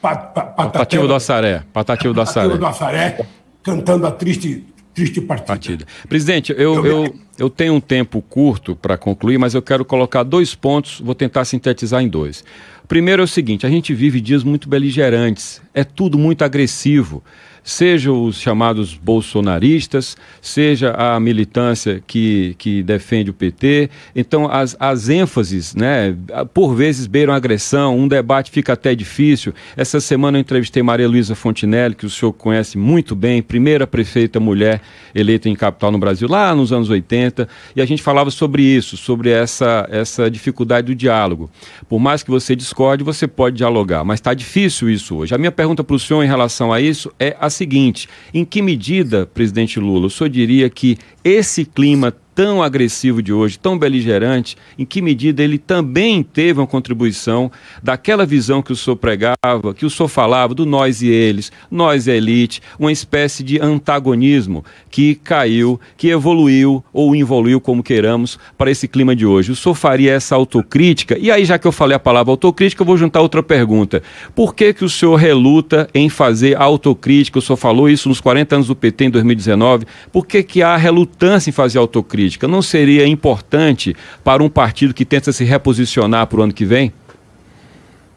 Pat, 0.00 0.34
pat, 0.34 0.54
Patativo 0.54 1.06
do 1.06 1.14
Açaré. 1.14 1.62
Patativo 1.72 2.12
do 2.12 2.20
Açaré. 2.20 2.48
Patativo 2.48 2.58
do 2.58 2.66
Açaré, 2.66 3.26
cantando 3.62 4.06
a 4.06 4.10
triste, 4.10 4.66
triste 4.92 5.20
partida. 5.20 5.46
partida. 5.46 5.86
Presidente, 6.06 6.54
eu, 6.56 6.84
eu, 6.84 7.14
eu 7.38 7.48
tenho 7.48 7.72
um 7.72 7.80
tempo 7.80 8.20
curto 8.20 8.76
para 8.76 8.98
concluir, 8.98 9.38
mas 9.38 9.54
eu 9.54 9.62
quero 9.62 9.82
colocar 9.82 10.22
dois 10.22 10.54
pontos, 10.54 11.00
vou 11.00 11.14
tentar 11.14 11.46
sintetizar 11.46 12.02
em 12.02 12.08
dois. 12.08 12.44
Primeiro 12.86 13.22
é 13.22 13.24
o 13.24 13.28
seguinte: 13.28 13.64
a 13.64 13.70
gente 13.70 13.94
vive 13.94 14.20
dias 14.20 14.44
muito 14.44 14.68
beligerantes, 14.68 15.62
é 15.72 15.84
tudo 15.84 16.18
muito 16.18 16.44
agressivo 16.44 17.22
seja 17.64 18.12
os 18.12 18.38
chamados 18.38 18.94
bolsonaristas, 18.94 20.18
seja 20.42 20.90
a 20.90 21.18
militância 21.18 22.02
que, 22.06 22.54
que 22.58 22.82
defende 22.82 23.30
o 23.30 23.32
PT. 23.32 23.88
Então, 24.14 24.46
as, 24.50 24.76
as 24.78 25.08
ênfases, 25.08 25.74
né, 25.74 26.14
por 26.52 26.74
vezes 26.74 27.06
beiram 27.06 27.32
agressão, 27.32 27.98
um 27.98 28.06
debate 28.06 28.50
fica 28.50 28.74
até 28.74 28.94
difícil. 28.94 29.54
Essa 29.74 29.98
semana 29.98 30.36
eu 30.36 30.42
entrevistei 30.42 30.82
Maria 30.82 31.08
Luísa 31.08 31.34
Fontinelli, 31.34 31.94
que 31.94 32.04
o 32.04 32.10
senhor 32.10 32.34
conhece 32.34 32.76
muito 32.76 33.16
bem, 33.16 33.40
primeira 33.42 33.86
prefeita 33.86 34.38
mulher 34.38 34.82
eleita 35.14 35.48
em 35.48 35.54
capital 35.54 35.90
no 35.90 35.98
Brasil, 35.98 36.28
lá 36.28 36.54
nos 36.54 36.70
anos 36.70 36.90
80, 36.90 37.48
e 37.74 37.80
a 37.80 37.86
gente 37.86 38.02
falava 38.02 38.30
sobre 38.30 38.62
isso, 38.62 38.96
sobre 38.98 39.30
essa, 39.30 39.88
essa 39.90 40.30
dificuldade 40.30 40.88
do 40.88 40.94
diálogo. 40.94 41.50
Por 41.88 41.98
mais 41.98 42.22
que 42.22 42.30
você 42.30 42.54
discorde, 42.54 43.02
você 43.02 43.26
pode 43.26 43.56
dialogar, 43.56 44.04
mas 44.04 44.18
está 44.18 44.34
difícil 44.34 44.90
isso 44.90 45.16
hoje. 45.16 45.34
A 45.34 45.38
minha 45.38 45.52
pergunta 45.52 45.82
para 45.82 45.96
o 45.96 45.98
senhor 45.98 46.22
em 46.22 46.26
relação 46.26 46.72
a 46.72 46.80
isso 46.80 47.10
é 47.18 47.34
a 47.40 47.48
seguinte: 47.54 48.08
em 48.32 48.44
que 48.44 48.60
medida, 48.60 49.26
presidente 49.26 49.80
Lula, 49.80 50.06
o 50.06 50.10
senhor 50.10 50.28
diria 50.28 50.68
que 50.68 50.98
esse 51.22 51.64
clima 51.64 52.14
tão 52.34 52.62
agressivo 52.62 53.22
de 53.22 53.32
hoje, 53.32 53.58
tão 53.58 53.78
beligerante, 53.78 54.56
em 54.78 54.84
que 54.84 55.00
medida 55.00 55.42
ele 55.42 55.58
também 55.58 56.22
teve 56.22 56.60
uma 56.60 56.66
contribuição 56.66 57.50
daquela 57.82 58.26
visão 58.26 58.62
que 58.62 58.72
o 58.72 58.76
senhor 58.76 58.96
pregava, 58.96 59.74
que 59.74 59.86
o 59.86 59.90
senhor 59.90 60.08
falava 60.08 60.54
do 60.54 60.66
nós 60.66 61.00
e 61.00 61.08
eles, 61.08 61.52
nós 61.70 62.06
e 62.06 62.10
a 62.10 62.16
elite, 62.16 62.60
uma 62.78 62.90
espécie 62.90 63.42
de 63.42 63.60
antagonismo 63.60 64.64
que 64.90 65.14
caiu, 65.14 65.80
que 65.96 66.08
evoluiu 66.08 66.84
ou 66.92 67.14
evoluiu, 67.14 67.60
como 67.60 67.82
queiramos, 67.82 68.38
para 68.58 68.70
esse 68.70 68.88
clima 68.88 69.14
de 69.14 69.24
hoje. 69.24 69.52
O 69.52 69.56
senhor 69.56 69.74
faria 69.74 70.12
essa 70.12 70.34
autocrítica? 70.34 71.16
E 71.18 71.30
aí, 71.30 71.44
já 71.44 71.58
que 71.58 71.66
eu 71.66 71.72
falei 71.72 71.96
a 71.96 72.00
palavra 72.00 72.32
autocrítica, 72.32 72.82
eu 72.82 72.86
vou 72.86 72.96
juntar 72.96 73.20
outra 73.20 73.42
pergunta. 73.42 74.02
Por 74.34 74.54
que, 74.54 74.72
que 74.72 74.84
o 74.84 74.88
senhor 74.88 75.16
reluta 75.16 75.88
em 75.94 76.08
fazer 76.08 76.56
autocrítica? 76.56 77.38
O 77.38 77.42
senhor 77.42 77.56
falou 77.56 77.88
isso 77.88 78.08
nos 78.08 78.20
40 78.20 78.56
anos 78.56 78.66
do 78.66 78.74
PT 78.74 79.04
em 79.04 79.10
2019. 79.10 79.86
Por 80.12 80.26
que, 80.26 80.42
que 80.42 80.62
há 80.62 80.76
relutância 80.76 81.50
em 81.50 81.52
fazer 81.52 81.78
autocrítica? 81.78 82.23
Não 82.48 82.62
seria 82.62 83.06
importante 83.06 83.94
para 84.22 84.42
um 84.42 84.48
partido 84.48 84.94
que 84.94 85.04
tenta 85.04 85.32
se 85.32 85.44
reposicionar 85.44 86.26
para 86.26 86.40
o 86.40 86.42
ano 86.42 86.52
que 86.52 86.64
vem? 86.64 86.92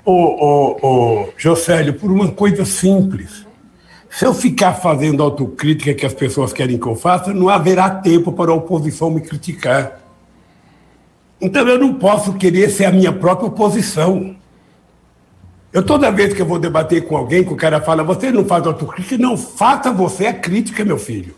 Ô, 0.06 0.12
ô, 0.12 0.78
ô, 0.82 1.94
por 2.00 2.12
uma 2.12 2.32
coisa 2.32 2.64
simples. 2.64 3.46
Se 4.10 4.26
eu 4.26 4.34
ficar 4.34 4.74
fazendo 4.74 5.22
autocrítica 5.22 5.94
que 5.94 6.06
as 6.06 6.14
pessoas 6.14 6.54
querem 6.54 6.78
que 6.78 6.88
eu 6.88 6.96
faça, 6.96 7.34
não 7.34 7.50
haverá 7.50 7.90
tempo 7.90 8.32
para 8.32 8.52
a 8.52 8.56
oposição 8.56 9.12
me 9.12 9.22
criticar. 9.22 10.00
Então 11.40 11.68
eu 11.68 11.78
não 11.78 11.94
posso 11.94 12.34
querer 12.34 12.70
ser 12.70 12.86
a 12.86 12.92
minha 12.92 13.12
própria 13.14 13.48
oposição. 13.48 14.36
Eu 15.72 15.84
toda 15.84 16.12
vez 16.12 16.34
que 16.34 16.42
eu 16.42 16.46
vou 16.46 16.58
debater 16.58 17.06
com 17.06 17.16
alguém, 17.16 17.44
que 17.44 17.54
o 17.54 17.58
cara 17.58 17.82
fala, 17.82 18.04
você 18.04 18.32
não 18.32 18.46
faz 18.46 18.66
autocrítica, 18.66 19.18
não, 19.18 19.38
faça 19.38 19.92
você 19.92 20.26
a 20.26 20.34
crítica, 20.34 20.84
meu 20.84 20.98
filho. 20.98 21.36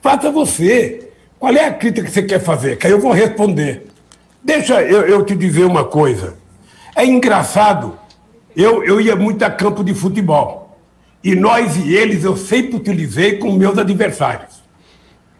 Faça 0.00 0.30
você. 0.30 1.05
Qual 1.38 1.54
é 1.54 1.66
a 1.66 1.72
crítica 1.72 2.06
que 2.06 2.12
você 2.12 2.22
quer 2.22 2.40
fazer? 2.40 2.76
Que 2.76 2.86
aí 2.86 2.92
eu 2.92 3.00
vou 3.00 3.12
responder. 3.12 3.86
Deixa 4.42 4.80
eu, 4.82 5.02
eu 5.02 5.24
te 5.24 5.34
dizer 5.34 5.64
uma 5.64 5.84
coisa. 5.84 6.34
É 6.94 7.04
engraçado, 7.04 7.98
eu, 8.56 8.82
eu 8.82 9.00
ia 9.00 9.14
muito 9.14 9.42
a 9.44 9.50
campo 9.50 9.84
de 9.84 9.92
futebol. 9.92 10.78
E 11.22 11.34
nós 11.34 11.76
e 11.76 11.94
eles 11.94 12.24
eu 12.24 12.36
sempre 12.36 12.76
utilizei 12.76 13.38
com 13.38 13.52
meus 13.52 13.76
adversários. 13.76 14.62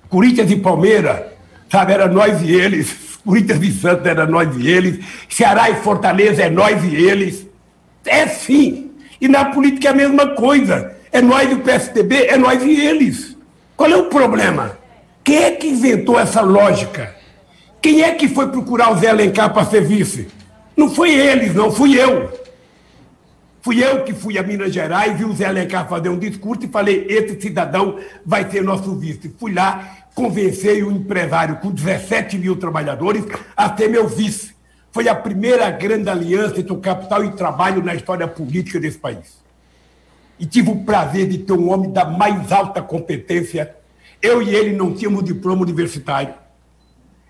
Corinthians 0.08 0.50
e 0.50 0.56
Palmeiras, 0.56 1.22
sabe, 1.70 1.92
era 1.92 2.08
nós 2.08 2.42
e 2.42 2.52
eles. 2.52 3.18
Corinthians 3.24 3.62
e 3.62 3.72
Santos 3.72 4.06
era 4.06 4.26
nós 4.26 4.54
e 4.56 4.68
eles. 4.68 5.04
Ceará 5.28 5.70
e 5.70 5.76
Fortaleza 5.76 6.42
é 6.42 6.50
nós 6.50 6.84
e 6.84 6.94
eles. 6.94 7.46
É 8.04 8.26
sim. 8.26 8.90
E 9.20 9.28
na 9.28 9.46
política 9.46 9.88
é 9.88 9.90
a 9.92 9.94
mesma 9.94 10.34
coisa. 10.34 10.94
É 11.10 11.22
nós 11.22 11.50
e 11.50 11.54
o 11.54 11.60
PSDB, 11.60 12.26
é 12.26 12.36
nós 12.36 12.62
e 12.62 12.78
eles. 12.78 13.36
Qual 13.76 13.90
é 13.90 13.96
o 13.96 14.04
problema? 14.06 14.76
Quem 15.26 15.42
é 15.42 15.50
que 15.50 15.66
inventou 15.66 16.20
essa 16.20 16.40
lógica? 16.40 17.12
Quem 17.82 18.02
é 18.02 18.14
que 18.14 18.28
foi 18.28 18.46
procurar 18.48 18.92
o 18.92 18.96
Zé 18.96 19.08
Alencar 19.08 19.52
para 19.52 19.66
ser 19.66 19.80
vice? 19.84 20.28
Não 20.76 20.88
foi 20.88 21.12
eles, 21.12 21.52
não, 21.52 21.68
fui 21.72 22.00
eu. 22.00 22.32
Fui 23.60 23.82
eu 23.82 24.04
que 24.04 24.14
fui 24.14 24.38
a 24.38 24.42
Minas 24.44 24.72
Gerais, 24.72 25.18
vi 25.18 25.24
o 25.24 25.32
Zé 25.32 25.46
Alencar 25.46 25.88
fazer 25.88 26.10
um 26.10 26.18
discurso 26.18 26.64
e 26.64 26.68
falei: 26.68 27.06
esse 27.08 27.40
cidadão 27.40 27.98
vai 28.24 28.48
ser 28.48 28.62
nosso 28.62 28.94
vice. 28.94 29.34
Fui 29.36 29.52
lá, 29.52 29.96
convencei 30.14 30.84
o 30.84 30.92
empresário 30.92 31.56
com 31.56 31.72
17 31.72 32.38
mil 32.38 32.54
trabalhadores 32.54 33.24
a 33.56 33.76
ser 33.76 33.88
meu 33.88 34.06
vice. 34.06 34.54
Foi 34.92 35.08
a 35.08 35.14
primeira 35.16 35.68
grande 35.72 36.08
aliança 36.08 36.60
entre 36.60 36.72
o 36.72 36.78
capital 36.78 37.24
e 37.24 37.26
o 37.26 37.32
trabalho 37.32 37.82
na 37.82 37.96
história 37.96 38.28
política 38.28 38.78
desse 38.78 38.98
país. 38.98 39.42
E 40.38 40.46
tive 40.46 40.70
o 40.70 40.84
prazer 40.84 41.26
de 41.26 41.38
ter 41.38 41.52
um 41.52 41.68
homem 41.68 41.90
da 41.90 42.04
mais 42.04 42.52
alta 42.52 42.80
competência. 42.80 43.74
Eu 44.20 44.42
e 44.42 44.54
ele 44.54 44.72
não 44.72 44.94
tínhamos 44.94 45.24
diploma 45.24 45.62
universitário. 45.62 46.34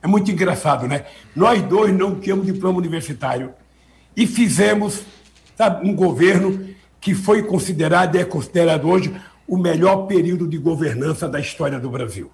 É 0.03 0.07
muito 0.07 0.31
engraçado, 0.31 0.87
né? 0.87 1.07
Nós 1.35 1.63
dois 1.63 1.93
não 1.93 2.19
tínhamos 2.21 2.47
diploma 2.47 2.79
universitário. 2.79 3.53
E 4.17 4.27
fizemos 4.27 5.03
sabe, 5.57 5.89
um 5.89 5.95
governo 5.95 6.69
que 7.01 7.15
foi 7.15 7.43
considerado 7.43 8.15
e 8.17 8.19
é 8.19 8.25
considerado 8.25 8.89
hoje 8.89 9.15
o 9.47 9.57
melhor 9.57 10.07
período 10.07 10.47
de 10.47 10.59
governança 10.59 11.29
da 11.29 11.41
história 11.41 11.79
do 11.79 11.91
Brasil. 11.91 12.31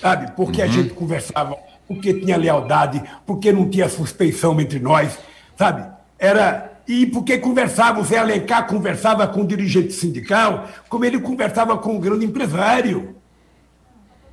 Sabe? 0.00 0.32
Porque 0.32 0.60
uhum. 0.60 0.68
a 0.68 0.70
gente 0.70 0.90
conversava 0.90 1.56
porque 1.86 2.14
tinha 2.14 2.36
lealdade, 2.36 3.02
porque 3.26 3.52
não 3.52 3.68
tinha 3.68 3.88
suspeição 3.88 4.58
entre 4.60 4.78
nós, 4.78 5.18
sabe? 5.56 5.86
Era 6.18 6.72
e 6.86 7.06
porque 7.06 7.38
conversava, 7.38 8.00
o 8.00 8.04
Zé 8.04 8.18
Alencar 8.18 8.66
conversava 8.66 9.26
com 9.26 9.42
o 9.42 9.46
dirigente 9.46 9.92
sindical, 9.92 10.68
como 10.88 11.04
ele 11.04 11.20
conversava 11.20 11.76
com 11.78 11.96
o 11.96 12.00
grande 12.00 12.24
empresário. 12.24 13.14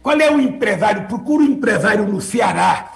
Qual 0.02 0.20
é 0.20 0.32
o 0.32 0.40
empresário? 0.40 1.08
Procura 1.08 1.44
um 1.44 1.48
empresário 1.48 2.08
no 2.08 2.22
Ceará 2.22 2.94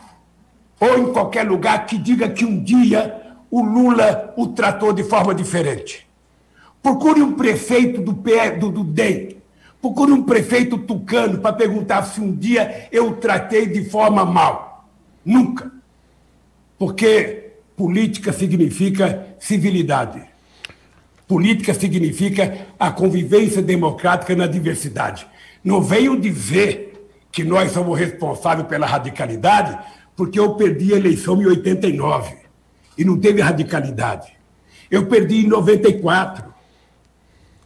ou 0.80 0.98
em 0.98 1.14
qualquer 1.14 1.44
lugar 1.44 1.86
que 1.86 1.98
diga 1.98 2.30
que 2.30 2.46
um 2.46 2.62
dia 2.64 3.22
o 3.52 3.62
Lula 3.62 4.34
o 4.38 4.48
tratou 4.48 4.94
de 4.94 5.04
forma 5.04 5.34
diferente. 5.34 6.08
Procure 6.82 7.22
um 7.22 7.34
prefeito 7.34 8.02
do, 8.02 8.14
PE, 8.14 8.58
do, 8.60 8.70
do 8.70 8.84
DEM 8.84 9.34
Procure 9.84 10.14
um 10.14 10.24
prefeito 10.24 10.78
tucano 10.78 11.40
para 11.40 11.52
perguntar 11.52 12.04
se 12.04 12.22
um 12.22 12.34
dia 12.34 12.88
eu 12.90 13.18
tratei 13.18 13.66
de 13.66 13.84
forma 13.84 14.24
mal. 14.24 14.88
Nunca. 15.26 15.70
Porque 16.80 17.52
política 17.76 18.32
significa 18.32 19.36
civilidade. 19.38 20.22
Política 21.28 21.74
significa 21.74 22.66
a 22.80 22.92
convivência 22.92 23.62
democrática 23.62 24.34
na 24.34 24.48
diversidade. 24.48 25.28
Não 25.62 25.82
venham 25.82 26.18
dizer 26.18 26.93
que 27.34 27.44
nós 27.44 27.74
somos 27.74 28.00
responsáveis 28.00 28.68
pela 28.68 28.88
radicalidade, 28.88 29.78
porque 30.16 30.40
eu 30.40 30.56
perdi 30.56 30.94
a 30.94 30.98
eleição 30.98 31.42
em 31.42 31.48
89 31.48 32.38
e 32.98 33.04
não 33.04 33.20
teve 33.20 33.42
radicalidade. 33.42 34.32
Eu 34.90 35.08
perdi 35.08 35.44
em 35.44 35.48
94 35.48 36.54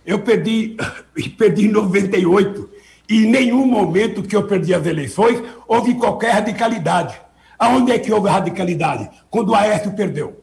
eu 0.08 0.20
perdi, 0.20 0.78
perdi 1.38 1.66
em 1.66 1.72
98. 1.72 2.70
E 3.10 3.26
em 3.26 3.30
nenhum 3.30 3.66
momento 3.66 4.24
que 4.24 4.36
eu 4.36 4.48
perdi 4.48 4.74
as 4.74 4.86
eleições 4.86 5.44
houve 5.68 5.96
qualquer 5.96 6.32
radicalidade. 6.32 7.20
Aonde 7.60 7.92
é 7.92 8.00
que 8.00 8.12
houve 8.12 8.30
radicalidade? 8.30 9.10
Quando 9.30 9.50
o 9.50 9.56
Aécio 9.56 9.92
perdeu. 9.92 10.42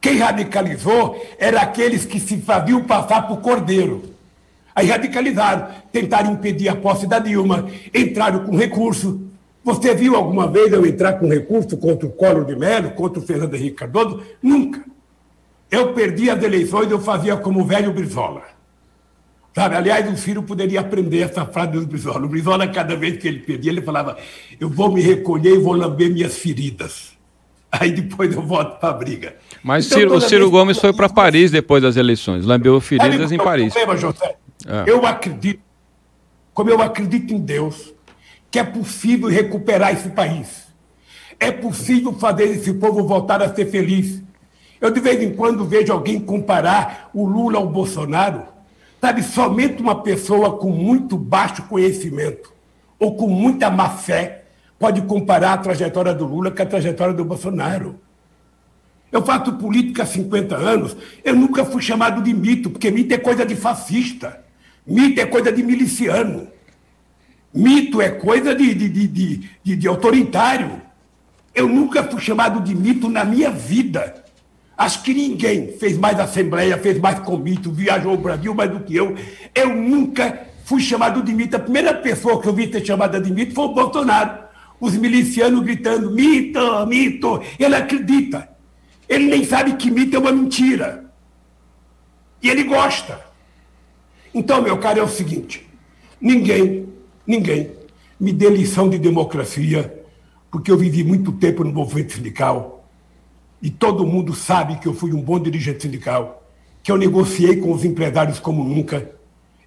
Quem 0.00 0.18
radicalizou 0.18 1.18
era 1.38 1.62
aqueles 1.62 2.04
que 2.04 2.20
se 2.20 2.36
faziam 2.42 2.84
passar 2.84 3.26
por 3.26 3.40
cordeiro. 3.40 4.13
Aí 4.74 4.86
radicalizaram, 4.86 5.68
tentaram 5.92 6.32
impedir 6.32 6.68
a 6.68 6.74
posse 6.74 7.06
da 7.06 7.18
Dilma, 7.18 7.68
entraram 7.94 8.40
com 8.40 8.56
recurso. 8.56 9.20
Você 9.62 9.94
viu 9.94 10.16
alguma 10.16 10.48
vez 10.50 10.72
eu 10.72 10.84
entrar 10.84 11.14
com 11.14 11.28
recurso 11.28 11.76
contra 11.76 12.06
o 12.06 12.10
Collor 12.10 12.44
de 12.44 12.56
Mello, 12.56 12.90
contra 12.90 13.20
o 13.20 13.22
Fernando 13.22 13.54
Henrique 13.54 13.76
Cardoso? 13.76 14.20
Nunca. 14.42 14.84
Eu 15.70 15.92
perdi 15.92 16.28
as 16.28 16.42
eleições, 16.42 16.90
eu 16.90 17.00
fazia 17.00 17.36
como 17.36 17.60
o 17.60 17.64
velho 17.64 17.92
Brizola. 17.92 18.42
Sabe? 19.54 19.76
Aliás, 19.76 20.12
o 20.12 20.16
filho 20.16 20.42
poderia 20.42 20.80
aprender 20.80 21.20
essa 21.20 21.46
frase 21.46 21.72
do 21.72 21.86
Brizola. 21.86 22.26
O 22.26 22.28
Brizola, 22.28 22.66
cada 22.66 22.96
vez 22.96 23.16
que 23.18 23.28
ele 23.28 23.38
perdia, 23.38 23.70
ele 23.70 23.82
falava: 23.82 24.16
Eu 24.58 24.68
vou 24.68 24.92
me 24.92 25.00
recolher 25.00 25.54
e 25.54 25.58
vou 25.58 25.74
lamber 25.74 26.12
minhas 26.12 26.36
feridas. 26.36 27.14
Aí 27.70 27.92
depois 27.92 28.34
eu 28.34 28.42
volto 28.42 28.78
para 28.78 28.90
a 28.90 28.92
briga. 28.92 29.36
Mas 29.62 29.86
então, 29.86 29.98
Ciro, 29.98 30.14
o 30.14 30.20
Ciro 30.20 30.50
Gomes 30.50 30.78
foi 30.78 30.92
para 30.92 31.08
Paris 31.08 31.50
depois 31.50 31.82
das 31.82 31.96
eleições, 31.96 32.44
lambeu 32.44 32.80
feridas 32.80 33.32
em 33.32 33.38
Paris. 33.38 33.72
Problema, 33.72 33.96
José. 33.96 34.36
É. 34.66 34.90
Eu 34.90 35.04
acredito, 35.06 35.60
como 36.52 36.70
eu 36.70 36.80
acredito 36.80 37.32
em 37.32 37.38
Deus, 37.38 37.94
que 38.50 38.58
é 38.58 38.64
possível 38.64 39.28
recuperar 39.28 39.92
esse 39.92 40.08
país. 40.10 40.64
É 41.40 41.50
possível 41.50 42.12
fazer 42.12 42.44
esse 42.44 42.72
povo 42.74 43.06
voltar 43.06 43.42
a 43.42 43.52
ser 43.52 43.66
feliz. 43.70 44.22
Eu, 44.80 44.90
de 44.90 45.00
vez 45.00 45.22
em 45.22 45.34
quando, 45.34 45.64
vejo 45.64 45.92
alguém 45.92 46.20
comparar 46.20 47.10
o 47.12 47.26
Lula 47.26 47.58
ao 47.58 47.68
Bolsonaro. 47.68 48.44
Sabe, 49.00 49.22
somente 49.22 49.82
uma 49.82 50.02
pessoa 50.02 50.56
com 50.56 50.70
muito 50.70 51.16
baixo 51.16 51.62
conhecimento 51.64 52.52
ou 52.98 53.16
com 53.16 53.28
muita 53.28 53.70
má 53.70 53.90
fé 53.90 54.44
pode 54.78 55.02
comparar 55.02 55.54
a 55.54 55.58
trajetória 55.58 56.14
do 56.14 56.26
Lula 56.26 56.50
com 56.50 56.62
a 56.62 56.66
trajetória 56.66 57.12
do 57.12 57.24
Bolsonaro. 57.24 58.00
Eu 59.10 59.22
faço 59.22 59.52
política 59.54 60.02
há 60.02 60.06
50 60.06 60.56
anos, 60.56 60.96
eu 61.24 61.34
nunca 61.34 61.64
fui 61.64 61.80
chamado 61.80 62.22
de 62.22 62.34
mito, 62.34 62.70
porque 62.70 62.90
mito 62.90 63.14
é 63.14 63.18
coisa 63.18 63.46
de 63.46 63.54
fascista, 63.54 64.43
mito 64.86 65.20
é 65.20 65.26
coisa 65.26 65.50
de 65.52 65.62
miliciano, 65.62 66.48
mito 67.52 68.00
é 68.00 68.10
coisa 68.10 68.54
de, 68.54 68.74
de, 68.74 68.88
de, 68.88 69.48
de, 69.62 69.76
de 69.76 69.88
autoritário. 69.88 70.82
Eu 71.54 71.68
nunca 71.68 72.02
fui 72.02 72.20
chamado 72.20 72.60
de 72.60 72.74
mito 72.74 73.08
na 73.08 73.24
minha 73.24 73.50
vida. 73.50 74.24
Acho 74.76 75.02
que 75.04 75.14
ninguém 75.14 75.76
fez 75.78 75.96
mais 75.96 76.18
assembleia, 76.18 76.76
fez 76.78 76.98
mais 76.98 77.20
comício, 77.20 77.70
viajou 77.70 78.14
o 78.14 78.18
Brasil 78.18 78.52
mais 78.52 78.70
do 78.70 78.80
que 78.80 78.96
eu. 78.96 79.14
Eu 79.54 79.74
nunca 79.74 80.46
fui 80.64 80.80
chamado 80.80 81.22
de 81.22 81.32
mito. 81.32 81.54
A 81.54 81.60
primeira 81.60 81.94
pessoa 81.94 82.42
que 82.42 82.48
eu 82.48 82.52
vi 82.52 82.70
ser 82.70 82.84
chamada 82.84 83.20
de 83.20 83.32
mito 83.32 83.54
foi 83.54 83.66
o 83.66 83.74
Bolsonaro. 83.74 84.42
Os 84.80 84.96
milicianos 84.96 85.62
gritando, 85.62 86.10
mito, 86.10 86.86
mito. 86.86 87.40
Ele 87.56 87.76
acredita. 87.76 88.48
Ele 89.08 89.26
nem 89.26 89.44
sabe 89.44 89.74
que 89.74 89.90
mito 89.90 90.16
é 90.16 90.18
uma 90.18 90.32
mentira. 90.32 91.04
E 92.42 92.50
ele 92.50 92.64
gosta. 92.64 93.23
Então, 94.34 94.60
meu 94.60 94.76
caro, 94.78 94.98
é 94.98 95.02
o 95.02 95.08
seguinte: 95.08 95.66
ninguém, 96.20 96.88
ninguém 97.24 97.70
me 98.18 98.32
dê 98.32 98.50
lição 98.50 98.88
de 98.88 98.98
democracia, 98.98 100.04
porque 100.50 100.70
eu 100.70 100.76
vivi 100.76 101.04
muito 101.04 101.32
tempo 101.32 101.62
no 101.62 101.72
movimento 101.72 102.14
sindical 102.14 102.84
e 103.62 103.70
todo 103.70 104.06
mundo 104.06 104.34
sabe 104.34 104.76
que 104.76 104.86
eu 104.86 104.92
fui 104.92 105.12
um 105.12 105.22
bom 105.22 105.38
dirigente 105.38 105.82
sindical, 105.82 106.46
que 106.82 106.92
eu 106.92 106.96
negociei 106.96 107.56
com 107.56 107.72
os 107.72 107.84
empresários 107.84 108.38
como 108.38 108.64
nunca. 108.64 109.10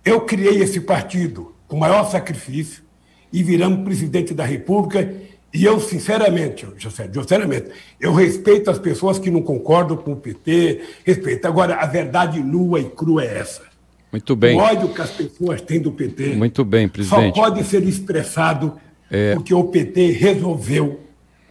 Eu 0.06 0.22
criei 0.22 0.62
esse 0.62 0.82
partido 0.82 1.56
com 1.68 1.78
maior 1.78 2.10
sacrifício 2.10 2.84
e 3.32 3.42
viramos 3.42 3.84
presidente 3.84 4.34
da 4.34 4.46
República. 4.46 5.14
E 5.54 5.66
eu, 5.66 5.80
sinceramente, 5.80 6.68
José, 6.78 7.10
sinceramente, 7.12 7.72
eu 8.00 8.14
respeito 8.14 8.70
as 8.70 8.78
pessoas 8.78 9.18
que 9.18 9.32
não 9.32 9.42
concordam 9.42 9.98
com 9.98 10.12
o 10.12 10.18
PT, 10.18 10.82
respeito. 11.04 11.48
Agora, 11.48 11.78
a 11.78 11.86
verdade 11.86 12.40
nua 12.40 12.80
e 12.80 12.90
crua 12.90 13.24
é 13.24 13.40
essa. 13.40 13.77
Muito 14.12 14.36
bem. 14.36 14.58
O 14.58 14.62
ódio 14.62 14.90
que 14.90 15.02
as 15.02 15.12
pessoas 15.12 15.62
têm 15.62 15.82
do 15.82 15.92
PT. 15.92 16.36
Muito 16.36 16.64
bem, 16.64 16.88
presidente. 16.88 17.36
Só 17.36 17.42
pode 17.42 17.64
ser 17.64 17.84
expressado 17.84 18.74
é... 19.12 19.34
porque 19.34 19.54
o 19.54 19.66
PT 19.66 20.12
resolveu 20.12 21.02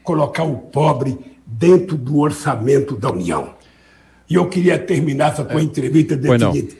colocar 0.02 0.44
o 0.44 0.56
pobre 0.56 1.18
dentro 1.44 1.96
do 1.96 2.18
orçamento 2.18 2.96
da 2.96 3.10
União. 3.10 3.54
E 4.28 4.34
eu 4.34 4.48
queria 4.48 4.78
terminar 4.78 5.32
essa 5.32 5.44
tua 5.44 5.60
é... 5.60 5.64
entrevista 5.64 6.16
dizendo 6.16 6.48
o 6.48 6.52
seguinte: 6.52 6.78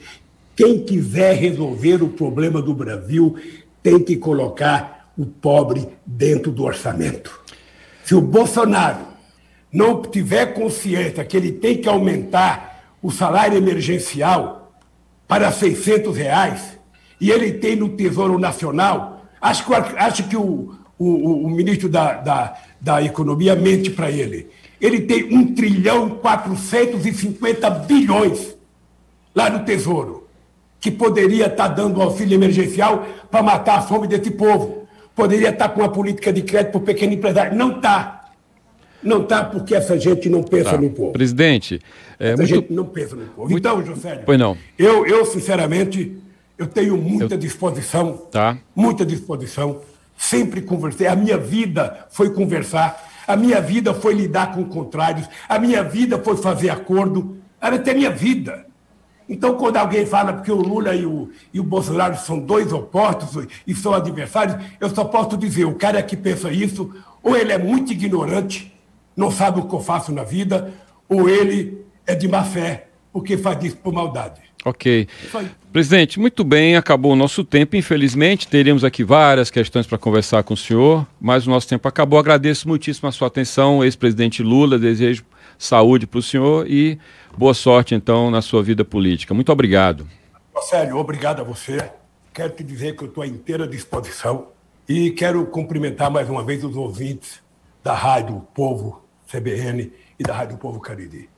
quem 0.55 0.83
quiser 0.83 1.35
resolver 1.35 2.01
o 2.01 2.09
problema 2.09 2.61
do 2.61 2.73
Brasil 2.73 3.35
tem 3.83 3.99
que 3.99 4.17
colocar 4.17 5.11
o 5.17 5.25
pobre 5.25 5.87
dentro 6.05 6.51
do 6.51 6.63
orçamento. 6.63 7.39
Se 8.03 8.15
o 8.15 8.21
Bolsonaro 8.21 9.05
não 9.71 10.01
tiver 10.01 10.53
consciência 10.53 11.23
que 11.23 11.35
ele 11.35 11.51
tem 11.51 11.77
que 11.77 11.89
aumentar 11.89 12.95
o 13.01 13.11
salário 13.11 13.57
emergencial 13.57 14.56
para 15.27 15.51
600 15.51 16.15
reais, 16.15 16.77
e 17.19 17.31
ele 17.31 17.53
tem 17.53 17.75
no 17.75 17.89
Tesouro 17.89 18.39
Nacional, 18.39 19.25
acho 19.41 19.65
que, 19.65 19.73
acho 19.73 20.23
que 20.29 20.37
o, 20.37 20.75
o, 20.97 21.45
o 21.45 21.49
ministro 21.49 21.89
da, 21.89 22.13
da, 22.13 22.57
da 22.79 23.01
Economia 23.03 23.55
mente 23.55 23.89
para 23.89 24.09
ele. 24.09 24.49
Ele 24.79 25.01
tem 25.01 25.23
1 25.23 25.55
trilhão 25.55 26.09
450 26.09 27.69
bilhões 27.69 28.55
lá 29.35 29.49
no 29.49 29.65
Tesouro 29.65 30.27
que 30.79 30.91
poderia 30.91 31.47
estar 31.47 31.69
tá 31.69 31.75
dando 31.75 32.01
auxílio 32.01 32.35
emergencial 32.35 33.05
para 33.29 33.43
matar 33.43 33.79
a 33.79 33.81
fome 33.81 34.07
desse 34.07 34.31
povo. 34.31 34.87
Poderia 35.15 35.49
estar 35.49 35.69
tá 35.69 35.73
com 35.73 35.81
uma 35.81 35.89
política 35.89 36.31
de 36.31 36.41
crédito 36.43 36.73
para 36.73 36.81
o 36.81 36.83
pequeno 36.83 37.13
empresário. 37.13 37.57
Não 37.57 37.77
está. 37.77 38.16
Não 39.07 39.21
está 39.21 39.41
porque 39.41 39.73
essa 39.73 39.97
gente 39.97 40.27
não 40.27 40.43
pensa 40.43 40.71
tá. 40.71 40.77
no 40.77 40.89
povo. 40.89 41.13
Presidente, 41.13 41.79
é 42.19 42.31
essa 42.31 42.37
muito... 42.43 42.55
gente 42.55 42.73
não 42.73 42.83
pensa 42.83 43.15
no 43.15 43.25
povo. 43.27 43.49
Muito... 43.49 43.57
Então, 43.57 43.85
José, 43.85 44.21
pois 44.25 44.37
não. 44.37 44.57
Eu, 44.77 45.05
eu, 45.07 45.25
sinceramente, 45.25 46.17
eu 46.57 46.67
tenho 46.67 46.97
muita 46.97 47.35
eu... 47.35 47.37
disposição. 47.37 48.17
Tá. 48.29 48.57
Muita 48.75 49.05
disposição. 49.05 49.79
Sempre 50.17 50.61
conversei. 50.61 51.07
A 51.07 51.15
minha 51.15 51.37
vida 51.37 52.05
foi 52.09 52.31
conversar. 52.31 53.01
A 53.25 53.37
minha 53.37 53.61
vida 53.61 53.93
foi 53.93 54.13
lidar 54.13 54.53
com 54.53 54.65
contrários. 54.65 55.25
A 55.47 55.57
minha 55.57 55.81
vida 55.83 56.19
foi 56.19 56.35
fazer 56.35 56.69
acordo. 56.69 57.37
Era 57.61 57.77
até 57.77 57.93
minha 57.93 58.11
vida. 58.11 58.65
Então, 59.29 59.55
quando 59.55 59.77
alguém 59.77 60.05
fala 60.05 60.41
que 60.41 60.51
o 60.51 60.55
Lula 60.55 60.93
e 60.95 61.05
o, 61.05 61.29
e 61.53 61.61
o 61.61 61.63
Bolsonaro 61.63 62.17
são 62.17 62.39
dois 62.39 62.73
opostos 62.73 63.47
e 63.65 63.73
são 63.73 63.93
adversários, 63.93 64.57
eu 64.81 64.89
só 64.89 65.05
posso 65.05 65.37
dizer: 65.37 65.63
o 65.63 65.75
cara 65.75 66.03
que 66.03 66.17
pensa 66.17 66.51
isso, 66.51 66.93
ou 67.23 67.37
ele 67.37 67.53
é 67.53 67.57
muito 67.57 67.93
ignorante, 67.93 68.76
não 69.17 69.31
sabe 69.31 69.59
o 69.59 69.67
que 69.67 69.73
eu 69.73 69.81
faço 69.81 70.11
na 70.11 70.23
vida, 70.23 70.71
ou 71.09 71.27
ele 71.27 71.83
é 72.05 72.13
de 72.13 72.27
má 72.27 72.43
fé, 72.43 72.87
porque 73.11 73.35
faz 73.35 73.61
isso 73.63 73.77
por 73.77 73.91
maldade. 73.91 74.39
Ok. 74.63 75.07
Presidente, 75.71 76.19
muito 76.19 76.43
bem, 76.43 76.75
acabou 76.75 77.13
o 77.13 77.15
nosso 77.15 77.43
tempo. 77.43 77.75
Infelizmente, 77.75 78.47
teríamos 78.47 78.83
aqui 78.83 79.03
várias 79.03 79.49
questões 79.49 79.87
para 79.87 79.97
conversar 79.97 80.43
com 80.43 80.53
o 80.53 80.57
senhor, 80.57 81.07
mas 81.19 81.47
o 81.47 81.49
nosso 81.49 81.67
tempo 81.67 81.87
acabou. 81.87 82.19
Agradeço 82.19 82.67
muitíssimo 82.67 83.07
a 83.07 83.11
sua 83.11 83.27
atenção, 83.27 83.83
ex-presidente 83.83 84.43
Lula. 84.43 84.77
Desejo 84.77 85.23
saúde 85.57 86.05
para 86.05 86.19
o 86.19 86.21
senhor 86.21 86.69
e 86.69 86.99
boa 87.35 87.53
sorte, 87.53 87.95
então, 87.95 88.29
na 88.29 88.41
sua 88.41 88.61
vida 88.61 88.83
política. 88.85 89.33
Muito 89.33 89.51
obrigado. 89.51 90.07
Sérgio, 90.61 90.97
obrigado 90.97 91.39
a 91.39 91.43
você. 91.43 91.91
Quero 92.33 92.51
te 92.51 92.63
dizer 92.63 92.95
que 92.95 93.03
eu 93.03 93.07
estou 93.07 93.23
à 93.23 93.27
inteira 93.27 93.67
disposição 93.67 94.49
e 94.87 95.11
quero 95.11 95.45
cumprimentar 95.45 96.11
mais 96.11 96.29
uma 96.29 96.43
vez 96.43 96.63
os 96.63 96.75
ouvintes 96.75 97.41
da 97.83 97.93
Rádio 97.93 98.45
Povo 98.53 99.06
CBN 99.27 99.91
e 100.17 100.23
da 100.23 100.33
Rádio 100.33 100.57
Povo 100.57 100.79
Cariri. 100.79 101.29